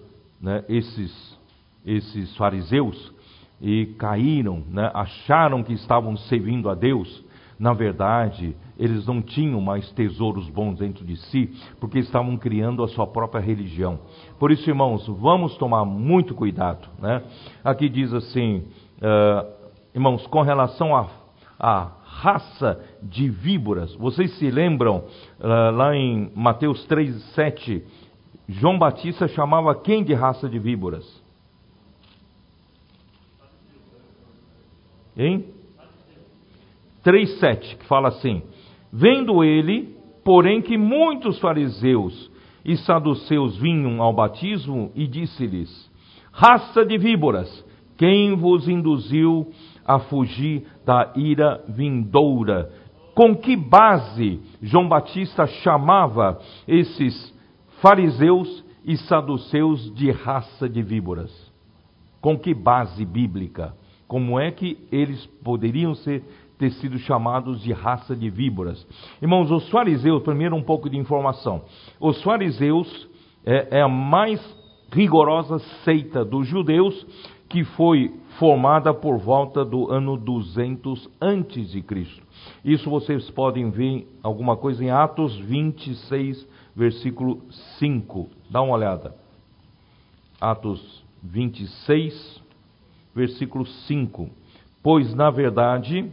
né, 0.42 0.64
esses, 0.68 1.40
esses 1.86 2.36
fariseus 2.36 3.14
e 3.62 3.88
caíram, 3.98 4.64
né, 4.70 4.92
acharam 4.94 5.64
que 5.64 5.74
estavam 5.74 6.16
servindo 6.18 6.70
a 6.70 6.76
Deus. 6.76 7.24
Na 7.58 7.74
verdade, 7.74 8.56
eles 8.78 9.08
não 9.08 9.22
tinham 9.22 9.62
mais 9.62 9.90
tesouros 9.92 10.50
bons 10.50 10.78
dentro 10.78 11.06
de 11.06 11.16
si, 11.16 11.50
porque 11.80 12.00
estavam 12.00 12.36
criando 12.36 12.84
a 12.84 12.88
sua 12.90 13.08
própria 13.08 13.42
religião. 13.42 14.00
Por 14.38 14.52
isso, 14.52 14.70
irmãos, 14.70 15.08
vamos 15.08 15.56
tomar 15.58 15.86
muito 15.86 16.36
cuidado. 16.36 16.88
Né? 17.00 17.24
Aqui 17.64 17.88
diz 17.88 18.14
assim, 18.14 18.66
uh, 18.98 19.48
irmãos, 19.94 20.28
com 20.28 20.42
relação 20.42 20.96
à 20.96 21.08
a, 21.58 21.84
a, 21.84 21.92
raça 22.04 22.80
de 23.02 23.30
víboras, 23.30 23.96
vocês 23.96 24.38
se 24.38 24.52
lembram 24.52 25.06
uh, 25.40 25.72
lá 25.72 25.96
em 25.96 26.30
Mateus 26.36 26.86
3, 26.86 27.24
7, 27.36 27.84
João 28.50 28.78
Batista 28.78 29.28
chamava 29.30 29.74
quem 29.76 30.04
de 30.04 30.14
raça 30.14 30.50
de 30.50 30.60
víboras? 30.60 31.25
Hein? 35.18 35.46
3,7, 37.04 37.78
que 37.78 37.86
fala 37.86 38.10
assim: 38.10 38.42
Vendo 38.92 39.44
ele, 39.44 39.96
porém, 40.24 40.62
que 40.62 40.78
muitos 40.78 41.40
fariseus 41.40 42.32
e 42.64 42.76
saduceus 42.78 43.58
vinham 43.58 44.02
ao 44.02 44.12
batismo, 44.12 44.92
e 44.96 45.08
disse-lhes: 45.08 45.92
Raça 46.32 46.86
de 46.86 46.98
víboras, 46.98 47.66
quem 47.98 48.36
vos 48.36 48.68
induziu 48.68 49.52
a 49.86 50.00
fugir 50.00 50.66
da 50.86 51.14
ira 51.16 51.64
vindoura? 51.70 52.72
Com 53.14 53.34
que 53.34 53.56
base 53.56 54.42
João 54.62 54.90
Batista 54.90 55.48
chamava 55.48 56.38
esses 56.68 57.34
fariseus 57.82 58.66
e 58.84 58.98
saduceus 58.98 59.94
de 59.96 60.12
raça 60.12 60.68
de 60.68 60.82
víboras? 60.82 61.32
Com 62.20 62.38
que 62.38 62.54
base 62.54 63.06
bíblica? 63.06 63.74
Como 64.08 64.40
é 64.40 64.52
que 64.52 64.78
eles 64.92 65.26
poderiam 65.44 65.96
ser 65.96 66.24
ter 66.58 66.72
sido 66.74 66.98
chamados 67.00 67.62
de 67.62 67.74
raça 67.74 68.16
de 68.16 68.30
víboras. 68.30 68.86
Irmãos, 69.22 69.52
os 69.52 69.68
fariseus, 69.70 70.24
primeiro 70.24 70.56
um 70.56 70.64
pouco 70.64 70.90
de 70.90 70.98
informação. 70.98 71.64
Os 72.00 72.22
fariseus 72.24 73.10
é, 73.46 73.80
é 73.80 73.82
a 73.82 73.88
mais 73.88 74.40
rigorosa 74.92 75.60
seita 75.84 76.24
dos 76.24 76.48
judeus 76.48 77.06
que 77.50 77.64
foi 77.64 78.14
formada 78.40 78.94
por 78.94 79.18
volta 79.18 79.64
do 79.64 79.92
ano 79.92 80.18
200 80.18 81.10
antes 81.22 81.72
de 81.72 81.82
Cristo. 81.82 82.22
Isso 82.64 82.90
vocês 82.90 83.30
podem 83.30 83.70
ver 83.70 84.08
alguma 84.24 84.58
coisa 84.58 84.84
em 84.84 84.90
Atos 84.90 85.38
26, 85.38 86.48
versículo 86.76 87.42
5. 87.78 88.30
Dá 88.50 88.62
uma 88.62 88.76
olhada. 88.76 89.16
Atos 90.42 91.04
26, 91.24 92.44
versículo 93.16 93.66
5. 93.66 94.30
Pois 94.84 95.16
na 95.16 95.32
verdade, 95.32 96.12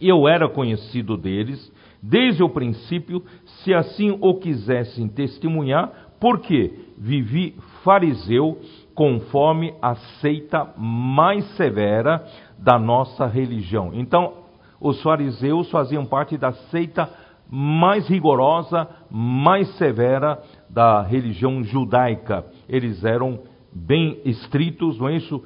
eu 0.00 0.26
era 0.26 0.48
conhecido 0.48 1.16
deles 1.16 1.72
desde 2.02 2.42
o 2.42 2.48
princípio, 2.48 3.22
se 3.44 3.74
assim 3.74 4.16
o 4.20 4.34
quisessem 4.34 5.08
testemunhar, 5.08 5.92
porque 6.20 6.72
vivi 6.96 7.56
fariseu 7.82 8.60
conforme 8.94 9.74
a 9.80 9.94
seita 10.20 10.72
mais 10.76 11.44
severa 11.56 12.24
da 12.58 12.78
nossa 12.78 13.26
religião. 13.26 13.90
Então, 13.94 14.32
os 14.80 15.00
fariseus 15.02 15.70
faziam 15.70 16.04
parte 16.04 16.36
da 16.36 16.52
seita 16.52 17.08
mais 17.50 18.08
rigorosa, 18.08 18.88
mais 19.10 19.68
severa 19.76 20.42
da 20.68 21.02
religião 21.02 21.62
judaica. 21.62 22.44
Eles 22.68 23.04
eram 23.04 23.40
bem 23.86 24.20
estritos, 24.24 24.98
não 24.98 25.08
é 25.08 25.16
isso? 25.16 25.42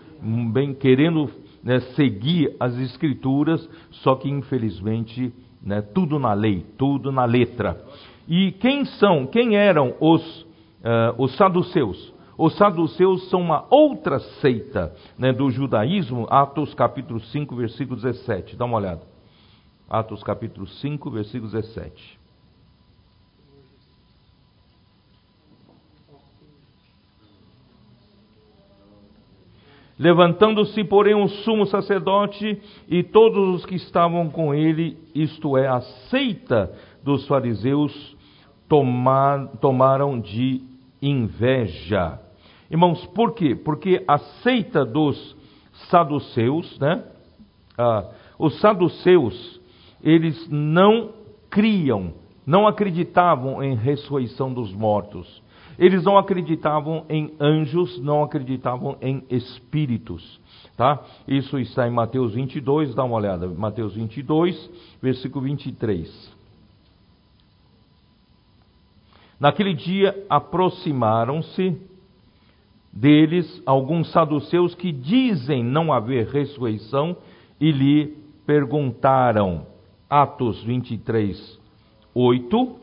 Bem 0.52 0.72
querendo 0.74 1.30
né, 1.62 1.80
seguir 1.94 2.54
as 2.58 2.76
escrituras, 2.78 3.68
só 3.90 4.14
que 4.14 4.28
infelizmente 4.28 5.32
né, 5.62 5.80
tudo 5.80 6.18
na 6.18 6.32
lei, 6.32 6.64
tudo 6.76 7.12
na 7.12 7.24
letra. 7.24 7.80
E 8.28 8.52
quem 8.52 8.84
são, 8.84 9.26
quem 9.26 9.56
eram 9.56 9.94
os, 10.00 10.42
uh, 10.42 11.14
os 11.18 11.36
saduceus? 11.36 12.12
Os 12.36 12.56
saduceus 12.56 13.28
são 13.28 13.40
uma 13.40 13.66
outra 13.70 14.18
seita 14.18 14.94
né, 15.18 15.32
do 15.32 15.50
judaísmo, 15.50 16.26
Atos 16.30 16.74
capítulo 16.74 17.20
5, 17.20 17.54
versículo 17.54 17.96
17. 17.96 18.56
Dá 18.56 18.64
uma 18.64 18.78
olhada. 18.78 19.02
Atos 19.88 20.22
capítulo 20.22 20.66
5, 20.66 21.10
versículo 21.10 21.52
17. 21.52 22.21
Levantando-se, 30.02 30.82
porém, 30.82 31.14
o 31.14 31.28
sumo 31.28 31.64
sacerdote 31.64 32.60
e 32.88 33.04
todos 33.04 33.54
os 33.54 33.64
que 33.64 33.76
estavam 33.76 34.28
com 34.28 34.52
ele, 34.52 34.98
isto 35.14 35.56
é, 35.56 35.68
a 35.68 35.80
seita 36.10 36.72
dos 37.04 37.24
fariseus, 37.28 38.16
tomar, 38.68 39.46
tomaram 39.60 40.18
de 40.18 40.60
inveja. 41.00 42.18
Irmãos, 42.68 43.06
por 43.14 43.32
quê? 43.32 43.54
Porque 43.54 44.02
a 44.08 44.18
seita 44.18 44.84
dos 44.84 45.36
saduceus, 45.88 46.80
né? 46.80 47.04
Ah, 47.78 48.06
os 48.36 48.58
saduceus, 48.58 49.60
eles 50.02 50.48
não 50.50 51.10
criam, 51.48 52.12
não 52.44 52.66
acreditavam 52.66 53.62
em 53.62 53.76
ressurreição 53.76 54.52
dos 54.52 54.72
mortos. 54.72 55.41
Eles 55.82 56.04
não 56.04 56.16
acreditavam 56.16 57.04
em 57.08 57.34
anjos, 57.40 57.98
não 57.98 58.22
acreditavam 58.22 58.96
em 59.02 59.24
espíritos. 59.28 60.40
Tá? 60.76 61.02
Isso 61.26 61.58
está 61.58 61.88
em 61.88 61.90
Mateus 61.90 62.34
22, 62.34 62.94
dá 62.94 63.02
uma 63.02 63.16
olhada. 63.16 63.48
Mateus 63.48 63.92
22, 63.96 64.70
versículo 65.02 65.44
23. 65.44 66.32
Naquele 69.40 69.74
dia 69.74 70.24
aproximaram-se 70.30 71.76
deles 72.92 73.60
alguns 73.66 74.08
saduceus 74.12 74.76
que 74.76 74.92
dizem 74.92 75.64
não 75.64 75.92
haver 75.92 76.28
ressurreição 76.28 77.16
e 77.60 77.72
lhe 77.72 78.16
perguntaram. 78.46 79.66
Atos 80.08 80.62
23, 80.62 81.58
8. 82.14 82.81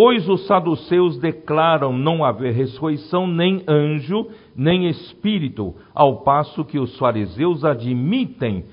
Pois 0.00 0.28
os 0.28 0.46
saduceus 0.46 1.18
declaram 1.18 1.92
não 1.92 2.24
haver 2.24 2.54
ressurreição, 2.54 3.26
nem 3.26 3.64
anjo, 3.66 4.28
nem 4.54 4.88
espírito, 4.88 5.74
ao 5.92 6.18
passo 6.18 6.64
que 6.64 6.78
os 6.78 6.96
fariseus 6.98 7.64
admitem 7.64 8.64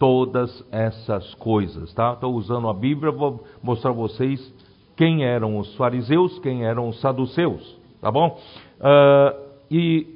todas 0.00 0.66
essas 0.72 1.32
coisas. 1.34 1.94
Tá? 1.94 2.14
Estou 2.14 2.34
usando 2.34 2.68
a 2.68 2.74
Bíblia, 2.74 3.12
vou 3.12 3.44
mostrar 3.62 3.92
a 3.92 3.94
vocês 3.94 4.52
quem 4.96 5.24
eram 5.24 5.58
os 5.58 5.72
fariseus, 5.76 6.40
quem 6.40 6.64
eram 6.64 6.88
os 6.88 7.00
saduceus. 7.00 7.78
Tá 8.00 8.10
bom? 8.10 8.36
Uh, 8.80 9.42
e, 9.70 10.08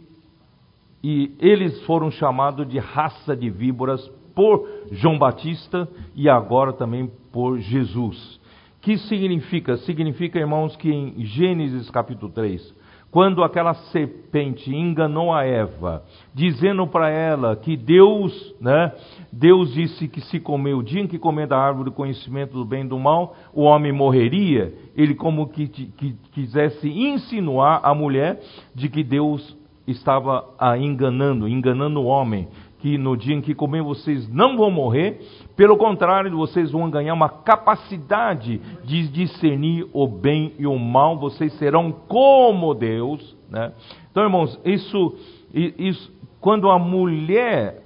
e 1.05 1.37
eles 1.39 1.81
foram 1.85 2.11
chamados 2.11 2.69
de 2.69 2.81
raça 2.81 3.37
de 3.37 3.49
víboras 3.49 4.05
por 4.35 4.69
João 4.91 5.21
Batista 5.21 5.89
e 6.17 6.29
agora 6.29 6.73
também 6.73 7.09
por 7.31 7.59
Jesus 7.59 8.41
que 8.81 8.97
significa? 8.99 9.77
Significa, 9.79 10.39
irmãos, 10.39 10.77
que 10.77 10.91
em 10.91 11.25
Gênesis 11.25 11.91
capítulo 11.91 12.31
3, 12.33 12.75
quando 13.11 13.43
aquela 13.43 13.73
serpente 13.75 14.75
enganou 14.75 15.33
a 15.33 15.45
Eva, 15.45 16.05
dizendo 16.35 16.87
para 16.87 17.09
ela 17.09 17.57
que 17.57 17.77
Deus, 17.77 18.55
né, 18.61 18.93
Deus 19.33 19.73
disse 19.73 20.07
que 20.09 20.21
se 20.21 20.39
comer 20.39 20.75
o 20.75 20.83
dia 20.83 21.01
em 21.01 21.07
que 21.07 21.19
comer 21.19 21.47
da 21.47 21.59
árvore 21.59 21.87
do 21.87 21.97
conhecimento 21.97 22.53
do 22.53 22.65
bem 22.65 22.85
e 22.85 22.89
do 22.89 22.99
mal, 22.99 23.35
o 23.55 23.63
homem 23.63 23.93
morreria, 23.93 24.75
ele 24.95 25.15
como 25.15 25.49
que, 25.49 25.69
que 25.69 26.15
quisesse 26.33 26.89
insinuar 26.89 27.81
a 27.83 27.95
mulher 27.95 28.41
de 28.75 28.91
que 28.91 29.03
Deus 29.03 29.57
estava 29.87 30.45
a 30.59 30.77
enganando, 30.77 31.49
enganando 31.49 32.01
o 32.01 32.07
homem, 32.07 32.47
que 32.79 32.97
no 32.97 33.17
dia 33.17 33.35
em 33.35 33.41
que 33.41 33.55
comer 33.55 33.83
vocês 33.83 34.29
não 34.29 34.57
vão 34.57 34.71
morrer, 34.71 35.21
pelo 35.57 35.77
contrário, 35.77 36.37
vocês 36.37 36.71
vão 36.71 36.89
ganhar 36.91 37.15
uma 37.15 37.29
capacidade 37.29 38.61
de 38.85 39.09
discernir 39.09 39.87
o 39.93 40.07
bem 40.07 40.53
e 40.59 40.67
o 40.67 40.79
mal, 40.79 41.19
vocês 41.19 41.53
serão 41.55 41.91
como 41.91 42.75
Deus. 42.75 43.37
Né? 43.51 43.73
Então, 44.11 44.23
irmãos, 44.23 44.59
isso 44.65 45.17
E, 45.53 45.93
quando 46.41 46.71
a 46.71 46.79
mulher 46.79 47.83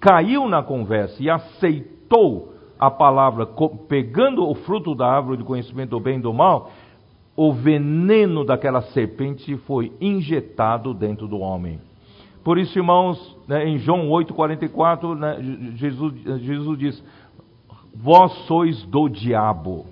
caiu 0.00 0.48
na 0.48 0.62
conversa 0.62 1.22
e 1.22 1.30
aceitou 1.30 2.52
a 2.78 2.90
palavra, 2.90 3.48
pegando 3.88 4.46
o 4.46 4.54
fruto 4.54 4.94
da 4.94 5.06
árvore 5.06 5.38
de 5.38 5.44
conhecimento 5.44 5.90
do 5.90 6.00
bem 6.00 6.18
e 6.18 6.22
do 6.22 6.34
mal, 6.34 6.70
o 7.36 7.52
veneno 7.52 8.44
daquela 8.44 8.82
serpente 8.82 9.56
foi 9.58 9.92
injetado 10.00 10.92
dentro 10.92 11.26
do 11.26 11.38
homem. 11.38 11.80
Por 12.44 12.58
isso, 12.58 12.78
irmãos, 12.78 13.36
né, 13.48 13.66
em 13.66 13.78
João 13.78 14.10
8,44, 14.10 15.14
né, 15.16 15.38
Jesus, 15.76 16.14
Jesus 16.42 16.78
diz: 16.78 17.04
Vós 17.94 18.32
sois 18.46 18.84
do 18.84 19.08
diabo, 19.08 19.86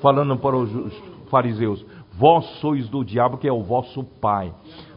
falando 0.00 0.36
para 0.38 0.56
os 0.56 0.94
fariseus, 1.30 1.84
vós 2.18 2.46
sois 2.60 2.88
do 2.88 3.04
diabo, 3.04 3.36
que 3.36 3.46
é 3.46 3.52
o 3.52 3.62
vosso 3.62 4.02
pai. 4.02 4.52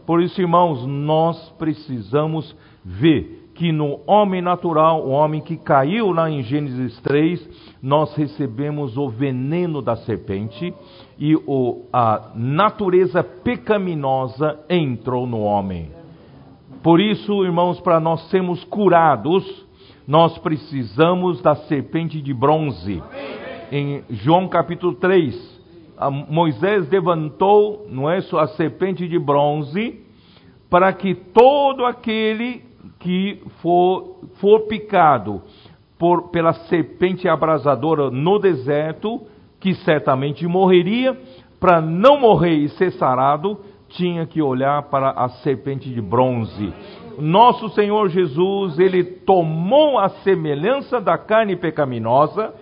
Por 0.06 0.22
isso, 0.22 0.40
irmãos, 0.40 0.86
nós 0.86 1.50
precisamos 1.58 2.56
ver 2.82 3.50
que 3.54 3.70
no 3.70 4.00
homem 4.06 4.40
natural, 4.40 5.06
o 5.06 5.10
homem 5.10 5.42
que 5.42 5.58
caiu 5.58 6.10
lá 6.10 6.30
em 6.30 6.42
Gênesis 6.42 6.98
3, 7.02 7.76
nós 7.82 8.14
recebemos 8.16 8.96
o 8.96 9.10
veneno 9.10 9.82
da 9.82 9.96
serpente 9.96 10.72
e 11.18 11.36
o, 11.36 11.84
a 11.92 12.32
natureza 12.34 13.22
pecaminosa 13.22 14.58
entrou 14.70 15.26
no 15.26 15.40
homem. 15.40 16.01
Por 16.82 17.00
isso, 17.00 17.44
irmãos, 17.44 17.78
para 17.80 18.00
nós 18.00 18.28
sermos 18.28 18.64
curados, 18.64 19.44
nós 20.06 20.36
precisamos 20.38 21.40
da 21.40 21.54
serpente 21.54 22.20
de 22.20 22.34
bronze. 22.34 23.00
Em 23.70 24.02
João 24.10 24.48
capítulo 24.48 24.94
3, 24.94 25.62
Moisés 26.28 26.90
levantou, 26.90 27.86
não 27.88 28.10
é, 28.10 28.18
a 28.18 28.46
serpente 28.48 29.06
de 29.06 29.16
bronze, 29.16 30.00
para 30.68 30.92
que 30.92 31.14
todo 31.14 31.84
aquele 31.84 32.64
que 32.98 33.40
for, 33.60 34.16
for 34.40 34.62
picado 34.62 35.40
por, 35.96 36.30
pela 36.30 36.52
serpente 36.52 37.28
abrasadora 37.28 38.10
no 38.10 38.40
deserto, 38.40 39.22
que 39.60 39.72
certamente 39.76 40.44
morreria, 40.48 41.16
para 41.60 41.80
não 41.80 42.18
morrer 42.18 42.56
e 42.56 42.68
ser 42.70 42.90
sarado, 42.94 43.60
tinha 43.96 44.26
que 44.26 44.42
olhar 44.42 44.82
para 44.84 45.10
a 45.10 45.28
serpente 45.28 45.88
de 45.88 46.00
bronze. 46.00 46.72
Nosso 47.18 47.68
Senhor 47.70 48.08
Jesus, 48.08 48.78
ele 48.78 49.04
tomou 49.04 49.98
a 49.98 50.08
semelhança 50.08 51.00
da 51.00 51.18
carne 51.18 51.56
pecaminosa, 51.56 52.54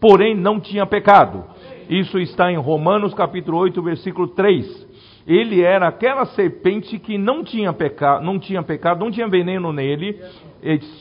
porém 0.00 0.34
não 0.34 0.60
tinha 0.60 0.86
pecado. 0.86 1.44
Isso 1.88 2.18
está 2.18 2.50
em 2.50 2.56
Romanos 2.56 3.14
capítulo 3.14 3.58
8, 3.58 3.82
versículo 3.82 4.28
3 4.28 4.86
ele 5.26 5.60
era 5.60 5.88
aquela 5.88 6.24
serpente 6.26 6.98
que 7.00 7.18
não 7.18 7.42
tinha 7.42 7.72
pecado, 7.72 8.24
não 8.24 8.38
tinha 8.38 8.62
pecado, 8.62 9.00
não 9.00 9.10
tinha 9.10 9.26
veneno 9.26 9.72
nele, 9.72 10.20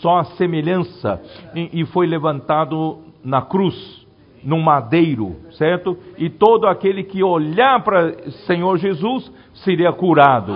só 0.01 0.17
a 0.17 0.23
semelhança, 0.23 1.21
e 1.53 1.86
foi 1.86 2.07
levantado 2.07 2.97
na 3.23 3.43
cruz, 3.43 4.05
num 4.43 4.61
madeiro, 4.61 5.36
certo? 5.51 5.97
E 6.17 6.30
todo 6.30 6.65
aquele 6.67 7.03
que 7.03 7.23
olhar 7.23 7.84
para 7.84 8.32
Senhor 8.47 8.78
Jesus 8.78 9.32
seria 9.56 9.91
curado. 9.91 10.53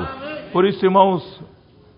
Por 0.52 0.66
isso, 0.66 0.84
irmãos, 0.86 1.42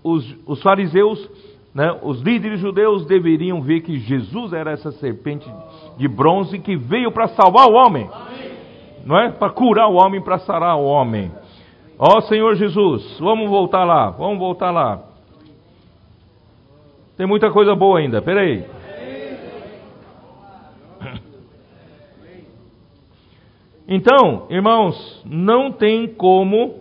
os, 0.04 0.36
os 0.46 0.62
fariseus, 0.62 1.30
né, 1.74 1.98
os 2.02 2.22
líderes 2.22 2.60
judeus 2.60 3.06
deveriam 3.06 3.62
ver 3.62 3.82
que 3.82 4.00
Jesus 4.00 4.54
era 4.54 4.72
essa 4.72 4.92
serpente 4.94 5.50
de 5.98 6.08
bronze 6.08 6.60
que 6.60 6.76
veio 6.76 7.12
para 7.12 7.30
salvar 7.30 7.68
o 7.68 7.74
homem, 7.74 8.10
não 9.06 9.18
é? 9.18 9.32
Para 9.32 9.52
curar 9.52 9.88
o 9.88 9.96
homem, 9.96 10.22
para 10.22 10.40
sarar 10.40 10.78
o 10.78 10.84
homem. 10.84 11.32
Ó 11.98 12.18
oh, 12.18 12.22
Senhor 12.22 12.56
Jesus, 12.56 13.20
vamos 13.20 13.50
voltar 13.50 13.84
lá, 13.84 14.10
vamos 14.10 14.40
voltar 14.40 14.72
lá. 14.72 15.04
Tem 17.16 17.28
muita 17.28 17.52
coisa 17.52 17.76
boa 17.76 18.00
ainda, 18.00 18.22
peraí. 18.22 18.66
Então, 23.88 24.48
irmãos, 24.50 25.22
não 25.26 25.72
tem 25.72 26.08
como, 26.08 26.76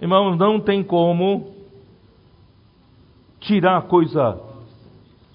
irmãos, 0.00 0.36
não 0.36 0.60
tem 0.60 0.82
como 0.82 1.54
tirar 3.40 3.82
coisa 3.82 4.40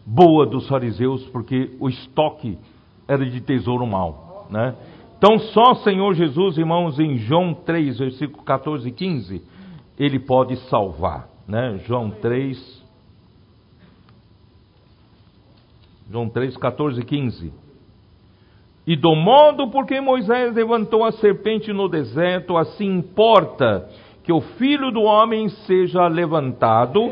boa 0.06 0.46
dos 0.46 0.68
fariseus, 0.68 1.26
porque 1.28 1.76
o 1.80 1.90
estoque 1.90 2.58
era 3.08 3.26
de 3.26 3.42
tesouro 3.42 3.86
mal, 3.86 4.48
né? 4.50 4.76
Então, 5.18 5.40
só 5.40 5.76
Senhor 5.76 6.14
Jesus, 6.16 6.58
irmãos, 6.58 7.00
em 7.00 7.18
João 7.18 7.54
3, 7.54 7.98
versículo 7.98 8.44
14 8.44 8.90
e 8.90 8.92
15, 8.92 9.42
ele 9.98 10.20
pode 10.20 10.58
salvar, 10.68 11.30
né? 11.48 11.80
João 11.86 12.10
3, 12.10 12.84
João 16.10 16.30
3, 16.30 16.58
14 16.58 17.00
e 17.00 17.06
15. 17.06 17.54
E 18.86 18.98
do 18.98 19.16
modo 19.16 19.70
porque 19.70 20.02
Moisés 20.02 20.54
levantou 20.54 21.06
a 21.06 21.14
serpente 21.14 21.72
no 21.72 21.88
deserto, 21.88 22.58
assim 22.58 22.98
importa 22.98 23.90
que 24.24 24.32
o 24.32 24.42
filho 24.42 24.92
do 24.92 25.02
homem 25.02 25.50
seja 25.50 26.08
levantado, 26.08 27.12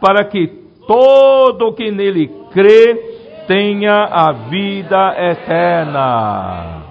para 0.00 0.24
que 0.24 0.46
todo 0.86 1.72
que 1.72 1.90
nele 1.90 2.28
crê 2.52 3.44
tenha 3.46 4.04
a 4.04 4.32
vida 4.32 5.14
eterna 5.18 6.86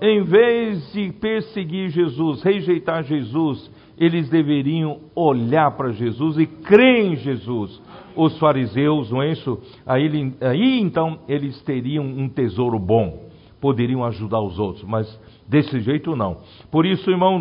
em 0.00 0.22
vez 0.22 0.92
de 0.92 1.12
perseguir 1.12 1.90
Jesus, 1.90 2.42
rejeitar 2.42 3.02
Jesus, 3.02 3.70
eles 3.98 4.28
deveriam 4.28 5.00
olhar 5.14 5.72
para 5.72 5.90
Jesus 5.90 6.38
e 6.38 6.46
crer 6.46 7.06
em 7.06 7.16
Jesus. 7.16 7.80
Os 8.14 8.38
fariseus, 8.38 9.10
não 9.10 9.22
é 9.22 9.32
isso? 9.32 9.60
Aí, 9.84 10.32
aí 10.40 10.80
então 10.80 11.20
eles 11.28 11.60
teriam 11.62 12.04
um 12.04 12.28
tesouro 12.28 12.78
bom, 12.78 13.28
poderiam 13.60 14.04
ajudar 14.04 14.40
os 14.40 14.58
outros, 14.58 14.84
mas 14.84 15.08
desse 15.48 15.80
jeito 15.80 16.14
não. 16.14 16.38
Por 16.70 16.84
isso, 16.84 17.10
irmão, 17.10 17.40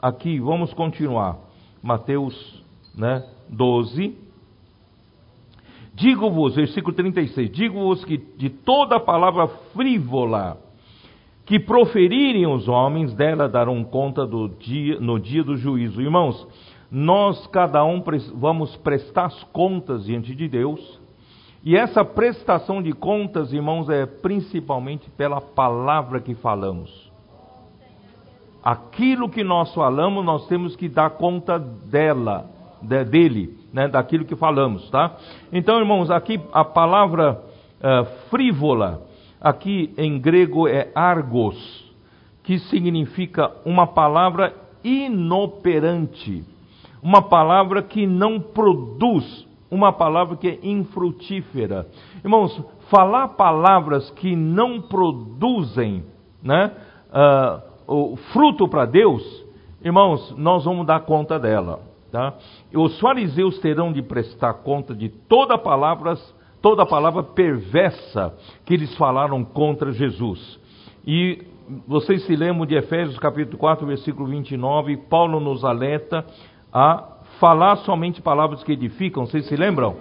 aqui 0.00 0.38
vamos 0.38 0.72
continuar. 0.74 1.38
Mateus 1.82 2.62
né, 2.96 3.24
12. 3.48 4.16
Digo-vos, 5.94 6.56
versículo 6.56 6.94
36, 6.94 7.50
digo-vos 7.50 8.04
que 8.04 8.16
de 8.16 8.50
toda 8.50 8.98
palavra 8.98 9.46
frívola 9.72 10.58
que 11.46 11.60
proferirem 11.60 12.46
os 12.46 12.68
homens, 12.68 13.12
dela 13.14 13.48
darão 13.48 13.84
conta 13.84 14.26
do 14.26 14.48
dia, 14.48 14.98
no 14.98 15.20
dia 15.20 15.44
do 15.44 15.56
juízo. 15.56 16.00
Irmãos, 16.00 16.46
nós 16.90 17.46
cada 17.48 17.84
um 17.84 18.02
vamos 18.34 18.76
prestar 18.78 19.26
as 19.26 19.44
contas 19.44 20.04
diante 20.04 20.34
de 20.34 20.48
Deus, 20.48 21.00
e 21.62 21.76
essa 21.76 22.04
prestação 22.04 22.82
de 22.82 22.92
contas, 22.92 23.52
irmãos, 23.52 23.88
é 23.88 24.04
principalmente 24.04 25.08
pela 25.10 25.40
palavra 25.40 26.20
que 26.20 26.34
falamos. 26.34 27.03
Aquilo 28.64 29.28
que 29.28 29.44
nós 29.44 29.74
falamos, 29.74 30.24
nós 30.24 30.46
temos 30.46 30.74
que 30.74 30.88
dar 30.88 31.10
conta 31.10 31.58
dela, 31.58 32.46
de, 32.80 33.04
dele, 33.04 33.58
né, 33.72 33.86
daquilo 33.88 34.24
que 34.24 34.34
falamos, 34.34 34.88
tá? 34.90 35.14
Então, 35.52 35.78
irmãos, 35.78 36.10
aqui 36.10 36.40
a 36.52 36.64
palavra 36.64 37.42
uh, 37.80 38.30
frívola, 38.30 39.02
Aqui 39.44 39.92
em 39.98 40.18
grego 40.18 40.66
é 40.66 40.90
argos, 40.94 41.54
que 42.44 42.58
significa 42.60 43.52
uma 43.62 43.86
palavra 43.86 44.54
inoperante, 44.82 46.42
uma 47.02 47.20
palavra 47.20 47.82
que 47.82 48.06
não 48.06 48.40
produz, 48.40 49.46
uma 49.70 49.92
palavra 49.92 50.38
que 50.38 50.48
é 50.48 50.58
infrutífera. 50.62 51.86
Irmãos, 52.24 52.58
falar 52.88 53.28
palavras 53.28 54.10
que 54.12 54.34
não 54.34 54.80
produzem 54.80 56.06
né, 56.42 56.72
uh, 57.10 57.73
o 57.86 58.16
fruto 58.32 58.68
para 58.68 58.84
Deus, 58.84 59.22
irmãos, 59.82 60.34
nós 60.36 60.64
vamos 60.64 60.86
dar 60.86 61.00
conta 61.00 61.38
dela. 61.38 61.80
Tá? 62.10 62.34
Os 62.72 62.98
fariseus 63.00 63.58
terão 63.58 63.92
de 63.92 64.00
prestar 64.02 64.54
conta 64.54 64.94
de 64.94 65.08
toda 65.08 65.58
palavras 65.58 66.34
toda 66.64 66.86
palavra 66.86 67.22
perversa 67.22 68.34
que 68.64 68.72
eles 68.72 68.96
falaram 68.96 69.44
contra 69.44 69.92
Jesus. 69.92 70.58
E 71.06 71.42
vocês 71.86 72.24
se 72.24 72.34
lembram 72.34 72.64
de 72.64 72.74
Efésios 72.74 73.18
capítulo 73.18 73.58
4, 73.58 73.86
versículo 73.86 74.26
29, 74.28 74.96
Paulo 74.96 75.40
nos 75.40 75.62
alerta 75.62 76.24
a 76.72 77.18
falar 77.38 77.76
somente 77.76 78.22
palavras 78.22 78.64
que 78.64 78.72
edificam, 78.72 79.26
vocês 79.26 79.46
se 79.46 79.54
lembram? 79.56 79.94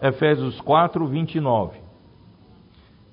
Efésios 0.00 0.58
4, 0.62 1.06
29. 1.06 1.76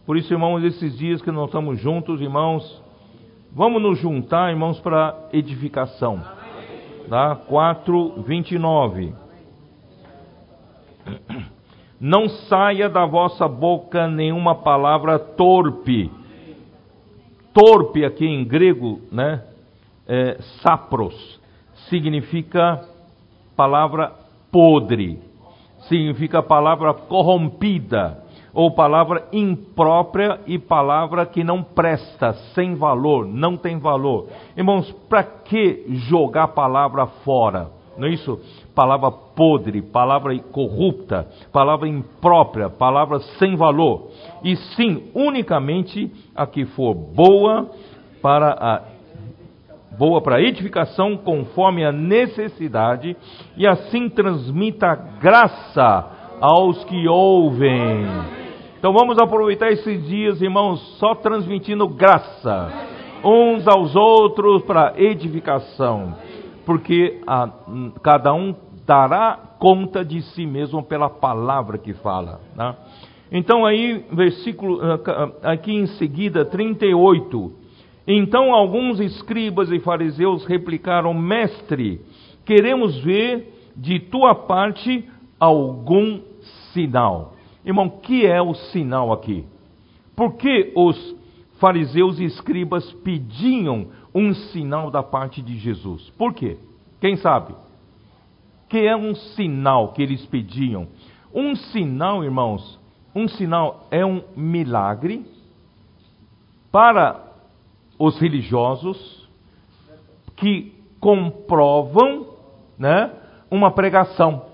Por 0.05 0.16
isso, 0.16 0.34
irmãos, 0.34 0.63
esses 0.63 0.97
dias 0.97 1.22
que 1.22 1.32
nós 1.32 1.47
estamos 1.47 1.78
juntos, 1.78 2.22
irmãos, 2.22 2.82
vamos 3.56 3.82
nos 3.82 3.97
juntar, 3.97 4.51
irmãos, 4.51 4.80
para 4.82 5.16
edificação. 5.32 6.22
Tá? 7.10 7.36
4, 7.36 8.24
29. 8.24 9.14
Não 11.99 12.28
saia 12.28 12.89
da 12.89 13.06
vossa 13.06 13.47
boca 13.47 14.08
nenhuma 14.08 14.53
palavra 14.53 15.18
torpe. 15.18 16.12
Torpe 17.53 18.03
aqui 18.03 18.26
em 18.26 18.43
grego, 18.43 18.99
né? 19.12 19.41
É, 20.08 20.38
sapros. 20.62 21.39
significa 21.89 22.86
palavra 23.56 24.12
podre, 24.51 25.20
significa 25.88 26.43
palavra 26.43 26.93
corrompida, 26.93 28.24
ou 28.56 28.72
palavra 28.72 29.28
imprópria 29.34 30.39
e 30.47 30.58
palavra 30.58 31.26
que 31.26 31.43
não 31.43 31.62
presta, 31.62 32.32
sem 32.56 32.74
valor, 32.74 33.28
não 33.28 33.58
tem 33.58 33.78
valor. 33.78 34.30
Irmãos, 34.56 34.89
para 35.10 35.24
que 35.24 35.84
jogar 36.08 36.47
palavra 36.47 37.06
fora? 37.06 37.70
Não 37.97 38.08
é 38.08 38.12
isso? 38.12 38.39
Palavra 38.74 39.12
podre, 39.12 39.82
palavra 39.82 40.38
corrupta, 40.39 41.28
palavra 41.51 41.88
imprópria, 41.88 42.70
palavra 42.70 43.20
sem 43.38 43.58
valor. 43.58 44.10
E 44.41 44.56
sim, 44.56 45.12
unicamente 45.14 46.10
a 46.34 46.47
que 46.47 46.66
for 46.66 46.93
boa 46.93 47.70
para 48.22 48.51
a 48.53 48.82
boa 49.97 50.22
para 50.22 50.41
edificação 50.41 51.16
conforme 51.16 51.86
a 51.86 51.91
necessidade 51.91 53.16
e 53.56 53.66
assim 53.66 54.10
transmita 54.10 54.93
graça 55.22 56.38
aos 56.41 56.84
que 56.84 57.08
ouvem. 57.08 58.44
Então 58.86 58.93
vamos 58.93 59.17
aproveitar 59.17 59.71
esses 59.71 60.05
dias, 60.05 60.39
irmãos, 60.43 60.79
só 60.99 61.15
transmitindo 61.15 61.88
graça 61.88 62.71
uns 63.23 63.67
aos 63.67 63.95
outros 63.95 64.61
para 64.61 64.93
edificação, 64.95 66.15
porque 66.67 67.19
a, 67.25 67.49
cada 68.03 68.31
um 68.31 68.53
dará 68.86 69.39
conta 69.57 70.05
de 70.05 70.21
si 70.21 70.45
mesmo 70.45 70.83
pela 70.83 71.09
palavra 71.09 71.79
que 71.79 71.93
fala. 71.95 72.39
Né? 72.55 72.75
Então 73.31 73.65
aí, 73.65 74.05
versículo 74.11 74.79
ah, 74.79 74.99
ah, 75.07 75.53
aqui 75.53 75.73
em 75.73 75.88
seguida, 75.88 76.45
38. 76.45 77.53
Então 78.05 78.53
alguns 78.53 78.99
escribas 78.99 79.71
e 79.71 79.79
fariseus 79.79 80.45
replicaram: 80.45 81.11
Mestre, 81.11 82.01
queremos 82.45 82.95
ver 82.99 83.51
de 83.75 83.99
tua 83.99 84.36
parte 84.36 85.09
algum 85.39 86.19
sinal. 86.71 87.34
Irmão, 87.66 87.89
que 87.89 88.26
é 88.26 88.41
o 88.41 88.53
sinal 88.53 89.11
aqui? 89.11 89.43
Por 90.16 90.36
que 90.36 90.72
os 90.76 91.16
fariseus 91.59 92.20
e 92.20 92.26
escribas 92.26 92.91
pediam 93.03 93.88
um 94.13 94.34
sinal 94.34 94.91
da 94.91 95.01
parte 95.01 95.41
de 95.41 95.57
Jesus? 95.57 96.09
Por 96.11 96.34
quê? 96.34 96.57
Quem 97.01 97.18
sabe? 97.18 97.55
Que 98.70 98.80
é 98.80 98.95
um 98.95 99.16
sinal 99.16 99.93
que 99.93 100.01
eles 100.01 100.26
pediam? 100.28 100.88
Um 101.34 101.55
sinal, 101.55 102.24
irmãos, 102.24 102.80
um 103.16 103.28
sinal 103.28 103.88
é 103.89 104.05
um 104.05 104.22
milagre 104.36 105.26
para 106.72 107.24
os 107.97 108.20
religiosos 108.20 109.28
que 110.36 110.74
comprovam 110.99 112.28
né, 112.78 113.11
uma 113.49 113.72
pregação, 113.72 114.45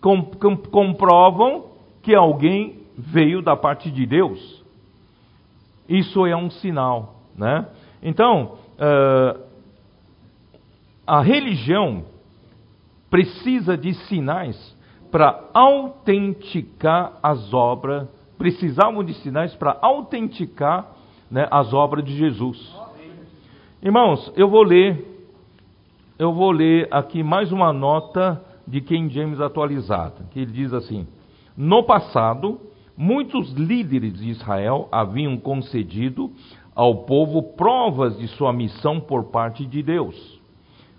com, 0.00 0.22
com, 0.22 0.56
comprovam 0.56 1.73
que 2.04 2.14
alguém 2.14 2.80
veio 2.96 3.42
da 3.42 3.56
parte 3.56 3.90
de 3.90 4.06
Deus. 4.06 4.62
Isso 5.88 6.24
é 6.26 6.36
um 6.36 6.50
sinal, 6.50 7.16
né? 7.36 7.66
Então, 8.02 8.58
uh, 8.78 9.40
a 11.06 11.20
religião 11.22 12.04
precisa 13.10 13.76
de 13.76 13.94
sinais 14.06 14.76
para 15.10 15.48
autenticar 15.54 17.18
as 17.22 17.52
obras, 17.52 18.08
precisavam 18.36 19.02
de 19.02 19.14
sinais 19.14 19.54
para 19.54 19.78
autenticar 19.80 20.90
né, 21.30 21.46
as 21.50 21.72
obras 21.72 22.04
de 22.04 22.16
Jesus. 22.16 22.74
Irmãos, 23.82 24.32
eu 24.36 24.48
vou 24.48 24.62
ler, 24.62 25.26
eu 26.18 26.32
vou 26.32 26.50
ler 26.50 26.88
aqui 26.90 27.22
mais 27.22 27.52
uma 27.52 27.72
nota 27.72 28.42
de 28.66 28.80
King 28.80 29.12
James 29.12 29.40
atualizada, 29.40 30.26
que 30.30 30.40
ele 30.40 30.52
diz 30.52 30.72
assim: 30.72 31.06
no 31.56 31.84
passado, 31.84 32.60
muitos 32.96 33.52
líderes 33.52 34.14
de 34.14 34.30
Israel 34.30 34.88
haviam 34.90 35.36
concedido 35.36 36.32
ao 36.74 37.04
povo 37.04 37.54
provas 37.54 38.18
de 38.18 38.26
sua 38.28 38.52
missão 38.52 39.00
por 39.00 39.24
parte 39.24 39.64
de 39.64 39.82
Deus, 39.82 40.40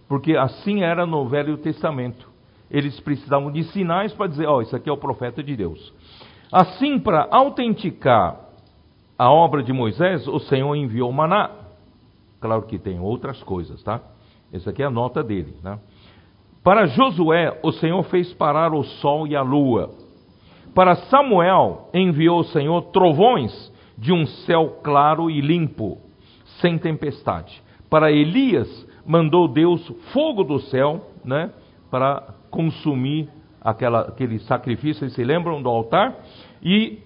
porque 0.07 0.37
assim 0.37 0.81
era 0.81 1.05
no 1.05 1.27
Velho 1.27 1.57
Testamento. 1.57 2.29
Eles 2.71 2.99
precisavam 3.01 3.51
de 3.51 3.63
sinais 3.65 4.13
para 4.13 4.27
dizer: 4.27 4.47
Ó, 4.47 4.57
oh, 4.57 4.61
isso 4.61 4.75
aqui 4.75 4.89
é 4.89 4.91
o 4.91 4.97
profeta 4.97 5.43
de 5.43 5.55
Deus. 5.55 5.93
Assim, 6.51 6.99
para 6.99 7.27
autenticar 7.29 8.39
a 9.17 9.29
obra 9.29 9.61
de 9.61 9.73
Moisés, 9.73 10.27
o 10.27 10.39
Senhor 10.39 10.73
enviou 10.75 11.11
maná. 11.11 11.51
Claro 12.39 12.63
que 12.63 12.79
tem 12.79 12.99
outras 12.99 13.41
coisas, 13.43 13.83
tá? 13.83 14.01
Essa 14.51 14.69
aqui 14.69 14.81
é 14.81 14.85
a 14.85 14.89
nota 14.89 15.23
dele, 15.23 15.55
né? 15.63 15.79
Para 16.63 16.87
Josué, 16.87 17.59
o 17.61 17.71
Senhor 17.73 18.01
fez 18.03 18.33
parar 18.33 18.73
o 18.73 18.83
sol 18.83 19.27
e 19.27 19.35
a 19.35 19.41
lua 19.41 20.04
para 20.75 20.95
Samuel 20.95 21.89
enviou 21.93 22.41
o 22.41 22.45
Senhor 22.45 22.81
trovões 22.91 23.73
de 23.97 24.11
um 24.11 24.25
céu 24.25 24.81
claro 24.83 25.31
e 25.31 25.39
limpo, 25.39 25.97
sem 26.59 26.77
tempestade. 26.77 27.63
Para 27.89 28.11
Elias 28.11 28.67
mandou 29.05 29.47
Deus 29.47 29.87
fogo 30.11 30.43
do 30.43 30.59
céu, 30.59 31.11
né, 31.23 31.49
para 31.89 32.35
consumir 32.51 33.29
aquela, 33.61 34.01
aquele 34.01 34.37
sacrifício, 34.39 34.99
vocês 34.99 35.13
se 35.13 35.23
lembram 35.23 35.61
do 35.61 35.69
altar? 35.69 36.13
E, 36.61 36.99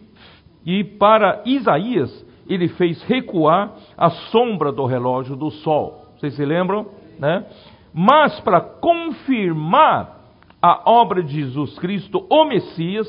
e 0.66 0.84
para 0.84 1.44
Isaías 1.46 2.26
ele 2.50 2.68
fez 2.70 3.02
recuar 3.04 3.76
a 3.96 4.10
sombra 4.10 4.72
do 4.72 4.86
relógio 4.86 5.36
do 5.36 5.52
sol. 5.52 6.08
Vocês 6.18 6.34
se 6.34 6.44
lembram? 6.44 6.88
Né? 7.20 7.46
Mas 7.94 8.40
para 8.40 8.60
confirmar 8.60 10.20
a 10.62 10.90
obra 10.90 11.24
de 11.24 11.42
Jesus 11.42 11.78
Cristo, 11.80 12.26
o 12.30 12.46
Messias, 12.46 13.08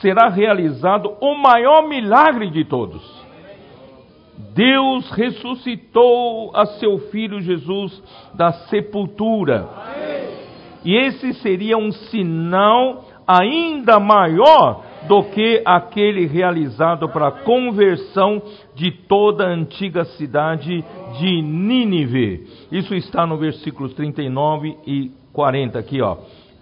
será 0.00 0.28
realizado 0.28 1.14
o 1.20 1.34
maior 1.34 1.88
milagre 1.88 2.50
de 2.50 2.64
todos. 2.64 3.02
Deus 4.54 5.10
ressuscitou 5.12 6.50
a 6.54 6.66
seu 6.66 6.98
filho 7.10 7.40
Jesus 7.40 8.02
da 8.34 8.52
sepultura. 8.52 9.68
E 10.84 10.96
esse 10.96 11.34
seria 11.34 11.76
um 11.76 11.92
sinal 11.92 13.04
ainda 13.26 14.00
maior 14.00 14.82
do 15.06 15.22
que 15.24 15.62
aquele 15.64 16.26
realizado 16.26 17.08
para 17.08 17.28
a 17.28 17.32
conversão 17.32 18.42
de 18.74 18.90
toda 18.90 19.44
a 19.44 19.50
antiga 19.50 20.04
cidade 20.04 20.84
de 21.18 21.42
Nínive. 21.42 22.46
Isso 22.72 22.94
está 22.94 23.26
no 23.26 23.36
versículos 23.36 23.94
39 23.94 24.76
e 24.86 25.10
40 25.32 25.78
aqui, 25.78 26.02
ó. 26.02 26.16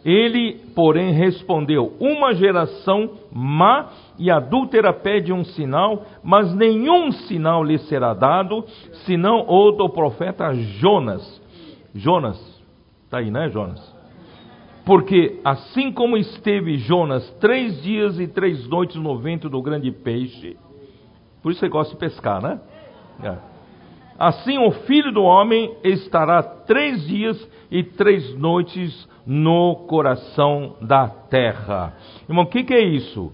Ele, 0.05 0.61
porém, 0.75 1.13
respondeu: 1.13 1.93
Uma 2.01 2.35
geração 2.35 3.11
má 3.33 3.91
e 4.19 4.31
adúltera 4.31 4.93
pede 4.93 5.33
um 5.33 5.45
sinal, 5.45 6.05
mas 6.23 6.55
nenhum 6.55 7.11
sinal 7.13 7.65
lhe 7.65 7.79
será 7.79 8.15
dado, 8.15 8.65
senão 9.05 9.45
o 9.49 9.73
do 9.73 9.89
profeta 9.89 10.55
Jonas. 10.55 11.43
Jonas, 11.95 12.39
está 13.05 13.19
aí, 13.19 13.31
né, 13.31 13.49
Jonas? 13.49 13.97
Porque 14.85 15.41
assim 15.45 15.93
como 15.93 16.17
esteve 16.17 16.79
Jonas 16.79 17.29
três 17.41 17.83
dias 17.83 18.19
e 18.19 18.27
três 18.27 18.67
noites 18.69 18.97
no 18.97 19.19
vento 19.19 19.49
do 19.51 19.61
grande 19.61 19.91
peixe, 19.91 20.57
por 21.43 21.53
isso 21.53 21.61
você 21.61 21.69
gosta 21.69 21.93
de 21.93 22.01
pescar, 22.01 22.41
né? 22.41 22.61
É. 23.23 23.37
Assim 24.19 24.59
o 24.59 24.71
filho 24.71 25.13
do 25.13 25.23
homem 25.23 25.77
estará 25.85 26.43
três 26.43 27.07
dias 27.07 27.37
e 27.71 27.83
três 27.83 28.35
noites 28.35 29.09
no 29.27 29.85
coração 29.87 30.77
da 30.81 31.09
terra. 31.09 31.95
Irmão, 32.29 32.45
o 32.45 32.49
que, 32.49 32.65
que, 32.65 32.75
é 32.75 32.83
isso? 32.83 33.33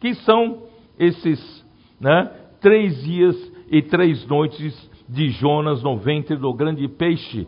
Que 0.00 0.14
são 0.14 0.62
esses 0.98 1.64
né, 2.00 2.30
três 2.60 3.02
dias 3.02 3.52
e 3.70 3.82
três 3.82 4.26
noites 4.26 4.90
de 5.08 5.30
Jonas 5.30 5.82
no 5.82 5.96
ventre 5.96 6.36
do 6.36 6.52
grande 6.52 6.86
peixe? 6.86 7.46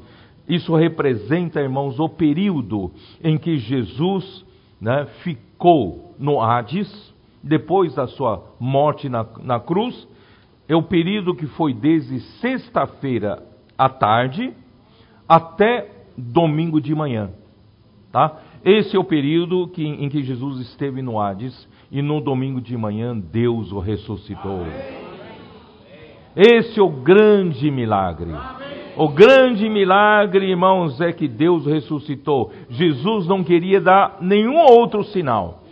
Isso 0.48 0.74
representa, 0.74 1.60
irmãos, 1.60 2.00
o 2.00 2.08
período 2.08 2.90
em 3.22 3.38
que 3.38 3.58
Jesus 3.58 4.44
né, 4.80 5.06
ficou 5.22 6.14
no 6.18 6.40
Hades, 6.40 7.14
depois 7.42 7.94
da 7.94 8.08
sua 8.08 8.42
morte 8.58 9.08
na, 9.08 9.24
na 9.42 9.60
cruz. 9.60 10.08
É 10.68 10.74
o 10.74 10.82
período 10.82 11.34
que 11.34 11.46
foi 11.46 11.72
desde 11.72 12.20
sexta-feira 12.40 13.42
à 13.78 13.88
tarde 13.88 14.52
até 15.30 15.86
domingo 16.18 16.80
de 16.80 16.92
manhã. 16.92 17.30
Tá? 18.10 18.40
Esse 18.64 18.96
é 18.96 18.98
o 18.98 19.04
período 19.04 19.68
que, 19.68 19.86
em 19.86 20.08
que 20.08 20.24
Jesus 20.24 20.58
esteve 20.58 21.00
no 21.00 21.20
Hades 21.20 21.68
e 21.88 22.02
no 22.02 22.20
domingo 22.20 22.60
de 22.60 22.76
manhã 22.76 23.16
Deus 23.16 23.70
o 23.70 23.78
ressuscitou. 23.78 24.66
Esse 26.34 26.80
é 26.80 26.82
o 26.82 26.90
grande 26.90 27.70
milagre. 27.70 28.32
O 28.96 29.08
grande 29.08 29.68
milagre, 29.68 30.50
irmãos, 30.50 31.00
é 31.00 31.12
que 31.12 31.28
Deus 31.28 31.64
ressuscitou. 31.64 32.50
Jesus 32.68 33.28
não 33.28 33.44
queria 33.44 33.80
dar 33.80 34.18
nenhum 34.20 34.58
outro 34.58 35.04
sinal. 35.04 35.62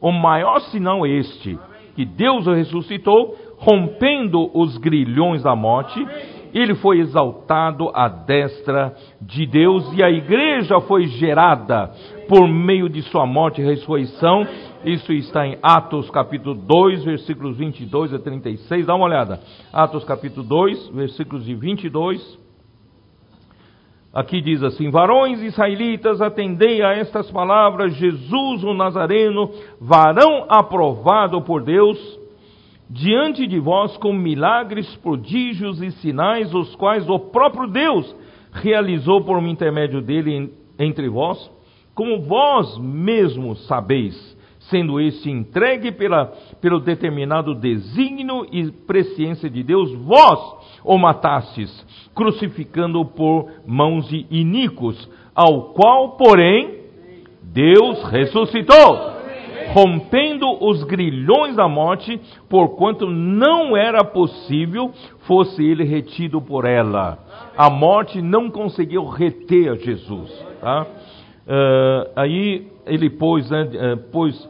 O 0.00 0.12
maior 0.12 0.60
sinal 0.60 1.04
é 1.04 1.10
este: 1.10 1.58
que 1.96 2.04
Deus 2.04 2.46
o 2.46 2.52
ressuscitou, 2.52 3.36
rompendo 3.56 4.48
os 4.56 4.78
grilhões 4.78 5.42
da 5.42 5.56
morte 5.56 6.06
ele 6.54 6.74
foi 6.76 7.00
exaltado 7.00 7.90
à 7.94 8.08
destra 8.08 8.94
de 9.20 9.46
Deus 9.46 9.92
e 9.92 10.02
a 10.02 10.10
igreja 10.10 10.80
foi 10.80 11.06
gerada 11.06 11.90
por 12.28 12.46
meio 12.48 12.88
de 12.88 13.02
sua 13.02 13.26
morte 13.26 13.60
e 13.60 13.64
ressurreição. 13.64 14.46
Isso 14.84 15.12
está 15.12 15.46
em 15.46 15.58
Atos 15.62 16.10
capítulo 16.10 16.54
2, 16.54 17.04
versículos 17.04 17.56
22 17.56 18.14
a 18.14 18.18
36. 18.18 18.86
Dá 18.86 18.94
uma 18.94 19.06
olhada. 19.06 19.40
Atos 19.72 20.04
capítulo 20.04 20.46
2, 20.46 20.88
versículos 20.88 21.44
de 21.44 21.54
22. 21.54 22.48
Aqui 24.12 24.40
diz 24.40 24.62
assim: 24.62 24.90
Varões 24.90 25.42
israelitas, 25.42 26.20
atendei 26.20 26.82
a 26.82 26.92
estas 26.92 27.30
palavras: 27.30 27.94
Jesus 27.94 28.64
o 28.64 28.72
Nazareno, 28.72 29.50
varão 29.80 30.46
aprovado 30.48 31.42
por 31.42 31.62
Deus, 31.62 32.17
diante 32.90 33.46
de 33.46 33.58
vós 33.58 33.96
com 33.98 34.12
milagres, 34.12 34.96
prodígios 34.96 35.82
e 35.82 35.90
sinais, 35.92 36.52
os 36.54 36.74
quais 36.76 37.08
o 37.08 37.18
próprio 37.18 37.68
Deus 37.68 38.14
realizou 38.52 39.22
por 39.22 39.36
um 39.36 39.46
intermédio 39.46 40.00
dele 40.00 40.52
entre 40.78 41.08
vós, 41.08 41.50
como 41.94 42.22
vós 42.22 42.78
mesmos 42.78 43.66
sabeis, 43.66 44.36
sendo 44.70 45.00
este 45.00 45.30
entregue 45.30 45.92
pela, 45.92 46.26
pelo 46.60 46.80
determinado 46.80 47.54
desígnio 47.54 48.46
e 48.50 48.70
presciência 48.70 49.50
de 49.50 49.62
Deus, 49.62 49.92
vós 49.94 50.38
o 50.84 50.96
matastes, 50.96 51.70
crucificando-o 52.14 53.04
por 53.04 53.50
mãos 53.66 54.08
de 54.08 54.26
iníquos, 54.30 55.08
ao 55.34 55.72
qual, 55.72 56.16
porém, 56.16 56.78
Deus 57.42 58.02
ressuscitou 58.04 59.17
rompendo 59.72 60.64
os 60.64 60.82
grilhões 60.84 61.56
da 61.56 61.68
morte, 61.68 62.20
porquanto 62.48 63.06
não 63.06 63.76
era 63.76 64.04
possível 64.04 64.92
fosse 65.26 65.62
ele 65.62 65.84
retido 65.84 66.40
por 66.40 66.64
ela. 66.64 67.18
A 67.56 67.68
morte 67.68 68.22
não 68.22 68.50
conseguiu 68.50 69.06
reter 69.06 69.76
Jesus. 69.76 70.30
Tá? 70.60 70.86
Uh, 71.46 72.10
aí 72.16 72.66
ele 72.86 73.10
pôs, 73.10 73.50
uh, 73.50 73.96
pôs, 74.10 74.48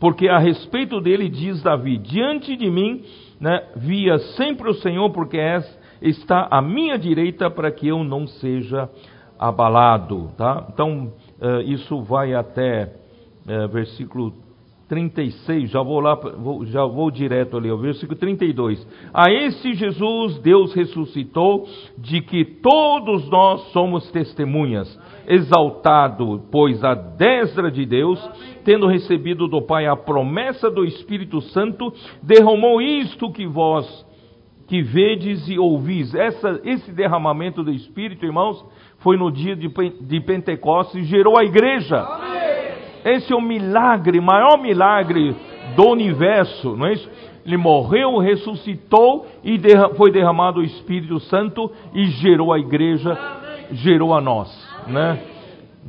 porque 0.00 0.28
a 0.28 0.38
respeito 0.38 1.00
dele 1.00 1.28
diz 1.28 1.62
Davi: 1.62 1.98
Diante 1.98 2.56
de 2.56 2.70
mim 2.70 3.02
né, 3.40 3.62
via 3.76 4.18
sempre 4.36 4.68
o 4.68 4.74
Senhor, 4.74 5.10
porque 5.10 5.38
és, 5.38 5.78
está 6.02 6.48
à 6.50 6.60
minha 6.60 6.98
direita 6.98 7.50
para 7.50 7.70
que 7.70 7.88
eu 7.88 8.02
não 8.02 8.26
seja 8.26 8.88
abalado. 9.38 10.30
Tá? 10.36 10.66
Então, 10.72 11.12
uh, 11.40 11.60
isso 11.62 12.02
vai 12.02 12.34
até 12.34 13.05
é, 13.46 13.66
versículo 13.68 14.32
36, 14.88 15.70
já 15.70 15.82
vou 15.82 15.98
lá, 15.98 16.14
vou, 16.14 16.64
já 16.64 16.84
vou 16.84 17.10
direto 17.10 17.56
ali, 17.56 17.70
o 17.70 17.78
versículo 17.78 18.18
32. 18.18 18.86
A 19.12 19.30
esse 19.30 19.74
Jesus 19.74 20.38
Deus 20.38 20.72
ressuscitou, 20.74 21.66
de 21.98 22.20
que 22.20 22.44
todos 22.44 23.28
nós 23.28 23.62
somos 23.72 24.08
testemunhas, 24.12 24.98
exaltado, 25.26 26.42
pois, 26.52 26.84
a 26.84 26.94
destra 26.94 27.70
de 27.70 27.84
Deus, 27.84 28.18
tendo 28.64 28.86
recebido 28.86 29.48
do 29.48 29.60
Pai 29.60 29.86
a 29.86 29.96
promessa 29.96 30.70
do 30.70 30.84
Espírito 30.84 31.40
Santo, 31.40 31.92
derramou 32.22 32.80
isto 32.80 33.30
que 33.32 33.46
vós 33.46 34.06
que 34.68 34.82
vedes 34.82 35.48
e 35.48 35.58
ouvis. 35.58 36.12
Essa, 36.12 36.60
esse 36.64 36.90
derramamento 36.90 37.62
do 37.62 37.70
Espírito, 37.70 38.24
irmãos, 38.24 38.64
foi 38.98 39.16
no 39.16 39.30
dia 39.30 39.54
de, 39.54 39.68
de 40.00 40.20
Pentecostes 40.20 41.02
e 41.02 41.04
gerou 41.04 41.38
a 41.38 41.44
igreja. 41.44 41.98
Amém. 42.00 42.55
Esse 43.06 43.32
é 43.32 43.36
o 43.36 43.40
milagre, 43.40 44.20
maior 44.20 44.58
milagre 44.58 45.36
do 45.76 45.88
universo, 45.90 46.76
não 46.76 46.86
é 46.86 46.94
isso? 46.94 47.08
Ele 47.46 47.56
morreu, 47.56 48.18
ressuscitou 48.18 49.28
e 49.44 49.60
foi 49.96 50.10
derramado 50.10 50.58
o 50.58 50.64
Espírito 50.64 51.20
Santo 51.20 51.70
e 51.94 52.06
gerou 52.06 52.52
a 52.52 52.58
igreja, 52.58 53.16
gerou 53.70 54.12
a 54.12 54.20
nós, 54.20 54.48
né? 54.88 55.20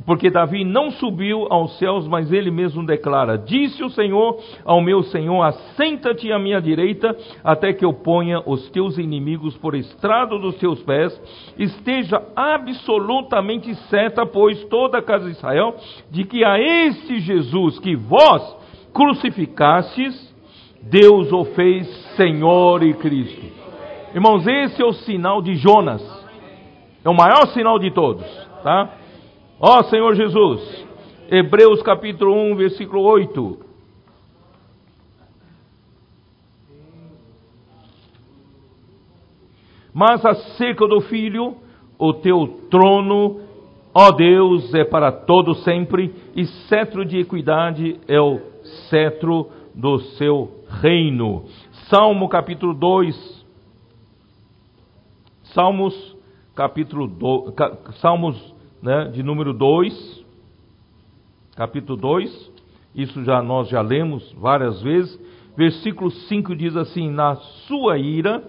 Porque 0.04 0.30
Davi 0.30 0.64
não 0.64 0.90
subiu 0.90 1.46
aos 1.50 1.78
céus, 1.78 2.06
mas 2.06 2.32
ele 2.32 2.50
mesmo 2.50 2.84
declara: 2.84 3.36
Disse 3.36 3.82
o 3.82 3.90
Senhor 3.90 4.38
ao 4.64 4.80
meu 4.80 5.02
Senhor: 5.02 5.42
Assenta-te 5.42 6.32
à 6.32 6.38
minha 6.38 6.60
direita, 6.60 7.16
até 7.42 7.72
que 7.72 7.84
eu 7.84 7.92
ponha 7.92 8.40
os 8.46 8.68
teus 8.70 8.98
inimigos 8.98 9.56
por 9.56 9.74
estrado 9.74 10.38
dos 10.38 10.56
teus 10.56 10.82
pés. 10.82 11.20
Esteja 11.58 12.22
absolutamente 12.34 13.74
certa, 13.88 14.24
pois, 14.24 14.62
toda 14.64 14.98
a 14.98 15.02
casa 15.02 15.26
de 15.26 15.32
Israel, 15.32 15.74
de 16.10 16.24
que 16.24 16.44
a 16.44 16.58
este 16.58 17.20
Jesus 17.20 17.78
que 17.78 17.96
vós 17.96 18.56
crucificastes, 18.92 20.34
Deus 20.82 21.32
o 21.32 21.44
fez 21.44 21.86
Senhor 22.16 22.82
e 22.82 22.94
Cristo. 22.94 23.46
Irmãos, 24.14 24.46
esse 24.46 24.80
é 24.80 24.84
o 24.84 24.92
sinal 24.92 25.42
de 25.42 25.54
Jonas. 25.56 26.02
É 27.04 27.08
o 27.08 27.14
maior 27.14 27.46
sinal 27.48 27.78
de 27.78 27.90
todos, 27.90 28.24
tá? 28.62 28.97
Ó 29.60 29.82
Senhor 29.84 30.14
Jesus, 30.14 30.86
Hebreus 31.28 31.82
capítulo 31.82 32.32
1, 32.32 32.54
versículo 32.54 33.02
8. 33.02 33.58
Mas 39.92 40.24
acerca 40.24 40.86
do 40.86 41.00
Filho, 41.00 41.56
o 41.98 42.12
teu 42.12 42.46
trono, 42.70 43.40
ó 43.92 44.12
Deus, 44.12 44.72
é 44.74 44.84
para 44.84 45.10
todo 45.10 45.52
sempre, 45.56 46.14
e 46.36 46.46
cetro 46.68 47.04
de 47.04 47.18
equidade 47.18 47.98
é 48.06 48.20
o 48.20 48.38
cetro 48.88 49.50
do 49.74 49.98
seu 49.98 50.52
reino. 50.80 51.46
Salmo 51.90 52.28
capítulo 52.28 52.74
2. 52.74 53.44
Salmos 55.52 56.16
capítulo 56.54 57.08
2, 57.08 57.54
Salmos 57.96 58.57
né, 58.82 59.10
de 59.12 59.22
número 59.22 59.52
2, 59.52 60.24
capítulo 61.56 61.98
2, 61.98 62.52
isso 62.94 63.24
já 63.24 63.42
nós 63.42 63.68
já 63.68 63.80
lemos 63.80 64.32
várias 64.38 64.80
vezes. 64.82 65.18
Versículo 65.56 66.10
5 66.10 66.54
diz 66.54 66.76
assim: 66.76 67.10
Na 67.10 67.34
sua 67.66 67.98
ira 67.98 68.44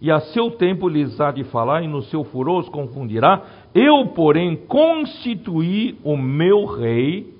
e 0.00 0.10
a 0.10 0.20
seu 0.20 0.50
tempo 0.50 0.88
lhes 0.88 1.20
há 1.20 1.30
de 1.30 1.44
falar, 1.44 1.82
e 1.82 1.88
no 1.88 2.02
seu 2.02 2.24
furor 2.24 2.60
os 2.60 2.68
confundirá. 2.68 3.42
Eu, 3.74 4.06
porém, 4.08 4.56
constituí 4.68 5.96
o 6.02 6.16
meu 6.16 6.64
rei 6.64 7.32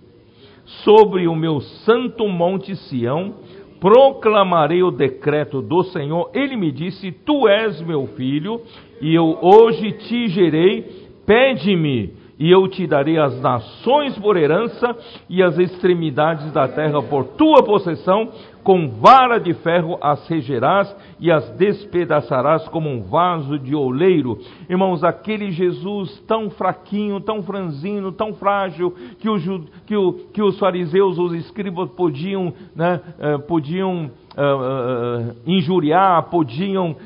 sobre 0.84 1.26
o 1.26 1.34
meu 1.34 1.60
santo 1.60 2.26
monte 2.28 2.74
Sião, 2.74 3.34
proclamarei 3.80 4.82
o 4.82 4.90
decreto 4.90 5.60
do 5.60 5.82
Senhor. 5.84 6.30
Ele 6.32 6.56
me 6.56 6.72
disse: 6.72 7.12
Tu 7.12 7.48
és 7.48 7.80
meu 7.82 8.06
filho, 8.08 8.60
e 9.00 9.14
eu 9.14 9.38
hoje 9.42 9.92
te 9.92 10.28
gerei. 10.28 11.04
Pede-me, 11.26 12.12
e 12.38 12.50
eu 12.50 12.66
te 12.68 12.86
darei 12.86 13.18
as 13.18 13.40
nações 13.40 14.18
por 14.18 14.36
herança 14.36 14.96
e 15.28 15.42
as 15.42 15.58
extremidades 15.58 16.52
da 16.52 16.66
terra 16.66 17.02
por 17.02 17.24
tua 17.24 17.62
possessão, 17.62 18.30
com 18.62 18.88
vara 18.88 19.38
de 19.38 19.52
ferro 19.54 19.98
as 20.00 20.26
regerás 20.26 20.94
e 21.20 21.30
as 21.30 21.50
despedaçarás 21.50 22.66
como 22.68 22.88
um 22.88 23.02
vaso 23.02 23.58
de 23.58 23.74
oleiro. 23.74 24.38
Irmãos, 24.68 25.04
aquele 25.04 25.50
Jesus 25.52 26.18
tão 26.26 26.50
fraquinho, 26.50 27.20
tão 27.20 27.42
franzino, 27.42 28.10
tão 28.10 28.32
frágil, 28.34 28.92
que, 29.18 29.28
o, 29.28 29.38
que, 29.86 29.96
o, 29.96 30.12
que 30.32 30.42
os 30.42 30.58
fariseus, 30.58 31.18
os 31.18 31.34
escribas 31.34 31.90
podiam, 31.90 32.54
né, 32.74 33.00
uh, 33.18 33.38
podiam 33.40 34.10
uh, 34.36 35.30
uh, 35.30 35.36
injuriar, 35.46 36.22
podiam 36.30 36.96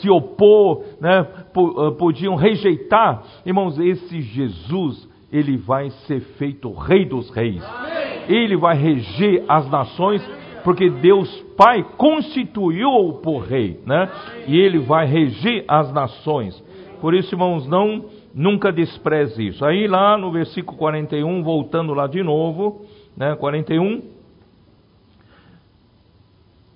se 0.00 0.10
opor, 0.10 0.84
né, 1.00 1.26
podiam 1.98 2.34
rejeitar. 2.34 3.22
Irmãos, 3.44 3.78
esse 3.78 4.20
Jesus, 4.20 5.08
ele 5.32 5.56
vai 5.56 5.90
ser 6.06 6.20
feito 6.38 6.72
rei 6.72 7.04
dos 7.04 7.30
reis. 7.30 7.62
Ele 8.28 8.56
vai 8.56 8.76
reger 8.76 9.44
as 9.48 9.68
nações 9.70 10.22
porque 10.64 10.88
Deus 10.88 11.28
Pai 11.56 11.84
constituiu-o 11.96 13.14
por 13.14 13.40
rei, 13.40 13.80
né? 13.84 14.08
E 14.46 14.58
ele 14.58 14.78
vai 14.78 15.06
reger 15.06 15.64
as 15.68 15.92
nações. 15.92 16.56
Por 17.00 17.14
isso, 17.14 17.34
irmãos, 17.34 17.66
não 17.66 18.04
nunca 18.34 18.72
despreze 18.72 19.48
isso. 19.48 19.64
Aí 19.64 19.86
lá 19.86 20.16
no 20.16 20.30
versículo 20.30 20.78
41, 20.78 21.42
voltando 21.42 21.92
lá 21.92 22.06
de 22.06 22.22
novo, 22.22 22.82
né, 23.16 23.34
41, 23.36 24.02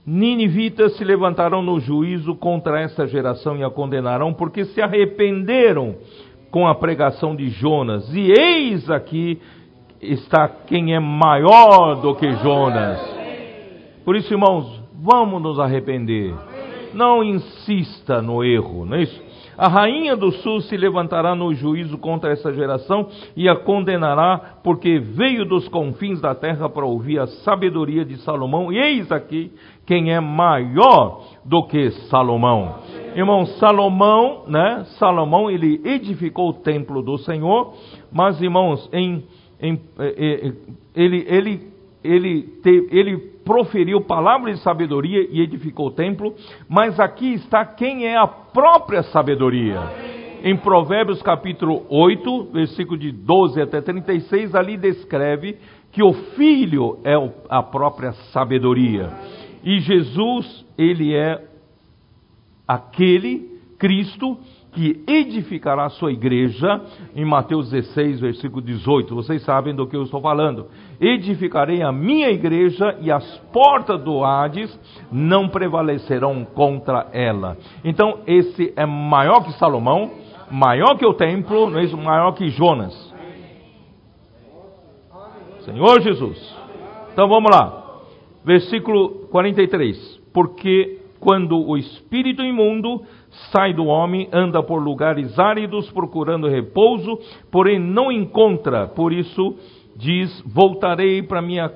Ninivitas 0.06 0.96
se 0.96 1.04
levantarão 1.04 1.62
no 1.62 1.80
juízo 1.80 2.36
contra 2.36 2.80
esta 2.80 3.08
geração 3.08 3.56
e 3.56 3.64
a 3.64 3.70
condenarão, 3.70 4.32
porque 4.32 4.64
se 4.66 4.80
arrependeram 4.80 5.96
com 6.48 6.68
a 6.68 6.76
pregação 6.76 7.34
de 7.34 7.48
Jonas. 7.48 8.08
E 8.14 8.30
eis 8.30 8.88
aqui 8.88 9.40
está 10.00 10.48
quem 10.48 10.94
é 10.94 11.00
maior 11.00 11.96
do 11.96 12.14
que 12.14 12.30
Jonas. 12.36 13.00
Por 14.04 14.14
isso, 14.14 14.32
irmãos, 14.32 14.80
vamos 14.94 15.42
nos 15.42 15.58
arrepender. 15.58 16.32
Não 16.94 17.24
insista 17.24 18.22
no 18.22 18.44
erro, 18.44 18.86
não 18.86 18.96
é 18.96 19.02
isso? 19.02 19.26
A 19.58 19.68
rainha 19.68 20.14
do 20.14 20.30
sul 20.32 20.60
se 20.60 20.76
levantará 20.76 21.34
no 21.34 21.54
juízo 21.54 21.96
contra 21.96 22.30
essa 22.30 22.52
geração 22.52 23.08
e 23.34 23.48
a 23.48 23.56
condenará, 23.56 24.58
porque 24.62 24.98
veio 24.98 25.46
dos 25.46 25.66
confins 25.68 26.20
da 26.20 26.34
terra 26.34 26.68
para 26.68 26.84
ouvir 26.84 27.18
a 27.18 27.26
sabedoria 27.26 28.04
de 28.04 28.18
Salomão. 28.18 28.70
E 28.70 28.78
eis 28.78 29.10
aqui 29.10 29.50
quem 29.86 30.12
é 30.12 30.20
maior 30.20 31.22
do 31.44 31.62
que 31.66 31.90
Salomão. 32.10 32.80
Irmão, 33.14 33.46
Salomão, 33.46 34.44
né? 34.48 34.84
Salomão, 34.98 35.50
ele 35.50 35.80
edificou 35.84 36.50
o 36.50 36.54
templo 36.54 37.00
do 37.02 37.16
Senhor, 37.18 37.72
mas 38.12 38.40
irmãos, 38.42 38.90
em, 38.92 39.24
em, 39.60 39.80
eh, 39.98 40.14
eh, 40.18 40.52
ele, 40.94 41.24
ele, 41.28 41.72
ele, 42.02 42.42
te, 42.62 42.88
ele 42.90 43.16
proferiu 43.44 44.00
palavras 44.02 44.56
de 44.56 44.62
sabedoria 44.62 45.26
e 45.30 45.40
edificou 45.40 45.86
o 45.86 45.92
templo, 45.92 46.34
mas 46.68 46.98
aqui 46.98 47.34
está 47.34 47.64
quem 47.64 48.06
é 48.06 48.16
a 48.16 48.26
própria 48.26 49.04
sabedoria. 49.04 49.80
Em 50.42 50.56
Provérbios 50.56 51.22
capítulo 51.22 51.86
8, 51.88 52.50
versículo 52.52 52.98
de 52.98 53.12
12 53.12 53.60
até 53.62 53.80
36, 53.80 54.54
ali 54.54 54.76
descreve 54.76 55.56
que 55.90 56.02
o 56.02 56.12
filho 56.12 56.98
é 57.02 57.14
a 57.48 57.62
própria 57.62 58.12
sabedoria. 58.32 59.10
E 59.66 59.80
Jesus, 59.80 60.64
ele 60.78 61.12
é 61.12 61.42
aquele 62.68 63.58
Cristo 63.80 64.38
que 64.72 65.02
edificará 65.08 65.86
a 65.86 65.90
sua 65.90 66.12
igreja, 66.12 66.82
em 67.16 67.24
Mateus 67.24 67.70
16, 67.70 68.20
versículo 68.20 68.62
18. 68.62 69.12
Vocês 69.12 69.42
sabem 69.42 69.74
do 69.74 69.88
que 69.88 69.96
eu 69.96 70.04
estou 70.04 70.20
falando. 70.20 70.68
Edificarei 71.00 71.82
a 71.82 71.90
minha 71.90 72.28
igreja 72.30 72.96
e 73.00 73.10
as 73.10 73.38
portas 73.52 74.00
do 74.04 74.22
Hades 74.22 74.78
não 75.10 75.48
prevalecerão 75.48 76.44
contra 76.44 77.08
ela. 77.12 77.56
Então, 77.82 78.20
esse 78.24 78.72
é 78.76 78.86
maior 78.86 79.42
que 79.42 79.52
Salomão, 79.58 80.12
maior 80.48 80.96
que 80.96 81.06
o 81.06 81.14
templo, 81.14 81.70
não 81.70 81.80
é 81.80 81.84
isso? 81.84 81.96
maior 81.96 82.32
que 82.32 82.50
Jonas. 82.50 82.94
Senhor 85.64 86.00
Jesus. 86.02 86.54
Então 87.12 87.26
vamos 87.26 87.50
lá 87.50 87.85
versículo 88.46 89.26
43. 89.30 90.22
Porque 90.32 91.00
quando 91.18 91.58
o 91.58 91.76
espírito 91.76 92.42
imundo 92.42 93.02
sai 93.50 93.74
do 93.74 93.86
homem, 93.86 94.28
anda 94.32 94.62
por 94.62 94.80
lugares 94.80 95.36
áridos 95.38 95.90
procurando 95.90 96.48
repouso, 96.48 97.18
porém 97.50 97.80
não 97.80 98.12
encontra. 98.12 98.86
Por 98.86 99.12
isso 99.12 99.56
diz: 99.96 100.40
Voltarei 100.46 101.22
para 101.22 101.42
minha 101.42 101.72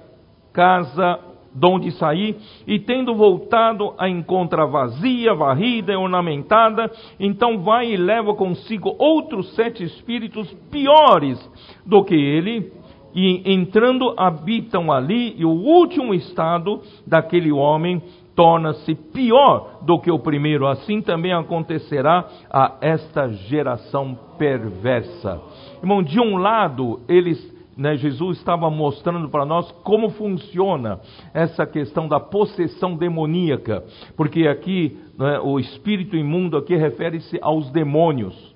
casa 0.53 1.19
de 1.53 1.67
onde 1.67 1.91
saí, 1.93 2.37
e 2.65 2.79
tendo 2.79 3.15
voltado 3.15 3.93
a 3.99 4.09
encontra 4.09 4.67
vazia, 4.67 5.35
varrida 5.35 5.93
e 5.93 5.97
ornamentada, 5.97 6.89
então 7.19 7.59
vai 7.59 7.91
e 7.91 7.97
leva 7.97 8.35
consigo 8.35 8.95
outros 8.99 9.53
sete 9.57 9.83
espíritos 9.83 10.49
piores 10.71 11.39
do 11.85 12.05
que 12.05 12.15
ele, 12.15 12.73
e 13.15 13.53
entrando 13.53 14.15
habitam 14.17 14.93
ali, 14.93 15.35
e 15.37 15.45
o 15.45 15.51
último 15.51 16.15
estado 16.15 16.81
daquele 17.07 17.51
homem 17.51 18.03
torna-se 18.35 18.95
pior 18.95 19.81
do 19.83 19.99
que 19.99 20.11
o 20.11 20.19
primeiro. 20.19 20.67
Assim 20.67 21.03
também 21.03 21.33
acontecerá 21.33 22.27
a 22.51 22.77
esta 22.81 23.29
geração 23.29 24.19
perversa. 24.39 25.41
Irmão, 25.83 26.03
de 26.03 26.21
um 26.21 26.37
lado, 26.37 27.01
eles 27.09 27.61
né, 27.77 27.97
Jesus 27.97 28.37
estava 28.39 28.69
mostrando 28.69 29.29
para 29.31 29.47
nós 29.47 29.71
como 29.83 30.11
funciona 30.11 31.01
essa 31.33 31.67
questão 31.67 32.07
da 32.07 32.21
possessão 32.21 32.95
demoníaca, 32.95 33.83
porque 34.17 34.47
aqui 34.47 34.99
né, 35.19 35.41
o 35.43 35.59
espírito 35.59 36.15
imundo 36.15 36.59
aqui 36.59 36.77
refere-se 36.77 37.39
aos 37.41 37.71
demônios. 37.71 38.55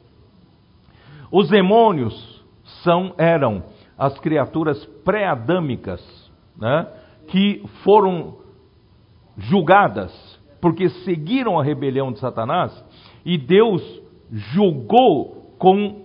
Os 1.32 1.48
demônios 1.48 2.44
são 2.82 3.14
eram 3.16 3.62
as 3.98 4.18
criaturas 4.18 4.84
pré-adâmicas, 5.04 6.02
né, 6.56 6.86
que 7.28 7.62
foram 7.82 8.36
julgadas 9.36 10.12
porque 10.60 10.88
seguiram 10.88 11.58
a 11.58 11.62
rebelião 11.62 12.10
de 12.10 12.18
Satanás 12.18 12.72
e 13.24 13.36
Deus 13.36 13.82
julgou 14.30 15.54
com 15.58 16.04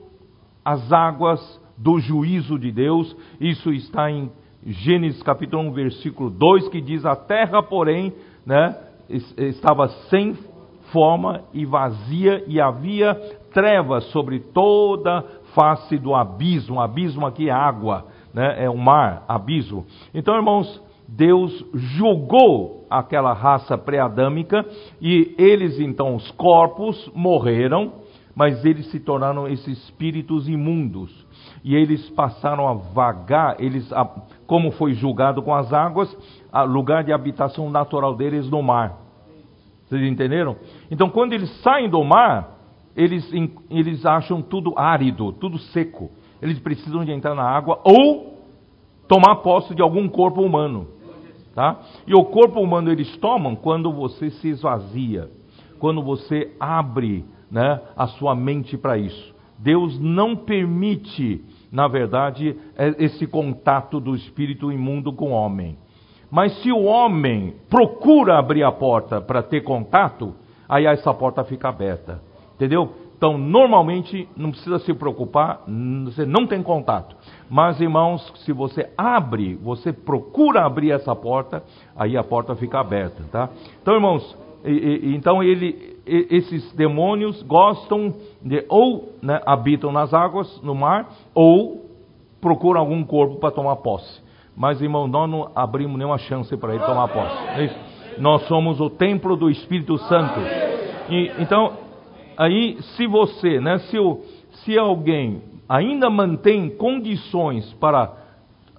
as 0.64 0.92
águas 0.92 1.40
do 1.78 1.98
juízo 2.00 2.60
de 2.60 2.72
Deus. 2.72 3.16
Isso 3.40 3.72
está 3.72 4.12
em 4.12 4.30
Gênesis 4.66 5.24
capítulo 5.24 5.64
1, 5.64 5.72
versículo 5.72 6.30
2, 6.30 6.68
que 6.68 6.82
diz: 6.82 7.06
A 7.06 7.16
terra, 7.16 7.64
porém, 7.64 8.14
né, 8.46 8.76
estava 9.10 9.88
sem 10.10 10.38
forma 10.92 11.44
e 11.54 11.66
vazia, 11.66 12.44
e 12.46 12.60
havia 12.60 13.16
trevas 13.54 14.04
sobre 14.12 14.40
toda 14.40 15.24
face 15.60 15.98
do 15.98 16.16
abismo. 16.16 16.80
Abismo 16.80 17.26
aqui 17.26 17.50
é 17.50 17.52
água, 17.52 18.06
né? 18.34 18.64
é 18.64 18.70
o 18.70 18.78
mar, 18.78 19.26
abismo. 19.28 19.86
Então, 20.14 20.34
irmãos, 20.36 20.82
Deus 21.06 21.66
julgou 21.74 22.88
aquela 22.90 23.34
raça 23.34 23.78
pré-adâmica 23.78 24.66
e 25.02 25.36
eles, 25.38 25.78
então, 25.80 26.16
os 26.16 26.32
corpos 26.32 27.12
morreram, 27.14 27.92
mas 28.34 28.64
eles 28.64 28.90
se 28.90 29.02
tornaram 29.02 29.50
esses 29.50 29.78
espíritos 29.84 30.48
imundos. 30.48 31.28
E 31.62 31.76
eles 31.76 32.10
passaram 32.12 32.66
a 32.70 32.74
vagar, 32.74 33.58
eles, 33.60 33.92
como 34.48 34.72
foi 34.72 34.94
julgado 34.94 35.42
com 35.42 35.54
as 35.54 35.74
águas, 35.74 36.16
a 36.54 36.64
lugar 36.64 37.04
de 37.04 37.12
habitação 37.12 37.70
natural 37.70 38.16
deles 38.16 38.50
no 38.50 38.62
mar. 38.62 38.98
Vocês 39.86 40.04
entenderam? 40.04 40.56
Então, 40.90 41.10
quando 41.10 41.34
eles 41.34 41.50
saem 41.62 41.90
do 41.90 42.02
mar, 42.04 42.59
eles, 42.96 43.30
eles 43.70 44.06
acham 44.06 44.42
tudo 44.42 44.74
árido, 44.78 45.32
tudo 45.34 45.58
seco. 45.58 46.10
Eles 46.42 46.60
precisam 46.60 47.04
de 47.04 47.12
entrar 47.12 47.36
na 47.36 47.44
água 47.44 47.80
ou 47.84 48.40
tomar 49.08 49.38
posse 49.38 49.74
de 49.74 49.82
algum 49.82 50.08
corpo 50.08 50.42
humano. 50.42 50.88
Tá? 51.54 51.80
E 52.08 52.14
o 52.14 52.24
corpo 52.26 52.62
humano 52.62 52.92
eles 52.92 53.18
tomam 53.18 53.56
quando 53.56 53.92
você 53.92 54.30
se 54.30 54.48
esvazia, 54.50 55.30
quando 55.80 56.02
você 56.02 56.54
abre 56.60 57.26
né, 57.52 57.82
a 57.98 58.08
sua 58.08 58.36
mente 58.36 58.78
para 58.78 58.98
isso. 58.98 59.36
Deus 59.58 60.00
não 60.00 60.36
permite, 60.36 61.44
na 61.72 61.88
verdade, 61.88 62.56
é, 62.78 62.96
esse 63.04 63.28
contato 63.28 64.00
do 64.00 64.16
espírito 64.16 64.72
imundo 64.72 65.12
com 65.12 65.32
o 65.32 65.34
homem. 65.34 65.78
Mas 66.32 66.62
se 66.62 66.72
o 66.72 66.84
homem 66.84 67.56
procura 67.70 68.38
abrir 68.38 68.64
a 68.64 68.72
porta 68.72 69.20
para 69.20 69.42
ter 69.42 69.62
contato, 69.62 70.34
aí 70.68 70.86
essa 70.86 71.14
porta 71.14 71.44
fica 71.44 71.68
aberta. 71.68 72.22
Entendeu? 72.60 72.92
Então, 73.18 73.38
normalmente, 73.38 74.28
não 74.36 74.52
precisa 74.52 74.80
se 74.80 74.94
preocupar, 74.94 75.62
você 76.04 76.26
não 76.26 76.46
tem 76.46 76.62
contato. 76.62 77.16
Mas, 77.50 77.80
irmãos, 77.80 78.22
se 78.44 78.52
você 78.52 78.90
abre, 78.98 79.56
você 79.56 79.94
procura 79.94 80.66
abrir 80.66 80.92
essa 80.92 81.16
porta, 81.16 81.64
aí 81.96 82.18
a 82.18 82.24
porta 82.24 82.54
fica 82.58 82.82
aberta, 82.82 83.24
tá? 83.32 83.50
Então, 83.82 83.94
irmãos, 83.94 84.38
e, 84.66 84.72
e, 84.72 85.16
então 85.16 85.42
ele, 85.42 85.98
e, 86.06 86.28
esses 86.32 86.74
demônios 86.74 87.42
gostam 87.44 88.14
de, 88.42 88.66
ou 88.68 89.14
né, 89.22 89.42
habitam 89.46 89.90
nas 89.90 90.14
águas, 90.14 90.62
no 90.62 90.76
mar, 90.76 91.10
ou 91.34 91.86
procuram 92.42 92.82
algum 92.82 93.06
corpo 93.06 93.38
para 93.38 93.52
tomar 93.52 93.78
posse. 93.78 94.22
Mas, 94.54 94.82
irmão, 94.82 95.08
nós 95.08 95.30
não 95.30 95.50
abrimos 95.56 95.98
nenhuma 95.98 96.18
chance 96.18 96.56
para 96.58 96.76
ele 96.76 96.84
tomar 96.84 97.08
posse. 97.08 97.38
É 97.62 97.90
nós 98.18 98.46
somos 98.48 98.82
o 98.82 98.90
templo 98.90 99.38
do 99.38 99.50
Espírito 99.50 99.98
Santo. 99.98 100.40
Então, 101.40 101.89
aí 102.40 102.82
se 102.96 103.06
você, 103.06 103.60
né, 103.60 103.78
se, 103.80 104.00
o, 104.00 104.22
se 104.64 104.78
alguém 104.78 105.42
ainda 105.68 106.10
mantém 106.10 106.70
condições 106.70 107.72
para 107.74 108.14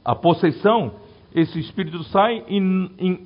a 0.02 0.14
possessão, 0.14 0.92
esse 1.34 1.60
espírito 1.60 2.02
sai 2.04 2.42
e 2.48 2.58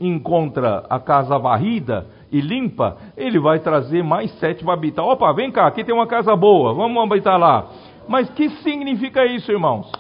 encontra 0.01 0.85
a 0.91 0.99
casa 0.99 1.39
varrida 1.39 2.07
e 2.31 2.41
limpa, 2.41 2.99
ele 3.17 3.39
vai 3.39 3.61
trazer 3.61 4.03
mais 4.03 4.31
sete 4.39 4.65
para 4.65 4.75
habitar. 4.75 5.05
Opa, 5.05 5.33
vem 5.33 5.51
cá, 5.51 5.67
aqui 5.67 5.85
tem 5.85 5.95
uma 5.95 6.07
casa 6.07 6.35
boa, 6.35 6.75
vamos 6.75 7.03
habitar 7.03 7.39
lá. 7.39 7.71
Mas 8.09 8.29
que 8.31 8.51
significa 8.51 9.25
isso, 9.25 9.51
irmãos? 9.51 9.91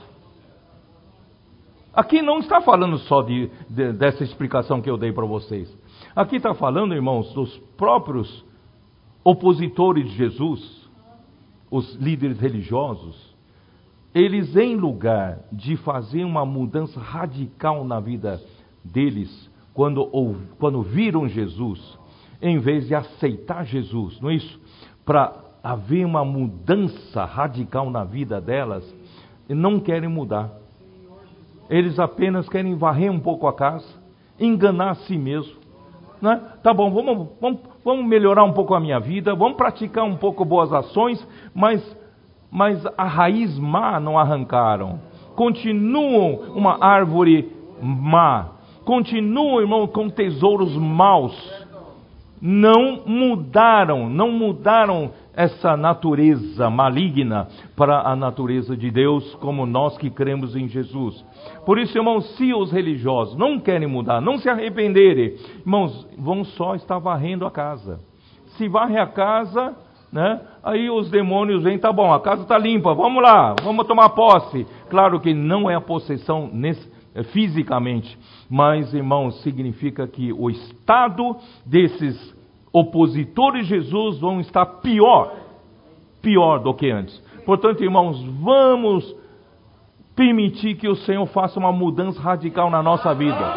Aqui 1.94 2.20
não 2.20 2.40
está 2.40 2.60
falando 2.60 2.98
só 2.98 3.22
de, 3.22 3.48
de, 3.70 3.92
dessa 3.92 4.24
explicação 4.24 4.82
que 4.82 4.90
eu 4.90 4.96
dei 4.96 5.12
para 5.12 5.24
vocês. 5.24 5.72
Aqui 6.14 6.36
está 6.36 6.52
falando, 6.52 6.92
irmãos, 6.92 7.32
dos 7.32 7.56
próprios 7.78 8.44
opositores 9.24 10.04
de 10.10 10.16
Jesus, 10.16 10.88
os 11.70 11.94
líderes 11.96 12.38
religiosos, 12.38 13.34
eles, 14.14 14.54
em 14.54 14.76
lugar 14.76 15.40
de 15.50 15.76
fazer 15.78 16.24
uma 16.24 16.44
mudança 16.46 17.00
radical 17.00 17.84
na 17.84 17.98
vida 17.98 18.40
deles, 18.84 19.50
quando, 19.72 20.08
quando 20.58 20.82
viram 20.82 21.26
Jesus, 21.26 21.98
em 22.40 22.58
vez 22.58 22.86
de 22.86 22.94
aceitar 22.94 23.64
Jesus, 23.64 24.20
não 24.20 24.30
é 24.30 24.34
isso? 24.34 24.60
Para 25.04 25.34
haver 25.64 26.04
uma 26.04 26.24
mudança 26.24 27.24
radical 27.24 27.90
na 27.90 28.04
vida 28.04 28.40
delas, 28.40 28.84
não 29.48 29.80
querem 29.80 30.08
mudar. 30.08 30.52
Eles 31.68 31.98
apenas 31.98 32.48
querem 32.48 32.76
varrer 32.76 33.10
um 33.10 33.18
pouco 33.18 33.48
a 33.48 33.52
casa, 33.52 33.88
enganar 34.38 34.90
a 34.90 34.94
si 34.94 35.16
mesmo. 35.16 35.56
né? 36.20 36.40
Tá 36.62 36.72
bom, 36.72 36.92
vamos, 36.92 37.28
vamos, 37.40 37.60
vamos 37.84 38.06
melhorar 38.06 38.44
um 38.44 38.52
pouco 38.52 38.74
a 38.74 38.80
minha 38.80 38.98
vida, 38.98 39.34
vamos 39.34 39.56
praticar 39.56 40.04
um 40.04 40.16
pouco 40.16 40.44
boas 40.44 40.72
ações, 40.72 41.26
mas, 41.54 41.96
mas 42.50 42.84
a 42.96 43.04
raiz 43.04 43.58
má 43.58 44.00
não 44.00 44.18
arrancaram. 44.18 44.98
Continuam 45.36 46.52
uma 46.54 46.82
árvore 46.82 47.52
má. 47.82 48.50
Continuam, 48.84 49.60
irmão, 49.60 49.86
com 49.86 50.08
tesouros 50.08 50.76
maus. 50.76 51.64
Não 52.40 53.02
mudaram, 53.06 54.08
não 54.08 54.30
mudaram 54.30 55.10
essa 55.36 55.76
natureza 55.76 56.70
maligna 56.70 57.48
para 57.76 58.00
a 58.00 58.14
natureza 58.14 58.76
de 58.76 58.90
Deus, 58.90 59.34
como 59.36 59.66
nós 59.66 59.96
que 59.98 60.10
cremos 60.10 60.54
em 60.54 60.68
Jesus. 60.68 61.24
Por 61.66 61.78
isso, 61.78 61.96
irmãos, 61.96 62.36
se 62.36 62.54
os 62.54 62.70
religiosos 62.70 63.36
não 63.36 63.58
querem 63.58 63.88
mudar, 63.88 64.20
não 64.20 64.38
se 64.38 64.48
arrependerem, 64.48 65.36
irmãos, 65.60 66.06
vão 66.16 66.44
só 66.44 66.74
estar 66.74 66.98
varrendo 66.98 67.46
a 67.46 67.50
casa. 67.50 68.00
Se 68.56 68.68
varre 68.68 68.98
a 68.98 69.06
casa, 69.06 69.74
né? 70.12 70.40
Aí 70.62 70.88
os 70.88 71.10
demônios 71.10 71.64
vêm, 71.64 71.78
tá 71.78 71.92
bom, 71.92 72.12
a 72.12 72.20
casa 72.20 72.42
está 72.42 72.56
limpa, 72.56 72.94
vamos 72.94 73.22
lá, 73.22 73.54
vamos 73.62 73.86
tomar 73.86 74.10
posse. 74.10 74.64
Claro 74.88 75.18
que 75.18 75.34
não 75.34 75.68
é 75.68 75.74
a 75.74 75.80
possessão 75.80 76.48
nesse, 76.52 76.88
é, 77.14 77.22
fisicamente, 77.22 78.18
mas, 78.50 78.92
irmãos, 78.92 79.40
significa 79.42 80.06
que 80.06 80.32
o 80.32 80.50
estado 80.50 81.36
desses 81.64 82.33
opositores 82.74 83.68
de 83.68 83.76
Jesus 83.76 84.18
vão 84.18 84.40
estar 84.40 84.66
pior, 84.66 85.32
pior 86.20 86.58
do 86.58 86.74
que 86.74 86.90
antes. 86.90 87.16
Portanto, 87.46 87.84
irmãos, 87.84 88.20
vamos 88.42 89.14
permitir 90.16 90.74
que 90.74 90.88
o 90.88 90.96
Senhor 90.96 91.24
faça 91.26 91.60
uma 91.60 91.70
mudança 91.70 92.20
radical 92.20 92.68
na 92.70 92.82
nossa 92.82 93.14
vida. 93.14 93.54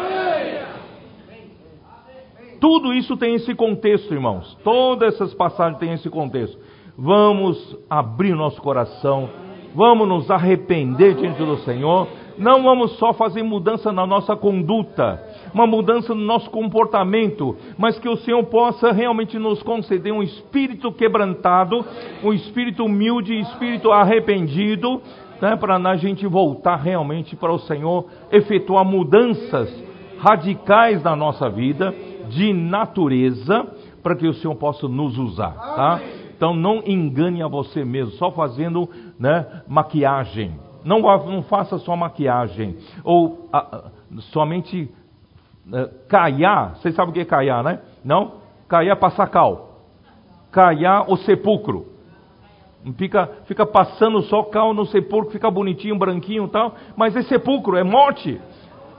Tudo 2.60 2.92
isso 2.92 3.16
tem 3.16 3.34
esse 3.34 3.54
contexto, 3.56 4.14
irmãos. 4.14 4.56
Todas 4.62 5.14
essas 5.14 5.34
passagens 5.34 5.80
têm 5.80 5.94
esse 5.94 6.08
contexto. 6.08 6.56
Vamos 6.96 7.76
abrir 7.90 8.34
nosso 8.34 8.60
coração, 8.62 9.28
vamos 9.74 10.08
nos 10.08 10.30
arrepender 10.30 11.14
diante 11.14 11.38
do 11.38 11.56
Senhor. 11.58 12.06
Não 12.36 12.62
vamos 12.62 12.96
só 12.98 13.12
fazer 13.12 13.42
mudança 13.42 13.92
na 13.92 14.06
nossa 14.06 14.36
conduta, 14.36 15.20
uma 15.52 15.66
mudança 15.66 16.14
no 16.14 16.20
nosso 16.20 16.50
comportamento, 16.50 17.56
mas 17.76 17.98
que 17.98 18.08
o 18.08 18.16
Senhor 18.16 18.42
possa 18.44 18.92
realmente 18.92 19.38
nos 19.38 19.62
conceder 19.62 20.12
um 20.12 20.22
espírito 20.22 20.92
quebrantado, 20.92 21.84
um 22.22 22.32
espírito 22.32 22.84
humilde, 22.84 23.38
espírito 23.38 23.90
arrependido, 23.90 25.00
né, 25.40 25.56
para 25.56 25.76
a 25.76 25.96
gente 25.96 26.26
voltar 26.26 26.76
realmente 26.76 27.36
para 27.36 27.52
o 27.52 27.58
Senhor, 27.58 28.06
efetuar 28.30 28.84
mudanças 28.84 29.72
radicais 30.18 31.02
na 31.02 31.14
nossa 31.14 31.48
vida, 31.48 31.94
de 32.28 32.52
natureza, 32.52 33.66
para 34.02 34.16
que 34.16 34.26
o 34.26 34.34
Senhor 34.34 34.54
possa 34.56 34.88
nos 34.88 35.16
usar, 35.16 35.52
tá? 35.52 36.00
Então 36.36 36.54
não 36.54 36.82
engane 36.86 37.42
a 37.42 37.48
você 37.48 37.84
mesmo, 37.84 38.12
só 38.12 38.30
fazendo 38.30 38.88
né, 39.18 39.62
maquiagem. 39.66 40.52
Não, 40.84 41.00
não 41.00 41.42
faça 41.42 41.78
só 41.78 41.96
maquiagem. 41.96 42.76
Ou 43.02 43.48
a, 43.52 43.90
somente 44.32 44.88
caiar, 46.08 46.76
vocês 46.76 46.94
sabem 46.94 47.10
o 47.10 47.14
que 47.14 47.20
é 47.20 47.24
caiar, 47.24 47.62
né? 47.62 47.80
Não? 48.04 48.34
Caiar 48.68 48.96
passar 48.96 49.26
cal. 49.28 49.82
Caiar 50.50 51.10
o 51.10 51.16
sepulcro. 51.16 51.86
Fica, 52.96 53.28
fica 53.46 53.66
passando 53.66 54.22
só 54.22 54.44
cal 54.44 54.72
no 54.72 54.86
sepulcro, 54.86 55.30
fica 55.30 55.50
bonitinho, 55.50 55.98
branquinho 55.98 56.44
e 56.44 56.48
tal, 56.48 56.74
mas 56.96 57.14
é 57.16 57.22
sepulcro, 57.22 57.76
é 57.76 57.82
morte. 57.82 58.40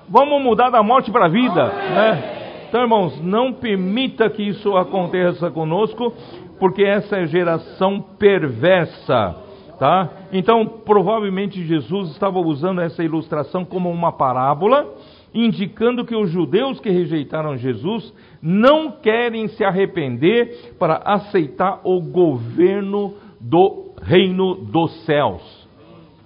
Vamos 0.08 0.44
mudar 0.44 0.70
da 0.70 0.84
morte 0.84 1.12
para 1.12 1.26
a 1.26 1.30
vida, 1.30 1.66
né? 1.66 2.40
Então, 2.68 2.82
irmãos, 2.82 3.20
não 3.24 3.54
permita 3.54 4.30
que 4.30 4.44
isso 4.44 4.78
aconteça 4.78 5.50
conosco, 5.50 6.14
porque 6.60 6.84
essa 6.84 7.18
é 7.18 7.26
geração 7.26 8.00
perversa, 8.00 9.36
tá? 9.80 10.10
Então, 10.32 10.66
provavelmente 10.86 11.66
Jesus 11.66 12.12
estava 12.12 12.38
usando 12.40 12.82
essa 12.82 13.04
ilustração 13.04 13.66
como 13.66 13.90
uma 13.90 14.12
parábola 14.12 14.86
indicando 15.34 16.06
que 16.06 16.16
os 16.16 16.30
judeus 16.30 16.80
que 16.80 16.90
rejeitaram 16.90 17.58
Jesus 17.58 18.14
não 18.42 18.92
querem 18.92 19.48
se 19.50 19.64
arrepender 19.64 20.76
para 20.80 20.98
aceitar 20.98 21.82
o 21.84 22.02
governo 22.02 23.14
do 23.40 23.94
reino 24.02 24.56
dos 24.56 25.06
céus. 25.06 25.68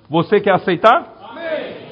Você 0.10 0.40
quer 0.40 0.54
aceitar? 0.54 1.14
Amém. 1.30 1.84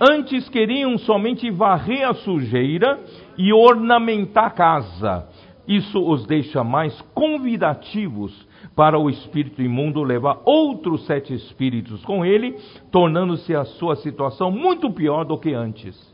Antes 0.00 0.48
queriam 0.48 0.96
somente 0.98 1.50
varrer 1.50 2.08
a 2.08 2.14
sujeira 2.14 3.00
e 3.36 3.52
ornamentar 3.52 4.46
a 4.46 4.50
casa. 4.50 5.28
Isso 5.66 6.00
os 6.00 6.26
deixa 6.26 6.64
mais 6.64 6.98
convidativos 7.14 8.46
para 8.74 8.98
o 8.98 9.10
espírito 9.10 9.60
imundo 9.60 10.02
levar 10.02 10.40
outros 10.44 11.04
sete 11.04 11.34
espíritos 11.34 12.02
com 12.04 12.24
ele, 12.24 12.56
tornando-se 12.90 13.54
a 13.54 13.64
sua 13.64 13.96
situação 13.96 14.50
muito 14.50 14.90
pior 14.90 15.24
do 15.24 15.36
que 15.36 15.52
antes. 15.52 16.07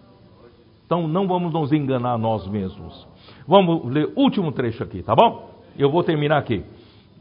Então 0.87 1.09
não 1.09 1.27
vamos 1.27 1.53
nos 1.53 1.73
enganar 1.73 2.19
nós 2.19 2.47
mesmos. 2.47 3.07
Vamos 3.47 3.91
ler 3.93 4.13
último 4.17 4.53
trecho 4.53 4.83
aqui, 4.83 5.03
tá 5.03 5.15
bom? 5.15 5.51
Eu 5.79 5.91
vou 5.91 6.03
terminar 6.03 6.39
aqui. 6.39 6.63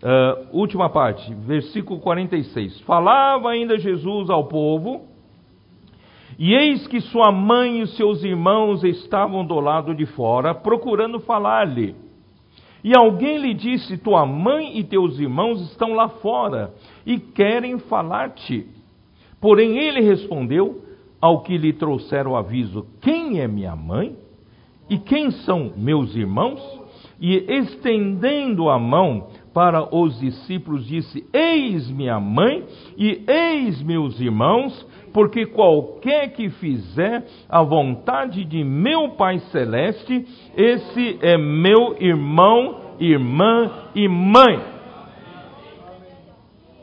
Uh, 0.03 0.57
última 0.57 0.89
parte, 0.89 1.33
versículo 1.33 1.99
46. 1.99 2.81
Falava 2.81 3.49
ainda 3.49 3.77
Jesus 3.77 4.29
ao 4.29 4.45
povo, 4.45 5.07
e 6.37 6.53
eis 6.53 6.85
que 6.87 6.99
sua 6.99 7.31
mãe 7.31 7.81
e 7.81 7.87
seus 7.87 8.23
irmãos 8.23 8.83
estavam 8.83 9.45
do 9.45 9.59
lado 9.59 9.95
de 9.95 10.05
fora, 10.05 10.53
procurando 10.53 11.19
falar-lhe. 11.19 11.95
E 12.83 12.93
alguém 12.95 13.37
lhe 13.37 13.53
disse: 13.53 13.97
Tua 13.97 14.25
mãe 14.25 14.77
e 14.77 14.83
teus 14.83 15.19
irmãos 15.19 15.61
estão 15.61 15.93
lá 15.93 16.09
fora 16.09 16.73
e 17.05 17.17
querem 17.17 17.79
falar-te. 17.79 18.67
Porém 19.39 19.77
ele 19.77 20.01
respondeu: 20.01 20.82
ao 21.23 21.39
que 21.39 21.57
lhe 21.57 21.71
trouxeram 21.71 22.31
o 22.31 22.35
aviso: 22.35 22.85
Quem 22.99 23.39
é 23.39 23.47
minha 23.47 23.73
mãe? 23.77 24.13
E 24.89 24.97
quem 24.97 25.31
são 25.31 25.71
meus 25.77 26.13
irmãos? 26.17 26.61
E 27.17 27.37
estendendo 27.47 28.69
a 28.69 28.77
mão 28.77 29.29
para 29.53 29.95
os 29.95 30.19
discípulos, 30.19 30.85
disse: 30.85 31.25
Eis 31.31 31.89
minha 31.89 32.19
mãe 32.19 32.65
e 32.97 33.23
eis 33.25 33.81
meus 33.81 34.19
irmãos, 34.19 34.85
porque 35.13 35.45
qualquer 35.45 36.33
que 36.33 36.49
fizer 36.49 37.25
a 37.47 37.63
vontade 37.63 38.43
de 38.43 38.61
meu 38.61 39.11
Pai 39.11 39.39
Celeste, 39.49 40.25
esse 40.57 41.19
é 41.21 41.37
meu 41.37 41.95
irmão, 42.01 42.97
irmã 42.99 43.71
e 43.95 44.09
mãe. 44.09 44.59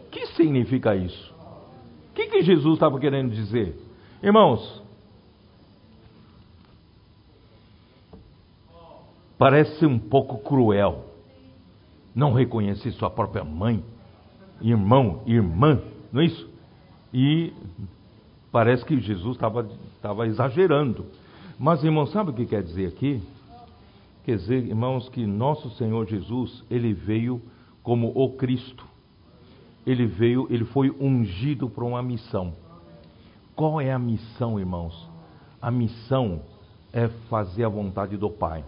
O 0.06 0.10
que 0.10 0.28
significa 0.28 0.96
isso? 0.96 1.34
O 2.10 2.14
que, 2.14 2.26
que 2.28 2.40
Jesus 2.40 2.74
estava 2.74 2.98
querendo 2.98 3.32
dizer? 3.32 3.89
Irmãos, 4.22 4.82
parece 9.38 9.86
um 9.86 9.98
pouco 9.98 10.38
cruel 10.38 11.06
não 12.14 12.34
reconhecer 12.34 12.90
sua 12.92 13.08
própria 13.08 13.42
mãe, 13.42 13.82
irmão, 14.60 15.22
irmã, 15.26 15.80
não 16.12 16.20
é 16.20 16.26
isso? 16.26 16.50
E 17.14 17.52
parece 18.52 18.84
que 18.84 19.00
Jesus 19.00 19.36
estava 19.36 20.26
exagerando. 20.26 21.06
Mas, 21.58 21.82
irmãos, 21.82 22.12
sabe 22.12 22.30
o 22.30 22.34
que 22.34 22.44
quer 22.44 22.62
dizer 22.62 22.88
aqui? 22.88 23.22
Quer 24.24 24.36
dizer, 24.36 24.66
irmãos, 24.66 25.08
que 25.08 25.26
nosso 25.26 25.70
Senhor 25.70 26.06
Jesus, 26.06 26.62
ele 26.70 26.92
veio 26.92 27.40
como 27.82 28.12
o 28.14 28.36
Cristo. 28.36 28.84
Ele 29.86 30.04
veio, 30.04 30.46
ele 30.50 30.66
foi 30.66 30.90
ungido 30.90 31.70
para 31.70 31.84
uma 31.84 32.02
missão. 32.02 32.54
Qual 33.60 33.78
é 33.78 33.92
a 33.92 33.98
missão, 33.98 34.58
irmãos? 34.58 35.06
A 35.60 35.70
missão 35.70 36.40
é 36.94 37.08
fazer 37.28 37.62
a 37.62 37.68
vontade 37.68 38.16
do 38.16 38.30
Pai. 38.30 38.64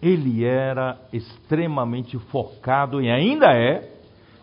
Ele 0.00 0.42
era 0.42 0.98
extremamente 1.12 2.18
focado 2.30 3.02
e 3.02 3.10
ainda 3.10 3.52
é 3.52 3.86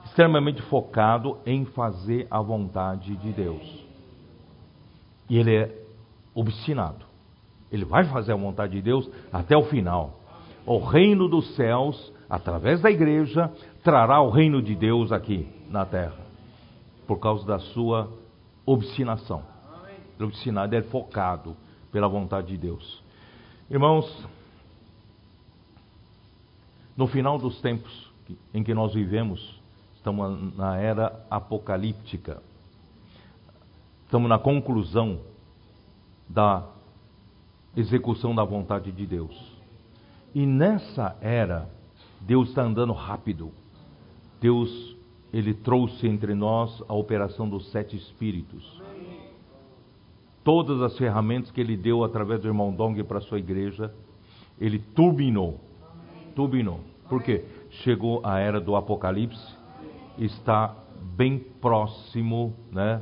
extremamente 0.06 0.62
focado 0.62 1.40
em 1.44 1.66
fazer 1.66 2.28
a 2.30 2.40
vontade 2.40 3.16
de 3.16 3.32
Deus. 3.32 3.84
E 5.28 5.40
ele 5.40 5.56
é 5.56 5.76
obstinado. 6.36 7.04
Ele 7.72 7.84
vai 7.84 8.04
fazer 8.04 8.32
a 8.32 8.36
vontade 8.36 8.74
de 8.74 8.82
Deus 8.84 9.10
até 9.34 9.58
o 9.58 9.64
final. 9.64 10.20
O 10.68 10.78
reino 10.78 11.28
dos 11.28 11.56
céus, 11.56 12.14
através 12.30 12.80
da 12.80 12.92
igreja, 12.92 13.52
trará 13.84 14.22
o 14.22 14.30
reino 14.30 14.62
de 14.62 14.76
Deus 14.76 15.12
aqui 15.12 15.48
na 15.68 15.84
terra, 15.84 16.14
por 17.08 17.20
causa 17.20 17.44
da 17.44 17.58
sua 17.58 18.24
obstinação. 18.66 19.44
Ele 20.16 20.24
é 20.24 20.24
obstinado, 20.24 20.76
é 20.76 20.82
focado 20.82 21.56
pela 21.92 22.08
vontade 22.08 22.48
de 22.48 22.58
Deus. 22.58 23.04
Irmãos, 23.70 24.28
no 26.96 27.08
final 27.08 27.38
dos 27.38 27.60
tempos 27.62 28.12
em 28.54 28.64
que 28.64 28.74
nós 28.74 28.94
vivemos, 28.94 29.62
estamos 29.96 30.56
na 30.56 30.78
era 30.78 31.26
apocalíptica, 31.30 32.42
estamos 34.06 34.30
na 34.30 34.40
conclusão 34.40 35.20
da 36.28 36.64
execução 37.76 38.34
da 38.34 38.44
vontade 38.44 38.92
de 38.92 39.06
Deus. 39.06 39.56
E 40.34 40.46
nessa 40.46 41.16
era, 41.22 41.70
Deus 42.22 42.50
está 42.50 42.64
andando 42.64 42.94
rápido. 42.94 43.52
Deus, 44.40 44.95
ele 45.36 45.54
trouxe 45.54 46.08
entre 46.08 46.34
nós 46.34 46.82
a 46.88 46.94
operação 46.94 47.50
dos 47.50 47.70
sete 47.70 47.94
espíritos. 47.98 48.82
Todas 50.46 50.82
as 50.82 50.98
ferramentas 50.98 51.52
que 51.52 51.60
ele 51.60 51.76
deu 51.76 52.06
através 52.06 52.40
do 52.40 52.48
irmão 52.48 52.72
Dong 52.72 53.04
para 53.04 53.18
a 53.18 53.22
sua 53.22 53.38
igreja, 53.38 53.94
ele 54.58 54.80
turbinou. 54.80 55.60
Turbinou. 56.34 56.80
Por 57.10 57.22
quê? 57.22 57.44
Chegou 57.84 58.22
a 58.24 58.40
era 58.40 58.62
do 58.62 58.78
Apocalipse, 58.78 59.58
está 60.18 60.74
bem 61.18 61.38
próximo 61.60 62.56
né, 62.72 63.02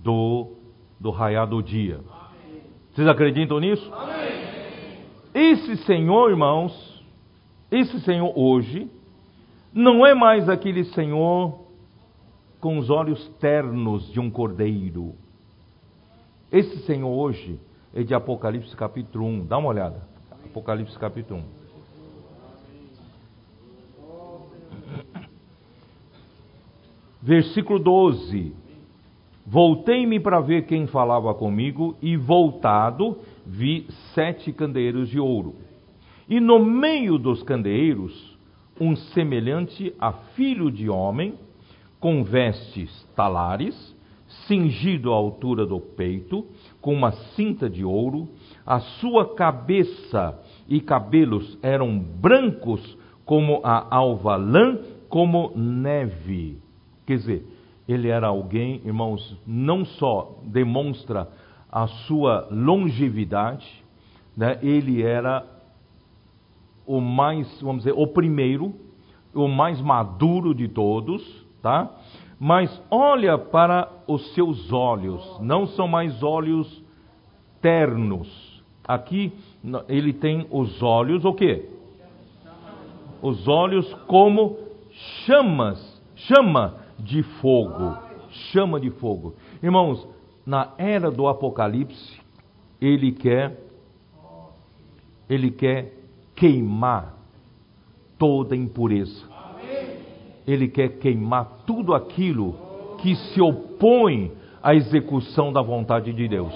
do, 0.00 0.54
do 0.98 1.10
raiar 1.10 1.46
do 1.46 1.62
dia. 1.62 2.00
Vocês 2.90 3.06
acreditam 3.06 3.60
nisso? 3.60 3.88
Esse 5.32 5.76
Senhor, 5.84 6.28
irmãos, 6.28 7.04
esse 7.70 8.00
Senhor 8.00 8.32
hoje, 8.34 8.90
não 9.72 10.04
é 10.04 10.12
mais 10.12 10.48
aquele 10.48 10.82
Senhor 10.86 11.67
com 12.60 12.78
os 12.78 12.90
olhos 12.90 13.28
ternos 13.40 14.10
de 14.12 14.18
um 14.18 14.30
cordeiro. 14.30 15.14
Esse 16.50 16.78
Senhor 16.82 17.10
hoje 17.10 17.60
é 17.94 18.02
de 18.02 18.14
Apocalipse 18.14 18.74
capítulo 18.74 19.26
1. 19.26 19.46
Dá 19.46 19.58
uma 19.58 19.68
olhada. 19.68 20.02
Apocalipse 20.44 20.98
capítulo 20.98 21.40
1. 21.40 21.58
Versículo 27.22 27.78
12. 27.78 28.54
Voltei-me 29.46 30.20
para 30.20 30.40
ver 30.40 30.66
quem 30.66 30.86
falava 30.86 31.32
comigo, 31.34 31.96
e 32.02 32.16
voltado, 32.16 33.18
vi 33.46 33.86
sete 34.14 34.52
candeeiros 34.52 35.08
de 35.08 35.18
ouro. 35.18 35.54
E 36.28 36.38
no 36.38 36.62
meio 36.62 37.18
dos 37.18 37.42
candeeiros, 37.42 38.38
um 38.78 38.94
semelhante 38.94 39.94
a 39.98 40.12
filho 40.12 40.70
de 40.70 40.90
homem, 40.90 41.34
vestes 42.22 43.06
talares, 43.14 43.96
cingido 44.46 45.12
à 45.12 45.16
altura 45.16 45.66
do 45.66 45.80
peito, 45.80 46.46
com 46.80 46.92
uma 46.92 47.12
cinta 47.34 47.68
de 47.68 47.84
ouro, 47.84 48.28
a 48.64 48.80
sua 48.80 49.34
cabeça 49.34 50.38
e 50.68 50.80
cabelos 50.80 51.58
eram 51.62 51.98
brancos 51.98 52.96
como 53.24 53.60
a 53.64 53.94
alva 53.94 54.36
lã, 54.36 54.78
como 55.08 55.52
neve. 55.56 56.58
Quer 57.06 57.16
dizer, 57.16 57.46
ele 57.88 58.08
era 58.08 58.26
alguém, 58.26 58.82
irmãos, 58.84 59.36
não 59.46 59.84
só 59.84 60.38
demonstra 60.44 61.28
a 61.70 61.86
sua 61.86 62.48
longevidade, 62.50 63.66
né? 64.36 64.58
ele 64.62 65.02
era 65.02 65.44
o 66.86 67.00
mais, 67.00 67.60
vamos 67.60 67.84
dizer, 67.84 67.94
o 67.96 68.06
primeiro, 68.06 68.74
o 69.34 69.48
mais 69.48 69.80
maduro 69.80 70.54
de 70.54 70.68
todos, 70.68 71.47
tá? 71.68 71.90
Mas 72.40 72.82
olha 72.90 73.36
para 73.36 73.90
os 74.06 74.32
seus 74.32 74.72
olhos, 74.72 75.38
não 75.40 75.66
são 75.66 75.86
mais 75.86 76.22
olhos 76.22 76.82
ternos. 77.60 78.62
Aqui 78.86 79.34
ele 79.86 80.14
tem 80.14 80.46
os 80.50 80.82
olhos, 80.82 81.26
o 81.26 81.34
quê? 81.34 81.68
Os 83.20 83.46
olhos 83.46 83.92
como 84.06 84.56
chamas, 85.26 86.02
chama 86.14 86.76
de 86.98 87.22
fogo. 87.22 87.98
Chama 88.30 88.80
de 88.80 88.90
fogo. 88.90 89.34
Irmãos, 89.62 90.06
na 90.46 90.72
era 90.78 91.10
do 91.10 91.28
Apocalipse, 91.28 92.18
ele 92.80 93.12
quer 93.12 93.58
ele 95.28 95.50
quer 95.50 95.92
queimar 96.34 97.14
toda 98.16 98.56
impureza. 98.56 99.37
Ele 100.48 100.66
quer 100.66 100.98
queimar 100.98 101.64
tudo 101.66 101.94
aquilo 101.94 102.54
que 102.98 103.14
se 103.14 103.40
opõe 103.40 104.32
à 104.62 104.74
execução 104.74 105.52
da 105.52 105.60
vontade 105.60 106.12
de 106.12 106.26
Deus. 106.26 106.54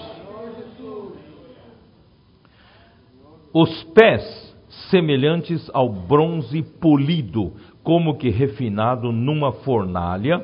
Os 3.53 3.83
pés 3.93 4.57
semelhantes 4.89 5.69
ao 5.73 5.87
bronze 5.89 6.63
polido, 6.63 7.53
como 7.83 8.17
que 8.17 8.29
refinado 8.29 9.11
numa 9.11 9.51
fornalha, 9.51 10.43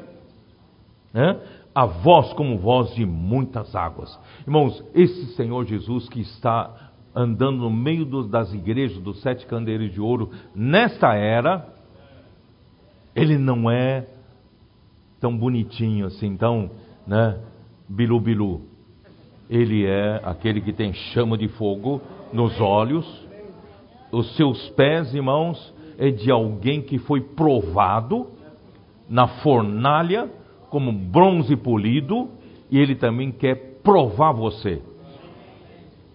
né? 1.12 1.40
a 1.74 1.86
voz 1.86 2.32
como 2.34 2.60
voz 2.60 2.94
de 2.94 3.06
muitas 3.06 3.76
águas. 3.76 4.18
Irmãos, 4.42 4.84
esse 4.94 5.34
Senhor 5.36 5.66
Jesus 5.66 6.08
que 6.08 6.22
está 6.22 6.92
andando 7.16 7.58
no 7.58 7.72
meio 7.72 8.06
das 8.28 8.54
igrejas 8.54 9.02
dos 9.02 9.22
sete 9.22 9.48
candeeiros 9.48 9.92
de 9.92 10.00
ouro, 10.00 10.30
nesta 10.54 11.16
era, 11.16 11.68
ele 13.20 13.38
não 13.38 13.70
é 13.70 14.06
tão 15.20 15.38
bonitinho 15.38 16.06
assim, 16.06 16.38
tão, 16.38 16.72
né, 17.06 17.38
bilu-bilu. 17.88 18.62
Ele 19.50 19.86
é 19.86 20.22
aquele 20.24 20.62
que 20.62 20.72
tem 20.72 20.94
chama 20.94 21.38
de 21.38 21.50
fogo 21.50 22.02
nos 22.32 22.60
olhos, 22.62 23.06
os 24.12 24.36
seus 24.38 24.70
pés, 24.70 25.14
irmãos, 25.14 25.74
é 25.98 26.10
de 26.10 26.32
alguém 26.32 26.82
que 26.82 26.98
foi 26.98 27.20
provado 27.20 28.28
na 29.10 29.28
fornalha 29.28 30.30
como 30.70 30.92
bronze 30.92 31.56
polido 31.58 32.30
e 32.72 32.80
ele 32.80 32.96
também 32.96 33.32
quer 33.32 33.82
provar 33.84 34.32
você. 34.32 34.82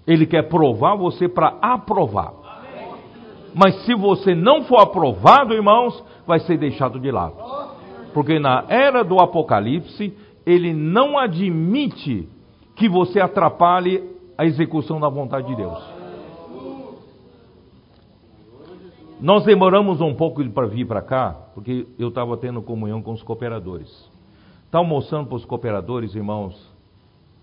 Ele 0.06 0.26
quer 0.26 0.48
provar 0.48 0.94
você 0.94 1.28
para 1.28 1.58
aprovar. 1.60 2.32
Mas 3.54 3.84
se 3.84 3.94
você 3.94 4.34
não 4.34 4.64
for 4.64 4.78
aprovado, 4.78 5.54
irmãos, 5.54 6.02
vai 6.26 6.40
ser 6.40 6.58
deixado 6.58 6.98
de 6.98 7.10
lado. 7.10 7.36
Porque 8.12 8.38
na 8.38 8.64
era 8.68 9.04
do 9.04 9.20
Apocalipse, 9.20 10.12
ele 10.44 10.74
não 10.74 11.16
admite 11.16 12.28
que 12.74 12.88
você 12.88 13.20
atrapalhe 13.20 14.02
a 14.36 14.44
execução 14.44 14.98
da 14.98 15.08
vontade 15.08 15.46
de 15.46 15.56
Deus. 15.56 15.78
Nós 19.20 19.44
demoramos 19.44 20.00
um 20.00 20.14
pouco 20.14 20.44
para 20.50 20.66
vir 20.66 20.86
para 20.86 21.00
cá, 21.00 21.34
porque 21.54 21.86
eu 21.98 22.08
estava 22.08 22.36
tendo 22.36 22.60
comunhão 22.60 23.00
com 23.00 23.12
os 23.12 23.22
cooperadores. 23.22 23.88
Estava 24.66 24.84
mostrando 24.84 25.28
para 25.28 25.36
os 25.36 25.44
cooperadores, 25.44 26.14
irmãos, 26.14 26.70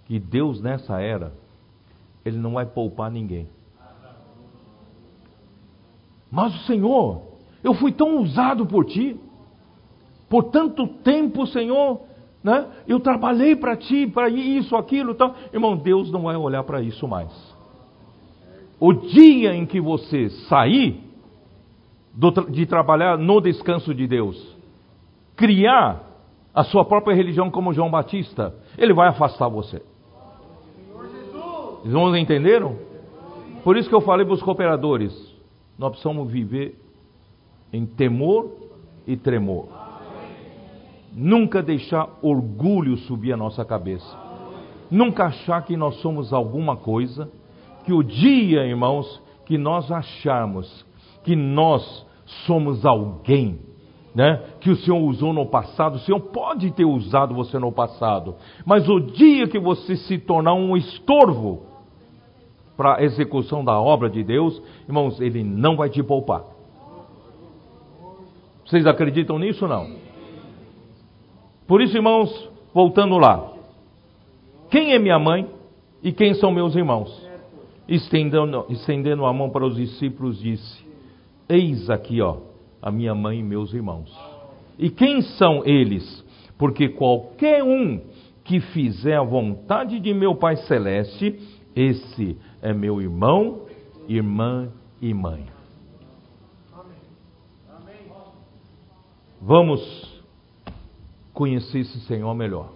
que 0.05 0.19
Deus 0.19 0.61
nessa 0.61 1.01
era, 1.01 1.33
Ele 2.25 2.37
não 2.37 2.53
vai 2.53 2.65
poupar 2.65 3.09
ninguém. 3.09 3.47
Mas 6.31 6.55
o 6.55 6.59
Senhor, 6.59 7.21
eu 7.63 7.73
fui 7.73 7.91
tão 7.91 8.19
usado 8.19 8.65
por 8.65 8.85
Ti, 8.85 9.19
por 10.29 10.45
tanto 10.45 10.87
tempo, 10.87 11.45
Senhor, 11.45 11.99
né? 12.41 12.67
Eu 12.87 12.99
trabalhei 12.99 13.55
para 13.55 13.75
Ti, 13.75 14.07
para 14.07 14.29
isso, 14.29 14.75
aquilo, 14.75 15.13
tal. 15.13 15.35
Irmão, 15.53 15.75
Deus 15.75 16.09
não 16.09 16.23
vai 16.23 16.35
olhar 16.37 16.63
para 16.63 16.81
isso 16.81 17.07
mais. 17.07 17.29
O 18.79 18.93
dia 18.93 19.53
em 19.53 19.65
que 19.65 19.79
você 19.81 20.29
sair, 20.47 21.03
de 22.49 22.65
trabalhar 22.65 23.17
no 23.17 23.39
descanso 23.41 23.93
de 23.93 24.07
Deus, 24.07 24.57
criar 25.35 26.03
a 26.53 26.63
sua 26.63 26.83
própria 26.83 27.15
religião 27.15 27.51
como 27.51 27.73
João 27.73 27.91
Batista, 27.91 28.55
ele 28.77 28.93
vai 28.93 29.09
afastar 29.09 29.47
você. 29.47 29.81
Os 31.83 31.87
irmãos 31.87 32.15
entenderam? 32.15 32.77
Por 33.63 33.77
isso 33.77 33.89
que 33.89 33.95
eu 33.95 34.01
falei 34.01 34.25
para 34.25 34.35
os 34.35 34.41
cooperadores: 34.41 35.13
nós 35.81 35.93
precisamos 35.93 36.31
viver 36.31 36.79
em 37.73 37.87
temor 37.87 38.51
e 39.07 39.17
tremor. 39.17 39.67
Nunca 41.11 41.63
deixar 41.63 42.07
orgulho 42.21 42.97
subir 42.97 43.33
a 43.33 43.37
nossa 43.37 43.65
cabeça. 43.65 44.15
Nunca 44.91 45.25
achar 45.25 45.65
que 45.65 45.75
nós 45.75 45.95
somos 45.95 46.31
alguma 46.31 46.77
coisa. 46.77 47.31
Que 47.83 47.91
o 47.91 48.03
dia, 48.03 48.63
irmãos, 48.63 49.21
que 49.47 49.57
nós 49.57 49.91
acharmos 49.91 50.85
que 51.23 51.35
nós 51.35 52.05
somos 52.45 52.85
alguém, 52.85 53.59
né? 54.13 54.41
Que 54.59 54.69
o 54.69 54.75
Senhor 54.75 54.99
usou 54.99 55.33
no 55.33 55.47
passado, 55.47 55.95
o 55.95 55.99
Senhor 55.99 56.19
pode 56.19 56.71
ter 56.71 56.85
usado 56.85 57.33
você 57.33 57.57
no 57.59 57.71
passado, 57.71 58.35
mas 58.65 58.87
o 58.87 58.99
dia 58.99 59.47
que 59.47 59.59
você 59.59 59.95
se 59.95 60.17
tornar 60.19 60.53
um 60.53 60.75
estorvo 60.75 61.70
para 62.81 62.97
a 62.97 63.03
execução 63.03 63.63
da 63.63 63.79
obra 63.79 64.09
de 64.09 64.23
Deus, 64.23 64.59
irmãos, 64.87 65.21
Ele 65.21 65.43
não 65.43 65.75
vai 65.75 65.87
te 65.87 66.01
poupar. 66.01 66.43
Vocês 68.65 68.87
acreditam 68.87 69.37
nisso 69.37 69.67
não? 69.67 69.97
Por 71.67 71.79
isso, 71.79 71.95
irmãos, 71.95 72.49
voltando 72.73 73.19
lá. 73.19 73.51
Quem 74.71 74.93
é 74.93 74.97
minha 74.97 75.19
mãe 75.19 75.47
e 76.01 76.11
quem 76.11 76.33
são 76.33 76.51
meus 76.51 76.75
irmãos? 76.75 77.23
Estendendo, 77.87 78.65
estendendo 78.67 79.27
a 79.27 79.31
mão 79.31 79.51
para 79.51 79.63
os 79.63 79.75
discípulos, 79.75 80.39
disse: 80.39 80.83
Eis 81.47 81.87
aqui, 81.87 82.19
ó, 82.19 82.37
a 82.81 82.89
minha 82.89 83.13
mãe 83.13 83.41
e 83.41 83.43
meus 83.43 83.75
irmãos. 83.75 84.11
E 84.79 84.89
quem 84.89 85.21
são 85.21 85.61
eles? 85.67 86.25
Porque 86.57 86.89
qualquer 86.89 87.63
um 87.63 88.01
que 88.43 88.59
fizer 88.59 89.17
a 89.17 89.23
vontade 89.23 89.99
de 89.99 90.15
meu 90.15 90.33
Pai 90.33 90.55
Celeste, 90.55 91.37
esse 91.75 92.37
é 92.61 92.73
meu 92.73 93.01
irmão, 93.01 93.65
irmã 94.07 94.71
e 95.01 95.13
mãe. 95.13 95.47
Vamos 99.41 100.23
conhecer 101.33 101.79
esse 101.79 101.99
Senhor 102.01 102.33
melhor. 102.35 102.71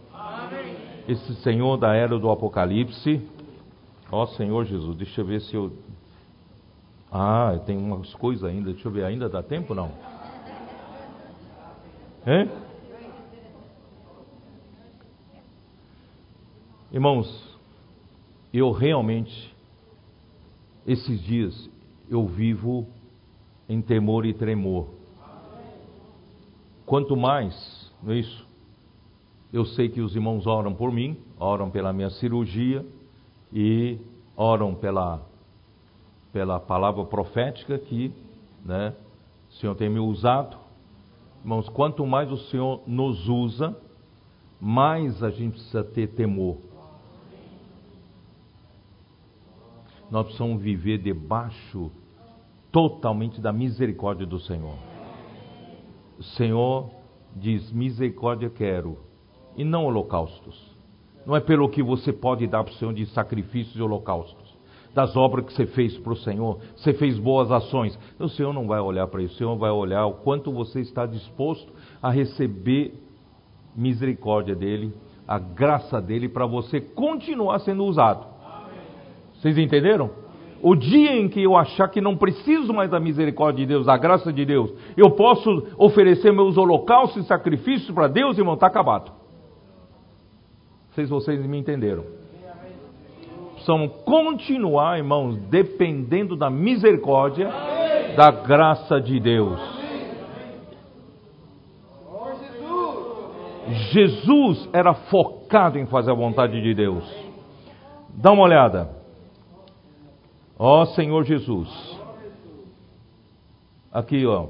Esse 1.07 1.35
Senhor 1.35 1.77
da 1.77 1.93
era 1.93 2.17
do 2.17 2.31
Apocalipse. 2.31 3.21
Ó 4.11 4.23
oh, 4.23 4.27
Senhor 4.27 4.65
Jesus, 4.65 4.97
deixa 4.97 5.21
eu 5.21 5.25
ver 5.25 5.41
se 5.41 5.55
eu. 5.55 5.71
Ah, 7.11 7.59
tem 7.65 7.77
umas 7.77 8.13
coisas 8.15 8.43
ainda. 8.43 8.73
Deixa 8.73 8.87
eu 8.87 8.91
ver, 8.91 9.05
ainda 9.05 9.29
dá 9.29 9.43
tempo 9.43 9.75
não? 9.75 9.91
Hein? 12.25 12.49
Irmãos, 16.91 17.59
eu 18.51 18.71
realmente 18.71 19.54
esses 20.85 21.21
dias, 21.21 21.69
eu 22.09 22.25
vivo 22.27 22.85
em 23.67 23.81
temor 23.81 24.25
e 24.25 24.33
tremor. 24.33 24.87
Quanto 26.85 27.17
mais, 27.17 27.91
não 28.03 28.13
é 28.13 28.19
isso? 28.19 28.45
Eu 29.51 29.65
sei 29.65 29.89
que 29.89 30.01
os 30.01 30.15
irmãos 30.15 30.45
oram 30.45 30.73
por 30.73 30.91
mim, 30.91 31.17
oram 31.39 31.69
pela 31.69 31.91
minha 31.91 32.09
cirurgia 32.11 32.85
e 33.51 33.97
oram 34.35 34.75
pela, 34.75 35.21
pela 36.31 36.59
palavra 36.59 37.03
profética 37.05 37.79
que 37.79 38.11
né, 38.63 38.93
o 39.49 39.53
Senhor 39.53 39.75
tem 39.75 39.89
me 39.89 39.99
usado. 39.99 40.57
Irmãos, 41.41 41.69
quanto 41.69 42.05
mais 42.05 42.31
o 42.31 42.37
Senhor 42.37 42.81
nos 42.85 43.27
usa, 43.27 43.75
mais 44.59 45.23
a 45.23 45.29
gente 45.29 45.53
precisa 45.53 45.83
ter 45.83 46.07
temor. 46.09 46.57
Nós 50.09 50.25
precisamos 50.25 50.61
viver 50.61 50.99
debaixo 50.99 51.91
totalmente 52.71 53.41
da 53.41 53.51
misericórdia 53.51 54.25
do 54.25 54.39
Senhor. 54.39 54.75
O 56.17 56.23
Senhor 56.23 56.89
diz: 57.35 57.71
misericórdia 57.71 58.49
quero, 58.49 58.97
e 59.55 59.63
não 59.63 59.85
holocaustos. 59.85 60.75
Não 61.25 61.35
é 61.35 61.39
pelo 61.39 61.69
que 61.69 61.81
você 61.81 62.13
pode 62.13 62.45
dar 62.45 62.63
para 62.63 62.71
o 62.71 62.75
Senhor 62.75 62.93
de 62.93 63.05
sacrifícios 63.07 63.75
e 63.75 63.81
holocaustos, 63.81 64.55
das 64.93 65.15
obras 65.15 65.45
que 65.45 65.53
você 65.53 65.65
fez 65.65 65.97
para 65.97 66.13
o 66.13 66.17
Senhor, 66.17 66.59
você 66.75 66.93
fez 66.93 67.17
boas 67.17 67.51
ações. 67.51 67.97
O 68.19 68.29
Senhor 68.29 68.53
não 68.53 68.67
vai 68.67 68.79
olhar 68.79 69.07
para 69.07 69.23
isso, 69.23 69.33
o 69.33 69.37
Senhor 69.37 69.57
vai 69.57 69.71
olhar 69.71 70.05
o 70.05 70.13
quanto 70.15 70.51
você 70.51 70.81
está 70.81 71.05
disposto 71.05 71.73
a 72.01 72.11
receber 72.11 72.93
misericórdia 73.75 74.55
dEle, 74.55 74.93
a 75.27 75.39
graça 75.39 75.99
dEle, 75.99 76.29
para 76.29 76.45
você 76.45 76.79
continuar 76.79 77.59
sendo 77.59 77.83
usado. 77.83 78.34
Vocês 79.45 79.59
entenderam? 79.59 80.09
O 80.59 80.75
dia 80.75 81.15
em 81.15 81.29
que 81.29 81.43
eu 81.43 81.55
achar 81.55 81.87
que 81.87 82.01
não 82.01 82.17
preciso 82.17 82.73
mais 82.73 82.89
da 82.89 82.99
misericórdia 82.99 83.63
de 83.63 83.71
Deus, 83.71 83.85
da 83.85 83.95
graça 83.95 84.33
de 84.33 84.43
Deus, 84.43 84.73
eu 84.97 85.11
posso 85.11 85.67
oferecer 85.77 86.33
meus 86.33 86.57
holocaustos 86.57 87.23
e 87.23 87.27
sacrifícios 87.27 87.91
para 87.91 88.07
Deus, 88.07 88.39
irmão, 88.39 88.55
está 88.55 88.65
acabado. 88.65 89.11
Se 90.95 91.05
vocês 91.05 91.45
me 91.45 91.59
entenderam. 91.59 92.05
Precisamos 93.53 93.91
continuar, 94.03 94.97
irmãos, 94.97 95.37
dependendo 95.47 96.35
da 96.35 96.49
misericórdia, 96.49 97.47
da 98.17 98.31
graça 98.31 98.99
de 98.99 99.19
Deus. 99.19 99.61
Jesus 103.91 104.67
era 104.73 104.95
focado 104.95 105.77
em 105.77 105.85
fazer 105.85 106.09
a 106.09 106.15
vontade 106.15 106.59
de 106.59 106.73
Deus. 106.73 107.03
Dá 108.09 108.31
uma 108.31 108.41
olhada. 108.41 109.04
Ó 110.57 110.85
Senhor 110.85 111.23
Jesus. 111.25 111.69
Aqui, 113.91 114.25
ó. 114.25 114.47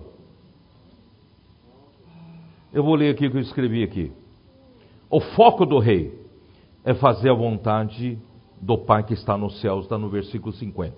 Eu 2.71 2.83
vou 2.83 2.95
ler 2.95 3.11
aqui 3.11 3.27
o 3.27 3.31
que 3.31 3.37
eu 3.37 3.41
escrevi 3.41 3.83
aqui. 3.83 4.11
O 5.09 5.19
foco 5.19 5.65
do 5.65 5.79
rei 5.79 6.13
é 6.83 6.93
fazer 6.93 7.29
a 7.29 7.33
vontade 7.33 8.19
do 8.61 8.77
Pai 8.77 9.03
que 9.03 9.13
está 9.13 9.37
nos 9.37 9.59
céus, 9.61 9.85
está 9.85 9.97
no 9.97 10.09
versículo 10.09 10.53
50. 10.53 10.95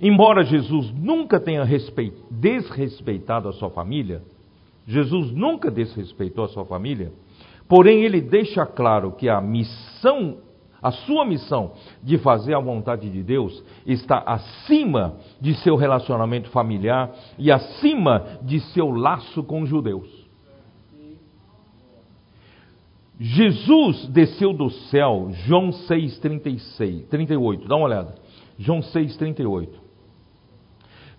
Embora 0.00 0.44
Jesus 0.44 0.92
nunca 0.92 1.38
tenha 1.38 1.64
desrespeitado 2.30 3.48
a 3.48 3.52
sua 3.52 3.70
família, 3.70 4.22
Jesus 4.86 5.30
nunca 5.30 5.70
desrespeitou 5.70 6.44
a 6.44 6.48
sua 6.48 6.64
família, 6.64 7.12
porém 7.68 8.02
ele 8.02 8.20
deixa 8.20 8.66
claro 8.66 9.12
que 9.12 9.28
a 9.28 9.40
missão 9.40 10.38
a 10.82 10.90
sua 10.90 11.24
missão 11.24 11.72
de 12.02 12.18
fazer 12.18 12.54
a 12.54 12.60
vontade 12.60 13.08
de 13.08 13.22
Deus 13.22 13.62
está 13.86 14.18
acima 14.18 15.16
de 15.40 15.54
seu 15.54 15.76
relacionamento 15.76 16.50
familiar 16.50 17.10
e 17.38 17.52
acima 17.52 18.40
de 18.42 18.58
seu 18.72 18.90
laço 18.90 19.44
com 19.44 19.62
os 19.62 19.68
judeus. 19.68 20.08
Jesus 23.20 24.06
desceu 24.08 24.52
do 24.52 24.68
céu, 24.68 25.28
João 25.46 25.70
6, 25.70 26.18
36, 26.18 27.06
38, 27.06 27.68
dá 27.68 27.76
uma 27.76 27.86
olhada. 27.86 28.16
João 28.58 28.82
6, 28.82 29.16
38. 29.16 29.80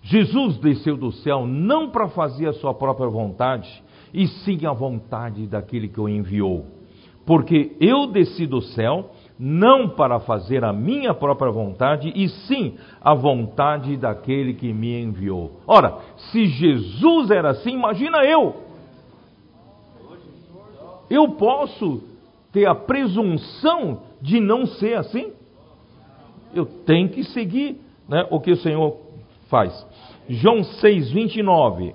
Jesus 0.02 0.58
desceu 0.58 0.98
do 0.98 1.10
céu 1.12 1.46
não 1.46 1.90
para 1.90 2.08
fazer 2.08 2.46
a 2.48 2.52
sua 2.52 2.74
própria 2.74 3.08
vontade, 3.08 3.82
e 4.12 4.28
sim 4.28 4.66
a 4.66 4.72
vontade 4.72 5.46
daquele 5.46 5.88
que 5.88 5.98
o 5.98 6.06
enviou. 6.06 6.66
Porque 7.24 7.74
eu 7.80 8.06
desci 8.08 8.46
do 8.46 8.60
céu 8.60 9.10
não 9.38 9.88
para 9.88 10.20
fazer 10.20 10.64
a 10.64 10.72
minha 10.72 11.12
própria 11.12 11.50
vontade, 11.50 12.12
e 12.14 12.28
sim 12.28 12.76
a 13.00 13.14
vontade 13.14 13.96
daquele 13.96 14.54
que 14.54 14.72
me 14.72 15.00
enviou. 15.00 15.60
Ora, 15.66 15.98
se 16.16 16.46
Jesus 16.46 17.30
era 17.30 17.50
assim, 17.50 17.70
imagina 17.70 18.24
eu. 18.24 18.62
Eu 21.10 21.28
posso 21.32 22.02
ter 22.52 22.66
a 22.66 22.74
presunção 22.74 24.02
de 24.22 24.40
não 24.40 24.66
ser 24.66 24.96
assim? 24.96 25.32
Eu 26.54 26.64
tenho 26.64 27.08
que 27.08 27.24
seguir 27.24 27.80
né, 28.08 28.26
o 28.30 28.40
que 28.40 28.52
o 28.52 28.56
Senhor 28.56 28.96
faz. 29.48 29.86
João 30.28 30.62
6, 30.62 31.10
29. 31.10 31.94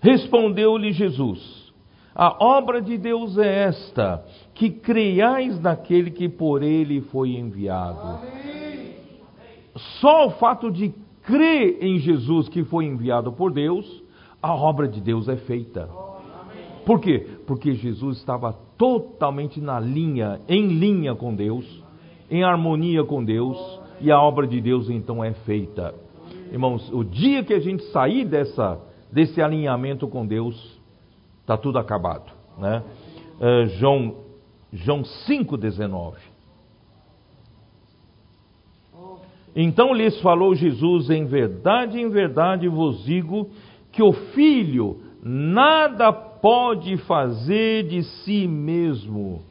Respondeu-lhe 0.00 0.92
Jesus: 0.92 1.63
a 2.14 2.36
obra 2.44 2.80
de 2.80 2.96
Deus 2.96 3.36
é 3.36 3.64
esta, 3.64 4.24
que 4.54 4.70
creiais 4.70 5.60
naquele 5.60 6.10
que 6.10 6.28
por 6.28 6.62
ele 6.62 7.00
foi 7.00 7.30
enviado. 7.30 8.20
Só 10.00 10.28
o 10.28 10.30
fato 10.32 10.70
de 10.70 10.94
crer 11.24 11.78
em 11.80 11.98
Jesus 11.98 12.48
que 12.48 12.62
foi 12.64 12.84
enviado 12.84 13.32
por 13.32 13.52
Deus, 13.52 14.02
a 14.40 14.54
obra 14.54 14.86
de 14.86 15.00
Deus 15.00 15.28
é 15.28 15.36
feita. 15.36 15.88
Por 16.86 17.00
quê? 17.00 17.26
Porque 17.46 17.72
Jesus 17.72 18.18
estava 18.18 18.52
totalmente 18.76 19.60
na 19.60 19.80
linha, 19.80 20.40
em 20.48 20.68
linha 20.68 21.14
com 21.14 21.34
Deus, 21.34 21.82
em 22.30 22.44
harmonia 22.44 23.02
com 23.02 23.24
Deus, 23.24 23.58
e 24.00 24.12
a 24.12 24.20
obra 24.20 24.46
de 24.46 24.60
Deus 24.60 24.88
então 24.88 25.24
é 25.24 25.32
feita. 25.32 25.94
Irmãos, 26.52 26.92
o 26.92 27.02
dia 27.02 27.42
que 27.42 27.54
a 27.54 27.58
gente 27.58 27.82
sair 27.84 28.24
dessa, 28.24 28.78
desse 29.10 29.40
alinhamento 29.40 30.06
com 30.06 30.26
Deus, 30.26 30.73
Está 31.44 31.58
tudo 31.58 31.78
acabado. 31.78 32.32
Né? 32.56 32.82
Uh, 33.38 33.66
João, 33.78 34.16
João 34.72 35.02
5,19. 35.02 36.14
Então 39.54 39.92
lhes 39.92 40.18
falou 40.22 40.54
Jesus: 40.54 41.10
Em 41.10 41.26
verdade, 41.26 42.00
em 42.00 42.08
verdade 42.08 42.66
vos 42.66 43.04
digo 43.04 43.50
que 43.92 44.02
o 44.02 44.12
filho 44.12 45.02
nada 45.22 46.10
pode 46.10 46.96
fazer 46.96 47.84
de 47.88 48.02
si 48.02 48.48
mesmo. 48.48 49.42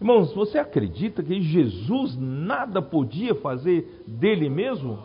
Irmãos, 0.00 0.32
você 0.32 0.56
acredita 0.56 1.20
que 1.20 1.42
Jesus 1.42 2.16
nada 2.16 2.80
podia 2.80 3.34
fazer 3.34 4.04
dele 4.06 4.48
mesmo? 4.48 5.00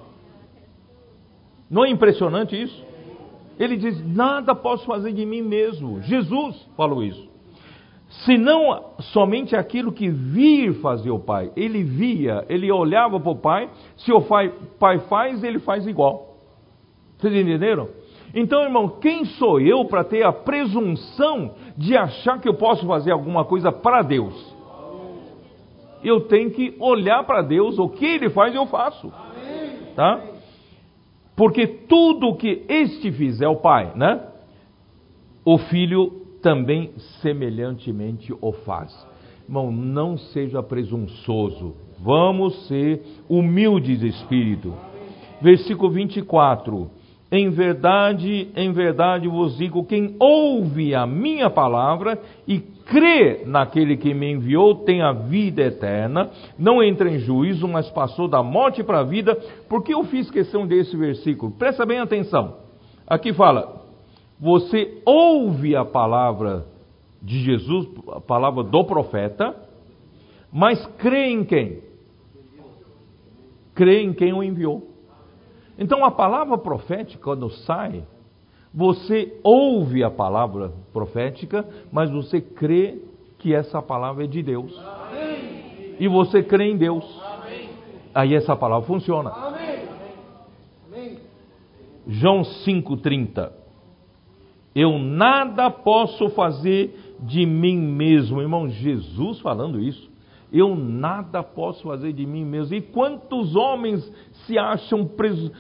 Não 1.70 1.84
é 1.84 1.90
impressionante 1.90 2.56
isso? 2.56 2.95
Ele 3.60 3.78
diz: 3.78 4.06
Nada 4.06 4.54
posso 4.54 4.86
fazer 4.86 5.14
de 5.14 5.26
mim 5.26 5.42
mesmo. 5.42 6.02
Jesus 6.02 6.56
falou 6.76 7.04
isso. 7.04 7.36
Senão 8.24 8.94
somente 9.00 9.56
aquilo 9.56 9.92
que 9.92 10.10
vir 10.10 10.74
fazer 10.76 11.10
o 11.12 11.20
Pai. 11.20 11.52
Ele 11.56 11.84
via, 11.84 12.46
ele 12.48 12.72
olhava 12.72 13.20
para 13.20 13.32
o 13.32 13.36
Pai. 13.36 13.70
Se 13.98 14.12
o 14.12 14.22
pai, 14.22 14.54
pai 14.80 15.00
faz, 15.00 15.44
ele 15.44 15.60
faz 15.60 15.86
igual. 15.86 16.38
Vocês 17.18 17.34
entenderam? 17.34 17.90
Então, 18.34 18.64
irmão, 18.64 18.90
quem 19.00 19.26
sou 19.26 19.60
eu 19.60 19.86
para 19.86 20.04
ter 20.04 20.24
a 20.24 20.32
presunção 20.32 21.56
de 21.78 21.96
achar 21.96 22.40
que 22.40 22.48
eu 22.48 22.54
posso 22.54 22.86
fazer 22.86 23.12
alguma 23.12 23.46
coisa 23.46 23.72
para 23.72 24.02
Deus? 24.02 24.54
Eu 26.04 26.22
tenho 26.22 26.52
que 26.52 26.76
olhar 26.80 27.24
para 27.24 27.42
Deus, 27.42 27.80
o 27.80 27.90
que 27.90 28.06
Ele 28.06 28.30
faz, 28.30 28.54
eu 28.54 28.66
faço. 28.68 29.12
Tá? 29.96 30.22
Porque 31.36 31.68
tudo 31.68 32.30
o 32.30 32.36
que 32.36 32.64
este 32.70 33.12
fizer, 33.12 33.48
o 33.48 33.58
Pai, 33.58 33.94
né? 33.96 34.22
O 35.44 35.58
Filho 35.58 36.22
também 36.42 36.92
semelhantemente 37.22 38.34
o 38.40 38.52
faz. 38.52 38.96
Irmão, 39.48 39.72
não 39.72 40.18
seja 40.18 40.64
presunçoso. 40.64 41.76
Vamos 42.00 42.68
ser 42.68 43.02
humildes 43.30 44.00
de 44.00 44.08
espírito. 44.08 44.74
Versículo 45.42 45.92
24. 45.92 46.90
Em 47.38 47.50
verdade, 47.50 48.48
em 48.56 48.72
verdade 48.72 49.28
vos 49.28 49.58
digo: 49.58 49.84
quem 49.84 50.16
ouve 50.18 50.96
a 50.96 51.06
minha 51.06 51.50
palavra 51.50 52.18
e 52.48 52.62
crê 52.62 53.44
naquele 53.46 53.98
que 53.98 54.14
me 54.14 54.32
enviou 54.32 54.74
tem 54.86 55.02
a 55.02 55.12
vida 55.12 55.62
eterna, 55.62 56.32
não 56.58 56.82
entra 56.82 57.10
em 57.10 57.20
juízo, 57.20 57.68
mas 57.68 57.90
passou 57.90 58.30
da 58.30 58.42
morte 58.42 58.82
para 58.86 59.00
a 59.00 59.04
vida. 59.04 59.36
Por 59.68 59.84
que 59.84 59.94
eu 59.94 60.06
fiz 60.06 60.32
questão 60.32 60.66
desse 60.66 60.96
versículo? 60.96 61.52
Presta 61.52 61.86
bem 61.86 62.00
atenção. 62.00 62.56
Aqui 63.06 63.34
fala: 63.34 63.84
você 64.40 65.02
ouve 65.06 65.76
a 65.76 65.84
palavra 65.84 66.66
de 67.22 67.40
Jesus, 67.40 67.86
a 68.14 68.22
palavra 68.22 68.64
do 68.64 68.86
profeta, 68.86 69.54
mas 70.54 70.86
crê 71.00 71.32
em 71.32 71.44
quem? 71.44 71.82
Crê 73.74 74.04
em 74.04 74.14
quem 74.14 74.32
o 74.32 74.42
enviou. 74.42 74.95
Então 75.78 76.06
a 76.06 76.12
palavra 76.12 76.58
profética, 76.58 77.22
quando 77.24 77.50
sai, 77.50 78.04
você 78.74 79.40
ouve 79.44 80.04
a 80.04 80.10
palavra 80.10 80.72
profética, 80.92 81.68
mas 81.92 82.10
você 82.12 82.42
crê 82.42 83.00
que 83.38 83.54
essa 83.54 83.82
palavra 83.82 84.24
é 84.24 84.28
de 84.28 84.42
Deus. 84.42 84.78
Amém. 84.78 85.96
E 86.00 86.08
você 86.08 86.44
crê 86.44 86.72
em 86.72 86.78
Deus. 86.78 87.06
Amém. 87.24 87.70
Aí 88.14 88.34
essa 88.34 88.56
palavra 88.56 88.88
funciona. 88.88 89.30
Amém. 89.30 89.66
João 92.08 92.44
5,30. 92.44 93.52
Eu 94.76 95.00
nada 95.00 95.72
posso 95.72 96.30
fazer 96.30 97.16
de 97.20 97.46
mim 97.46 97.78
mesmo. 97.78 98.42
Irmão, 98.42 98.70
Jesus 98.70 99.40
falando 99.40 99.80
isso. 99.80 100.10
Eu 100.52 100.76
nada 100.76 101.44
posso 101.44 101.84
fazer 101.84 102.14
de 102.14 102.26
mim 102.26 102.46
mesmo. 102.46 102.76
E 102.76 102.82
quantos 102.82 103.56
homens 103.56 104.10
se 104.46 104.58
acham 104.58 105.10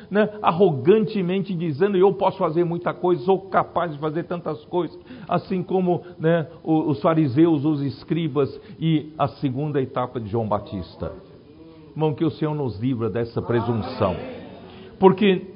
né, 0.09 0.29
arrogantemente 0.41 1.53
dizendo: 1.53 1.97
Eu 1.97 2.13
posso 2.13 2.37
fazer 2.37 2.63
muita 2.63 2.93
coisa, 2.93 3.23
sou 3.23 3.49
capaz 3.49 3.93
de 3.93 3.99
fazer 3.99 4.23
tantas 4.23 4.63
coisas, 4.65 4.97
assim 5.27 5.63
como 5.63 6.03
né, 6.19 6.47
os 6.63 7.01
fariseus, 7.01 7.65
os 7.65 7.81
escribas 7.81 8.49
e 8.79 9.13
a 9.17 9.27
segunda 9.27 9.81
etapa 9.81 10.19
de 10.19 10.29
João 10.29 10.47
Batista. 10.47 11.11
Irmão, 11.91 12.13
que 12.13 12.25
o 12.25 12.31
Senhor 12.31 12.53
nos 12.53 12.79
livra 12.79 13.09
dessa 13.09 13.41
presunção. 13.41 14.15
Porque, 14.99 15.47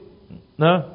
né, 0.58 0.86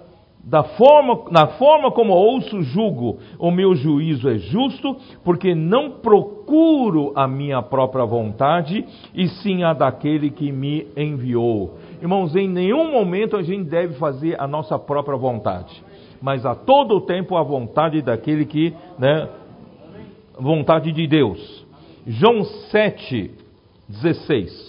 da 0.46 0.62
forma, 0.62 1.24
na 1.30 1.46
forma 1.46 1.90
como 1.90 2.12
ouço, 2.12 2.62
julgo, 2.62 3.18
o 3.38 3.50
meu 3.50 3.74
juízo 3.74 4.28
é 4.28 4.36
justo, 4.36 4.96
porque 5.24 5.54
não 5.54 5.92
procuro 5.92 7.12
a 7.16 7.26
minha 7.26 7.62
própria 7.62 8.04
vontade, 8.04 8.84
e 9.14 9.26
sim 9.26 9.62
a 9.62 9.72
daquele 9.72 10.30
que 10.30 10.52
me 10.52 10.86
enviou. 10.96 11.78
Irmãos, 12.00 12.36
em 12.36 12.46
nenhum 12.46 12.92
momento 12.92 13.36
a 13.36 13.42
gente 13.42 13.64
deve 13.64 13.94
fazer 13.94 14.38
a 14.38 14.46
nossa 14.46 14.78
própria 14.78 15.16
vontade, 15.16 15.82
mas 16.20 16.44
a 16.44 16.54
todo 16.54 17.00
tempo 17.00 17.36
a 17.36 17.42
vontade 17.42 18.02
daquele 18.02 18.44
que, 18.44 18.74
né, 18.98 19.28
vontade 20.38 20.92
de 20.92 21.06
Deus. 21.06 21.64
João 22.06 22.44
7, 22.44 23.30
16. 23.88 24.63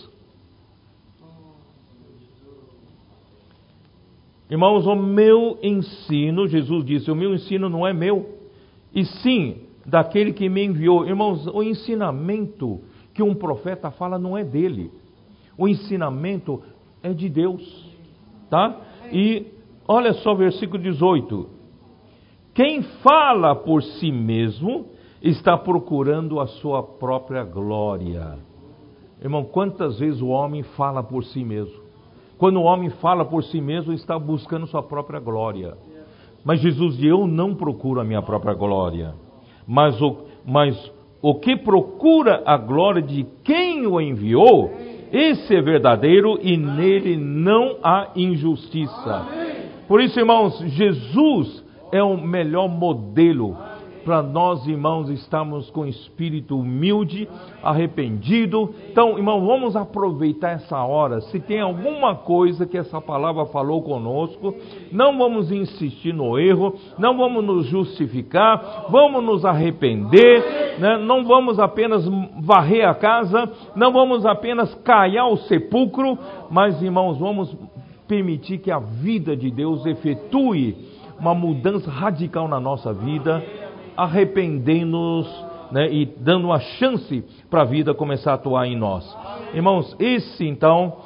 Irmãos, 4.50 4.86
o 4.86 4.96
meu 4.96 5.58
ensino, 5.64 6.48
Jesus 6.48 6.86
disse, 6.86 7.10
o 7.10 7.16
meu 7.16 7.34
ensino 7.34 7.68
não 7.68 7.86
é 7.86 7.94
meu, 7.94 8.30
e 8.94 9.04
sim 9.04 9.62
daquele 9.86 10.34
que 10.34 10.48
me 10.48 10.64
enviou. 10.64 11.06
Irmãos, 11.06 11.48
o 11.48 11.64
ensinamento 11.64 12.82
que 13.14 13.24
um 13.24 13.34
profeta 13.34 13.90
fala 13.92 14.20
não 14.20 14.38
é 14.38 14.44
dele. 14.44 14.92
O 15.58 15.68
ensinamento 15.68 16.62
é 17.02 17.14
de 17.14 17.30
Deus, 17.30 17.92
tá? 18.50 18.82
E 19.12 19.48
olha 19.88 20.14
só 20.14 20.34
o 20.34 20.38
versículo 20.38 20.82
18. 20.82 21.50
Quem 22.54 22.84
fala 23.04 23.56
por 23.56 23.82
si 23.82 24.12
mesmo 24.12 24.88
está 25.22 25.58
procurando 25.58 26.40
a 26.40 26.48
sua 26.48 26.84
própria 26.84 27.44
glória. 27.44 28.38
Irmão, 29.22 29.44
quantas 29.44 30.00
vezes 30.00 30.22
o 30.22 30.28
homem 30.28 30.62
fala 30.62 31.02
por 31.02 31.24
si 31.24 31.44
mesmo? 31.44 31.85
Quando 32.38 32.58
o 32.58 32.64
homem 32.64 32.90
fala 32.90 33.24
por 33.26 33.44
si 33.44 33.62
mesmo, 33.62 33.94
está 33.94 34.20
buscando 34.20 34.68
sua 34.68 34.84
própria 34.84 35.20
glória. 35.20 35.78
Mas 36.44 36.60
Jesus 36.60 36.98
diz: 36.98 37.10
Eu 37.10 37.26
não 37.26 37.56
procuro 37.56 38.00
a 38.00 38.04
minha 38.04 38.22
própria 38.22 38.54
glória, 38.54 39.14
mas 39.68 40.00
o, 40.02 40.18
mas 40.46 40.92
o 41.22 41.36
que 41.36 41.56
procura 41.56 42.44
a 42.46 42.58
glória 42.58 43.02
de 43.02 43.26
quem 43.44 43.88
o 43.88 44.00
enviou, 44.00 44.72
esse 45.12 45.56
é 45.56 45.62
verdadeiro 45.62 46.38
e 46.42 46.58
nele 46.58 47.18
não 47.18 47.78
há 47.82 48.12
injustiça. 48.16 49.26
Por 49.88 50.02
isso, 50.02 50.20
irmãos, 50.20 50.60
Jesus 50.60 51.64
é 51.92 52.04
o 52.04 52.18
melhor 52.18 52.68
modelo 52.68 53.56
para 54.06 54.22
nós, 54.22 54.68
irmãos, 54.68 55.10
estamos 55.10 55.72
com 55.72 55.84
espírito 55.88 56.60
humilde, 56.60 57.28
arrependido. 57.64 58.74
Então, 58.92 59.18
irmão, 59.18 59.44
vamos 59.44 59.76
aproveitar 59.76 60.52
essa 60.52 60.78
hora. 60.84 61.22
Se 61.22 61.40
tem 61.40 61.60
alguma 61.60 62.14
coisa 62.14 62.68
que 62.68 62.78
essa 62.78 63.02
palavra 63.02 63.48
falou 63.48 63.82
conosco, 63.82 64.54
não 64.92 65.18
vamos 65.18 65.52
insistir 65.52 66.14
no 66.14 66.38
erro, 66.38 66.76
não 67.00 67.18
vamos 67.18 67.44
nos 67.44 67.66
justificar, 67.66 68.86
vamos 68.90 69.24
nos 69.24 69.44
arrepender, 69.44 70.78
né? 70.80 71.00
não 71.00 71.26
vamos 71.26 71.60
apenas 71.60 72.08
varrer 72.42 72.88
a 72.88 72.94
casa, 72.94 73.52
não 73.76 73.92
vamos 73.92 74.24
apenas 74.24 74.72
caiar 74.76 75.28
o 75.28 75.38
sepulcro, 75.38 76.16
mas, 76.52 76.80
irmãos, 76.80 77.18
vamos 77.18 77.58
permitir 78.08 78.60
que 78.60 78.70
a 78.70 78.78
vida 78.78 79.36
de 79.36 79.50
Deus 79.50 79.84
efetue 79.84 80.94
uma 81.20 81.34
mudança 81.34 81.90
radical 81.90 82.48
na 82.48 82.60
nossa 82.60 82.94
vida 82.94 83.44
arrependendo-nos 83.96 85.28
né, 85.72 85.92
e 85.92 86.06
dando 86.06 86.46
uma 86.46 86.60
chance 86.60 87.24
para 87.50 87.62
a 87.62 87.66
vida 87.66 87.94
começar 87.94 88.32
a 88.32 88.36
atuar 88.36 88.68
em 88.68 88.78
nós. 88.78 89.06
Irmãos, 89.54 89.96
esse 90.00 90.46
então 90.46 90.98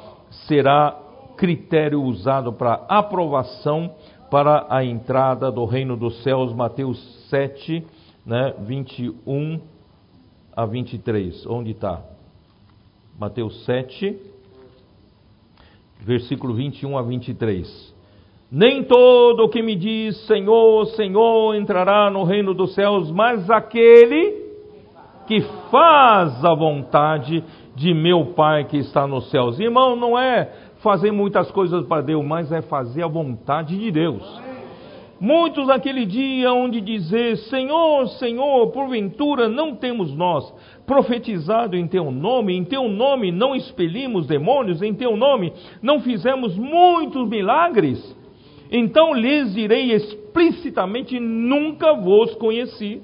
será 0.46 0.96
critério 1.36 2.02
usado 2.02 2.52
para 2.52 2.84
aprovação 2.88 3.94
para 4.30 4.66
a 4.68 4.84
entrada 4.84 5.50
do 5.50 5.64
reino 5.64 5.96
dos 5.96 6.22
céus, 6.22 6.52
Mateus 6.52 6.98
7, 7.28 7.84
né, 8.24 8.54
21 8.60 9.60
a 10.54 10.64
23. 10.64 11.46
Onde 11.46 11.72
está? 11.72 12.00
Mateus 13.18 13.64
7, 13.64 14.16
versículo 16.00 16.54
21 16.54 16.96
a 16.96 17.02
23. 17.02 17.89
Nem 18.52 18.82
todo 18.82 19.44
o 19.44 19.48
que 19.48 19.62
me 19.62 19.76
diz 19.76 20.16
Senhor, 20.26 20.84
Senhor 20.96 21.54
entrará 21.54 22.10
no 22.10 22.24
reino 22.24 22.52
dos 22.52 22.74
céus, 22.74 23.08
mas 23.12 23.48
aquele 23.48 24.50
que 25.28 25.40
faz 25.70 26.44
a 26.44 26.52
vontade 26.52 27.44
de 27.76 27.94
meu 27.94 28.32
Pai 28.34 28.64
que 28.64 28.78
está 28.78 29.06
nos 29.06 29.30
céus. 29.30 29.60
Irmão, 29.60 29.94
não 29.94 30.18
é 30.18 30.50
fazer 30.82 31.12
muitas 31.12 31.48
coisas 31.52 31.86
para 31.86 32.02
Deus, 32.02 32.24
mas 32.24 32.50
é 32.50 32.60
fazer 32.60 33.04
a 33.04 33.06
vontade 33.06 33.78
de 33.78 33.92
Deus. 33.92 34.40
Muitos 35.20 35.68
naquele 35.68 36.04
dia 36.04 36.52
onde 36.52 36.80
dizer: 36.80 37.36
Senhor, 37.36 38.08
Senhor, 38.18 38.72
porventura 38.72 39.48
não 39.48 39.76
temos 39.76 40.12
nós 40.12 40.52
profetizado 40.84 41.76
em 41.76 41.86
teu 41.86 42.10
nome, 42.10 42.56
em 42.56 42.64
teu 42.64 42.88
nome 42.88 43.30
não 43.30 43.54
expelimos 43.54 44.26
demônios, 44.26 44.82
em 44.82 44.92
teu 44.92 45.16
nome 45.16 45.52
não 45.80 46.00
fizemos 46.00 46.56
muitos 46.56 47.28
milagres. 47.28 48.18
Então 48.70 49.12
lhes 49.12 49.52
direi 49.52 49.92
explicitamente: 49.92 51.18
nunca 51.18 51.94
vos 51.94 52.34
conheci. 52.36 53.02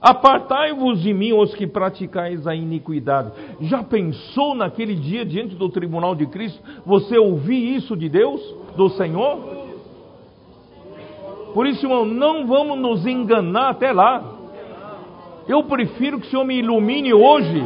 Apartai-vos 0.00 1.00
de 1.02 1.12
mim, 1.14 1.32
os 1.32 1.54
que 1.54 1.66
praticais 1.66 2.46
a 2.46 2.54
iniquidade. 2.54 3.32
Já 3.62 3.82
pensou 3.82 4.54
naquele 4.54 4.94
dia 4.94 5.24
diante 5.24 5.54
do 5.54 5.68
tribunal 5.68 6.14
de 6.14 6.26
Cristo, 6.26 6.62
você 6.84 7.18
ouvir 7.18 7.76
isso 7.76 7.96
de 7.96 8.08
Deus, 8.08 8.40
do 8.76 8.90
Senhor? 8.90 9.66
Por 11.54 11.66
isso, 11.66 11.86
irmão, 11.86 12.04
não 12.04 12.46
vamos 12.46 12.78
nos 12.78 13.06
enganar 13.06 13.70
até 13.70 13.90
lá. 13.90 14.22
Eu 15.48 15.64
prefiro 15.64 16.20
que 16.20 16.26
o 16.26 16.30
Senhor 16.30 16.44
me 16.44 16.58
ilumine 16.58 17.14
hoje, 17.14 17.64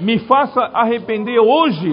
me 0.00 0.18
faça 0.20 0.60
arrepender 0.74 1.38
hoje, 1.38 1.90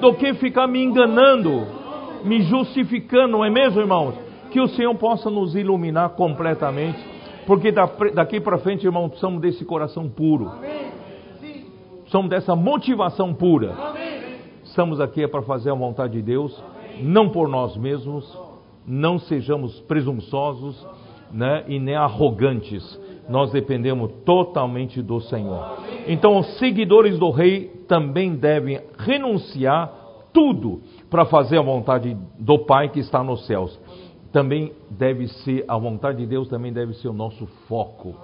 do 0.00 0.14
que 0.14 0.32
ficar 0.34 0.66
me 0.66 0.82
enganando 0.82 1.79
me 2.24 2.42
justificando, 2.42 3.28
não 3.28 3.44
é 3.44 3.50
mesmo, 3.50 3.80
irmãos? 3.80 4.14
Que 4.50 4.60
o 4.60 4.68
Senhor 4.68 4.94
possa 4.96 5.30
nos 5.30 5.54
iluminar 5.54 6.10
completamente, 6.10 6.98
porque 7.46 7.72
daqui 7.72 8.40
para 8.40 8.58
frente, 8.58 8.84
irmãos, 8.84 9.18
somos 9.18 9.40
desse 9.40 9.64
coração 9.64 10.08
puro, 10.08 10.50
somos 12.06 12.30
dessa 12.30 12.54
motivação 12.56 13.32
pura. 13.32 13.74
Estamos 14.64 15.00
aqui 15.00 15.24
é 15.24 15.28
para 15.28 15.42
fazer 15.42 15.70
a 15.70 15.74
vontade 15.74 16.12
de 16.12 16.22
Deus, 16.22 16.62
não 17.00 17.28
por 17.28 17.48
nós 17.48 17.76
mesmos, 17.76 18.38
não 18.86 19.18
sejamos 19.18 19.80
presunçosos 19.80 20.86
né, 21.32 21.64
e 21.68 21.78
nem 21.78 21.96
arrogantes. 21.96 22.98
Nós 23.28 23.52
dependemos 23.52 24.10
totalmente 24.24 25.00
do 25.00 25.20
Senhor. 25.20 25.78
Então, 26.06 26.38
os 26.38 26.58
seguidores 26.58 27.18
do 27.18 27.30
Rei 27.30 27.66
também 27.86 28.34
devem 28.34 28.80
renunciar 28.98 29.92
tudo 30.32 30.80
para 31.10 31.24
fazer 31.26 31.58
a 31.58 31.62
vontade 31.62 32.16
do 32.38 32.60
Pai 32.60 32.88
que 32.88 33.00
está 33.00 33.22
nos 33.22 33.46
céus. 33.46 33.78
Também 34.32 34.72
deve 34.88 35.26
ser, 35.26 35.64
a 35.66 35.76
vontade 35.76 36.18
de 36.18 36.26
Deus 36.26 36.48
também 36.48 36.72
deve 36.72 36.94
ser 36.94 37.08
o 37.08 37.12
nosso 37.12 37.46
foco. 37.66 38.14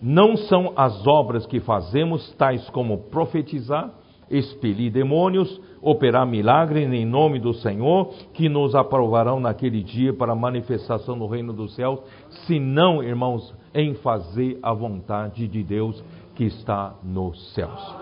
Não 0.00 0.36
são 0.36 0.72
as 0.74 1.06
obras 1.06 1.46
que 1.46 1.60
fazemos, 1.60 2.32
tais 2.34 2.68
como 2.70 2.98
profetizar, 3.10 3.92
expelir 4.30 4.90
demônios, 4.90 5.60
operar 5.80 6.26
milagres 6.26 6.90
em 6.90 7.04
nome 7.04 7.38
do 7.38 7.52
Senhor, 7.54 8.10
que 8.32 8.48
nos 8.48 8.74
aprovarão 8.74 9.38
naquele 9.38 9.82
dia 9.82 10.12
para 10.12 10.32
a 10.32 10.36
manifestação 10.36 11.18
do 11.18 11.26
reino 11.26 11.52
dos 11.52 11.74
céus, 11.74 12.00
senão, 12.46 13.02
irmãos, 13.02 13.54
em 13.74 13.94
fazer 13.94 14.58
a 14.62 14.72
vontade 14.72 15.46
de 15.46 15.62
Deus 15.62 16.02
que 16.34 16.44
está 16.44 16.94
nos 17.02 17.54
céus. 17.54 17.94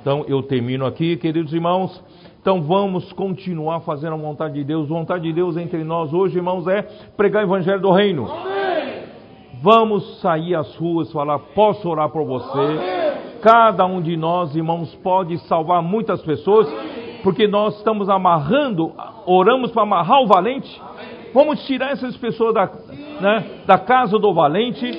Então 0.00 0.24
eu 0.26 0.42
termino 0.42 0.84
aqui, 0.84 1.16
queridos 1.16 1.52
irmãos. 1.52 2.02
Então 2.42 2.60
vamos 2.60 3.12
continuar 3.12 3.82
fazendo 3.82 4.14
a 4.14 4.16
vontade 4.16 4.54
de 4.54 4.64
Deus. 4.64 4.90
A 4.90 4.94
vontade 4.94 5.22
de 5.22 5.32
Deus 5.32 5.56
entre 5.56 5.84
nós 5.84 6.12
hoje, 6.12 6.38
irmãos, 6.38 6.66
é 6.66 6.82
pregar 7.16 7.44
o 7.44 7.46
evangelho 7.46 7.80
do 7.80 7.92
reino. 7.92 8.28
Vamos 9.62 10.20
sair 10.20 10.56
às 10.56 10.74
ruas, 10.74 11.12
falar, 11.12 11.38
posso 11.54 11.88
orar 11.88 12.08
por 12.08 12.26
você. 12.26 13.38
Cada 13.40 13.86
um 13.86 14.02
de 14.02 14.16
nós, 14.16 14.56
irmãos, 14.56 14.92
pode 15.04 15.38
salvar 15.46 15.80
muitas 15.82 16.20
pessoas, 16.22 16.66
porque 17.22 17.46
nós 17.46 17.76
estamos 17.76 18.08
amarrando, 18.08 18.92
oramos 19.24 19.70
para 19.70 19.82
amarrar 19.82 20.20
o 20.20 20.26
valente. 20.26 20.82
Vamos 21.32 21.64
tirar 21.64 21.92
essas 21.92 22.16
pessoas 22.16 22.54
da, 22.54 22.68
né, 23.20 23.62
da 23.66 23.78
casa 23.78 24.18
do 24.18 24.34
valente 24.34 24.90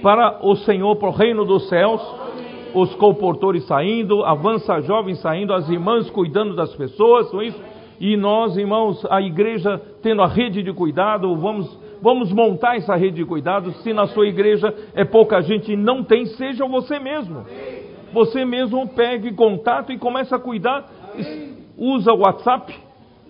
para 0.00 0.38
o 0.46 0.54
Senhor, 0.54 0.94
para 0.94 1.08
o 1.08 1.12
reino 1.12 1.44
dos 1.44 1.68
céus 1.68 2.23
os 2.74 2.92
comportores 2.96 3.64
saindo, 3.66 4.24
avança 4.24 4.80
jovens 4.80 5.20
saindo, 5.20 5.54
as 5.54 5.68
irmãs 5.68 6.10
cuidando 6.10 6.56
das 6.56 6.74
pessoas, 6.74 7.32
não 7.32 7.40
é 7.40 7.46
isso? 7.46 7.62
E 8.00 8.16
nós, 8.16 8.56
irmãos, 8.56 9.06
a 9.08 9.22
igreja 9.22 9.80
tendo 10.02 10.20
a 10.20 10.26
rede 10.26 10.62
de 10.62 10.72
cuidado, 10.72 11.34
vamos, 11.36 11.78
vamos 12.02 12.32
montar 12.32 12.76
essa 12.76 12.96
rede 12.96 13.16
de 13.16 13.24
cuidado. 13.24 13.70
Se 13.74 13.92
na 13.92 14.06
sua 14.08 14.26
igreja 14.26 14.74
é 14.94 15.04
pouca 15.04 15.40
gente 15.40 15.72
e 15.72 15.76
não 15.76 16.02
tem, 16.02 16.26
seja 16.26 16.66
você 16.66 16.98
mesmo. 16.98 17.46
Você 18.12 18.44
mesmo 18.44 18.88
pegue 18.88 19.32
contato 19.32 19.92
e 19.92 19.98
começa 19.98 20.34
a 20.34 20.40
cuidar. 20.40 20.90
Usa 21.78 22.12
o 22.12 22.18
WhatsApp, 22.18 22.74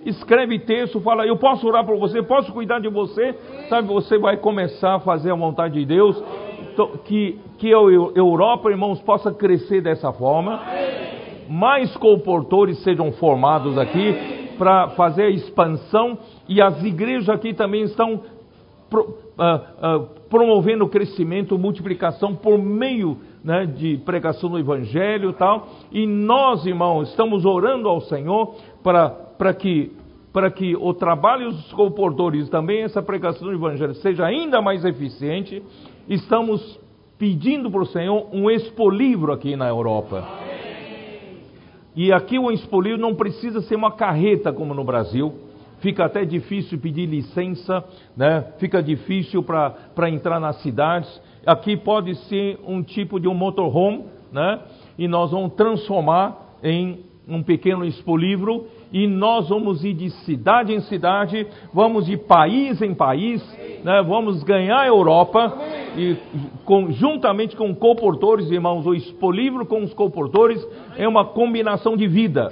escreve 0.07 0.59
texto, 0.61 1.01
fala, 1.01 1.27
eu 1.27 1.37
posso 1.37 1.66
orar 1.66 1.85
por 1.85 1.99
você, 1.99 2.23
posso 2.23 2.51
cuidar 2.53 2.79
de 2.79 2.89
você. 2.89 3.35
Sabe, 3.69 3.89
você 3.89 4.16
vai 4.16 4.39
começar 4.39 4.95
a 4.95 5.01
fazer 5.01 5.31
a 5.31 5.35
vontade 5.35 5.75
de 5.75 5.85
Deus 5.85 6.23
que, 7.05 7.39
que 7.59 7.69
a 7.73 7.79
Europa, 7.79 8.71
irmãos, 8.71 9.01
possa 9.03 9.33
crescer 9.33 9.81
dessa 9.81 10.13
forma, 10.13 10.61
mais 11.49 11.97
comportores 11.97 12.83
sejam 12.83 13.13
formados 13.13 13.77
aqui 13.79 14.55
para 14.59 14.91
fazer 14.91 15.25
a 15.25 15.31
expansão. 15.31 16.19
E 16.49 16.61
as 16.61 16.83
igrejas 16.83 17.29
aqui 17.29 17.55
também 17.55 17.83
estão 17.83 18.23
pro, 18.89 19.03
uh, 19.03 19.97
uh, 19.97 20.07
promovendo 20.29 20.85
o 20.85 20.89
crescimento, 20.89 21.59
multiplicação 21.59 22.35
por 22.35 22.59
meio 22.59 23.19
né, 23.43 23.67
de 23.67 23.99
pregação 23.99 24.51
do 24.51 24.59
Evangelho 24.59 25.31
e 25.31 25.35
tal. 25.35 25.69
E 25.93 26.07
nós, 26.07 26.65
irmãos, 26.65 27.11
estamos 27.11 27.45
orando 27.45 27.89
ao 27.89 28.01
Senhor 28.01 28.55
para 28.83 29.55
que 29.55 29.93
para 30.33 30.51
que 30.51 30.75
o 30.75 30.93
trabalho 30.93 31.53
dos 31.53 31.73
comportores 31.75 32.49
também 32.49 32.83
essa 32.83 33.01
pregação 33.01 33.47
do 33.47 33.55
Evangelho 33.55 33.95
seja 33.95 34.27
ainda 34.27 34.61
mais 34.61 34.85
eficiente 34.85 35.63
estamos 36.09 36.78
pedindo 37.18 37.70
para 37.70 37.82
o 37.82 37.86
Senhor 37.86 38.28
um 38.32 38.51
expolivro 38.51 39.32
aqui 39.32 39.56
na 39.56 39.68
Europa. 39.68 40.26
E 41.97 42.12
aqui 42.12 42.39
o 42.39 42.51
expolivro 42.51 43.01
não 43.01 43.14
precisa 43.14 43.60
ser 43.62 43.76
uma 43.76 43.93
carreta 43.93 44.52
como 44.52 44.74
no 44.74 44.85
Brasil. 44.85 45.32
Fica 45.78 46.05
até 46.05 46.24
difícil 46.24 46.78
pedir 46.78 47.06
licença, 47.06 47.85
né? 48.16 48.44
fica 48.59 48.82
difícil 48.82 49.43
para 49.43 50.10
entrar 50.10 50.40
nas 50.40 50.60
cidades. 50.62 51.20
Aqui 51.47 51.76
pode 51.76 52.14
ser 52.26 52.59
um 52.66 52.82
tipo 52.82 53.20
de 53.20 53.28
um 53.28 53.35
motorhome, 53.35 54.05
né? 54.32 54.60
e 54.98 55.06
nós 55.06 55.31
vamos 55.31 55.55
transformar 55.55 56.56
em 56.62 57.05
um 57.28 57.43
pequeno 57.43 57.85
expolivro 57.85 58.66
e 58.95 59.09
nós 59.09 59.49
vamos 59.49 59.85
ir 59.85 59.93
de 59.93 60.09
cidade 60.09 60.73
em 60.73 60.79
cidade, 60.83 61.45
vamos 61.73 62.07
de 62.07 62.16
país 62.16 62.81
em 62.81 62.95
país, 62.95 63.43
né? 63.83 64.01
vamos 64.07 64.45
ganhar 64.45 64.83
a 64.83 64.87
Europa 64.87 65.53
e 65.97 66.16
com, 66.65 66.93
juntamente 66.93 67.57
com 67.57 67.75
comportores, 67.75 68.49
irmãos, 68.53 68.87
o 68.87 68.95
expolivro 68.95 69.66
com 69.66 69.83
os 69.83 69.93
comportores 69.93 70.65
é 70.97 71.09
uma 71.09 71.25
combinação 71.25 71.97
de 71.97 72.07
vida, 72.07 72.49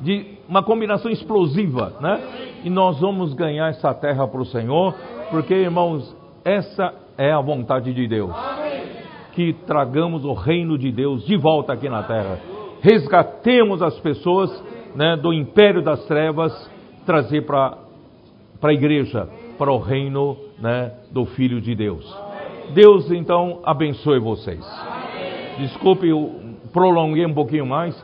de 0.00 0.38
uma 0.48 0.62
combinação 0.62 1.10
explosiva, 1.10 1.92
né? 2.00 2.20
E 2.64 2.70
nós 2.70 2.98
vamos 2.98 3.34
ganhar 3.34 3.68
essa 3.68 3.92
terra 3.92 4.26
para 4.26 4.40
o 4.40 4.46
Senhor, 4.46 4.94
porque, 5.30 5.52
irmãos, 5.52 6.16
essa 6.42 6.94
é 7.18 7.30
a 7.30 7.40
vontade 7.40 7.92
de 7.92 8.08
Deus. 8.08 8.34
Que 9.34 9.52
tragamos 9.66 10.24
o 10.24 10.32
reino 10.32 10.78
de 10.78 10.90
Deus 10.90 11.26
de 11.26 11.36
volta 11.36 11.74
aqui 11.74 11.88
na 11.88 12.02
terra. 12.02 12.38
Resgatemos 12.80 13.82
as 13.82 13.98
pessoas 14.00 14.50
né, 14.94 15.16
do 15.16 15.32
império 15.32 15.82
das 15.82 16.04
trevas, 16.06 16.52
trazer 17.06 17.42
para 17.42 17.78
a 18.62 18.72
igreja, 18.72 19.28
para 19.58 19.72
o 19.72 19.78
reino 19.78 20.36
né, 20.58 20.92
do 21.10 21.24
Filho 21.26 21.60
de 21.60 21.74
Deus. 21.74 22.04
Deus 22.74 23.10
então 23.10 23.60
abençoe 23.64 24.18
vocês. 24.18 24.64
Desculpe, 25.58 26.08
eu 26.08 26.40
prolonguei 26.72 27.26
um 27.26 27.34
pouquinho 27.34 27.66
mais, 27.66 27.94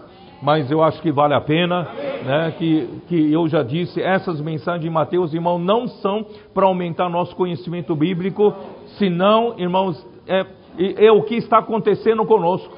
mas 0.42 0.70
eu 0.70 0.82
acho 0.82 1.00
que 1.00 1.10
vale 1.10 1.34
a 1.34 1.40
pena, 1.40 1.88
né, 2.24 2.54
que, 2.58 2.88
que 3.08 3.32
eu 3.32 3.48
já 3.48 3.62
disse, 3.62 4.00
essas 4.00 4.40
mensagens 4.40 4.82
de 4.82 4.90
Mateus, 4.90 5.32
irmão, 5.32 5.58
não 5.58 5.88
são 5.88 6.26
para 6.52 6.66
aumentar 6.66 7.08
nosso 7.08 7.34
conhecimento 7.34 7.94
bíblico, 7.96 8.54
senão, 8.98 9.54
irmãos, 9.58 10.04
é, 10.26 10.44
é 11.06 11.10
o 11.10 11.22
que 11.22 11.36
está 11.36 11.58
acontecendo 11.58 12.24
conosco 12.24 12.76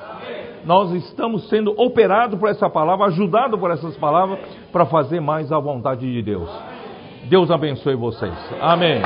nós 0.64 0.92
estamos 0.92 1.48
sendo 1.48 1.72
operados 1.76 2.38
por 2.38 2.48
essa 2.48 2.68
palavra, 2.68 3.06
ajudados 3.06 3.58
por 3.58 3.70
essas 3.70 3.96
palavras, 3.96 4.38
para 4.72 4.86
fazer 4.86 5.20
mais 5.20 5.50
a 5.52 5.58
vontade 5.58 6.10
de 6.10 6.22
Deus. 6.22 6.50
Deus 7.28 7.50
abençoe 7.50 7.94
vocês. 7.94 8.34
Amém. 8.60 9.00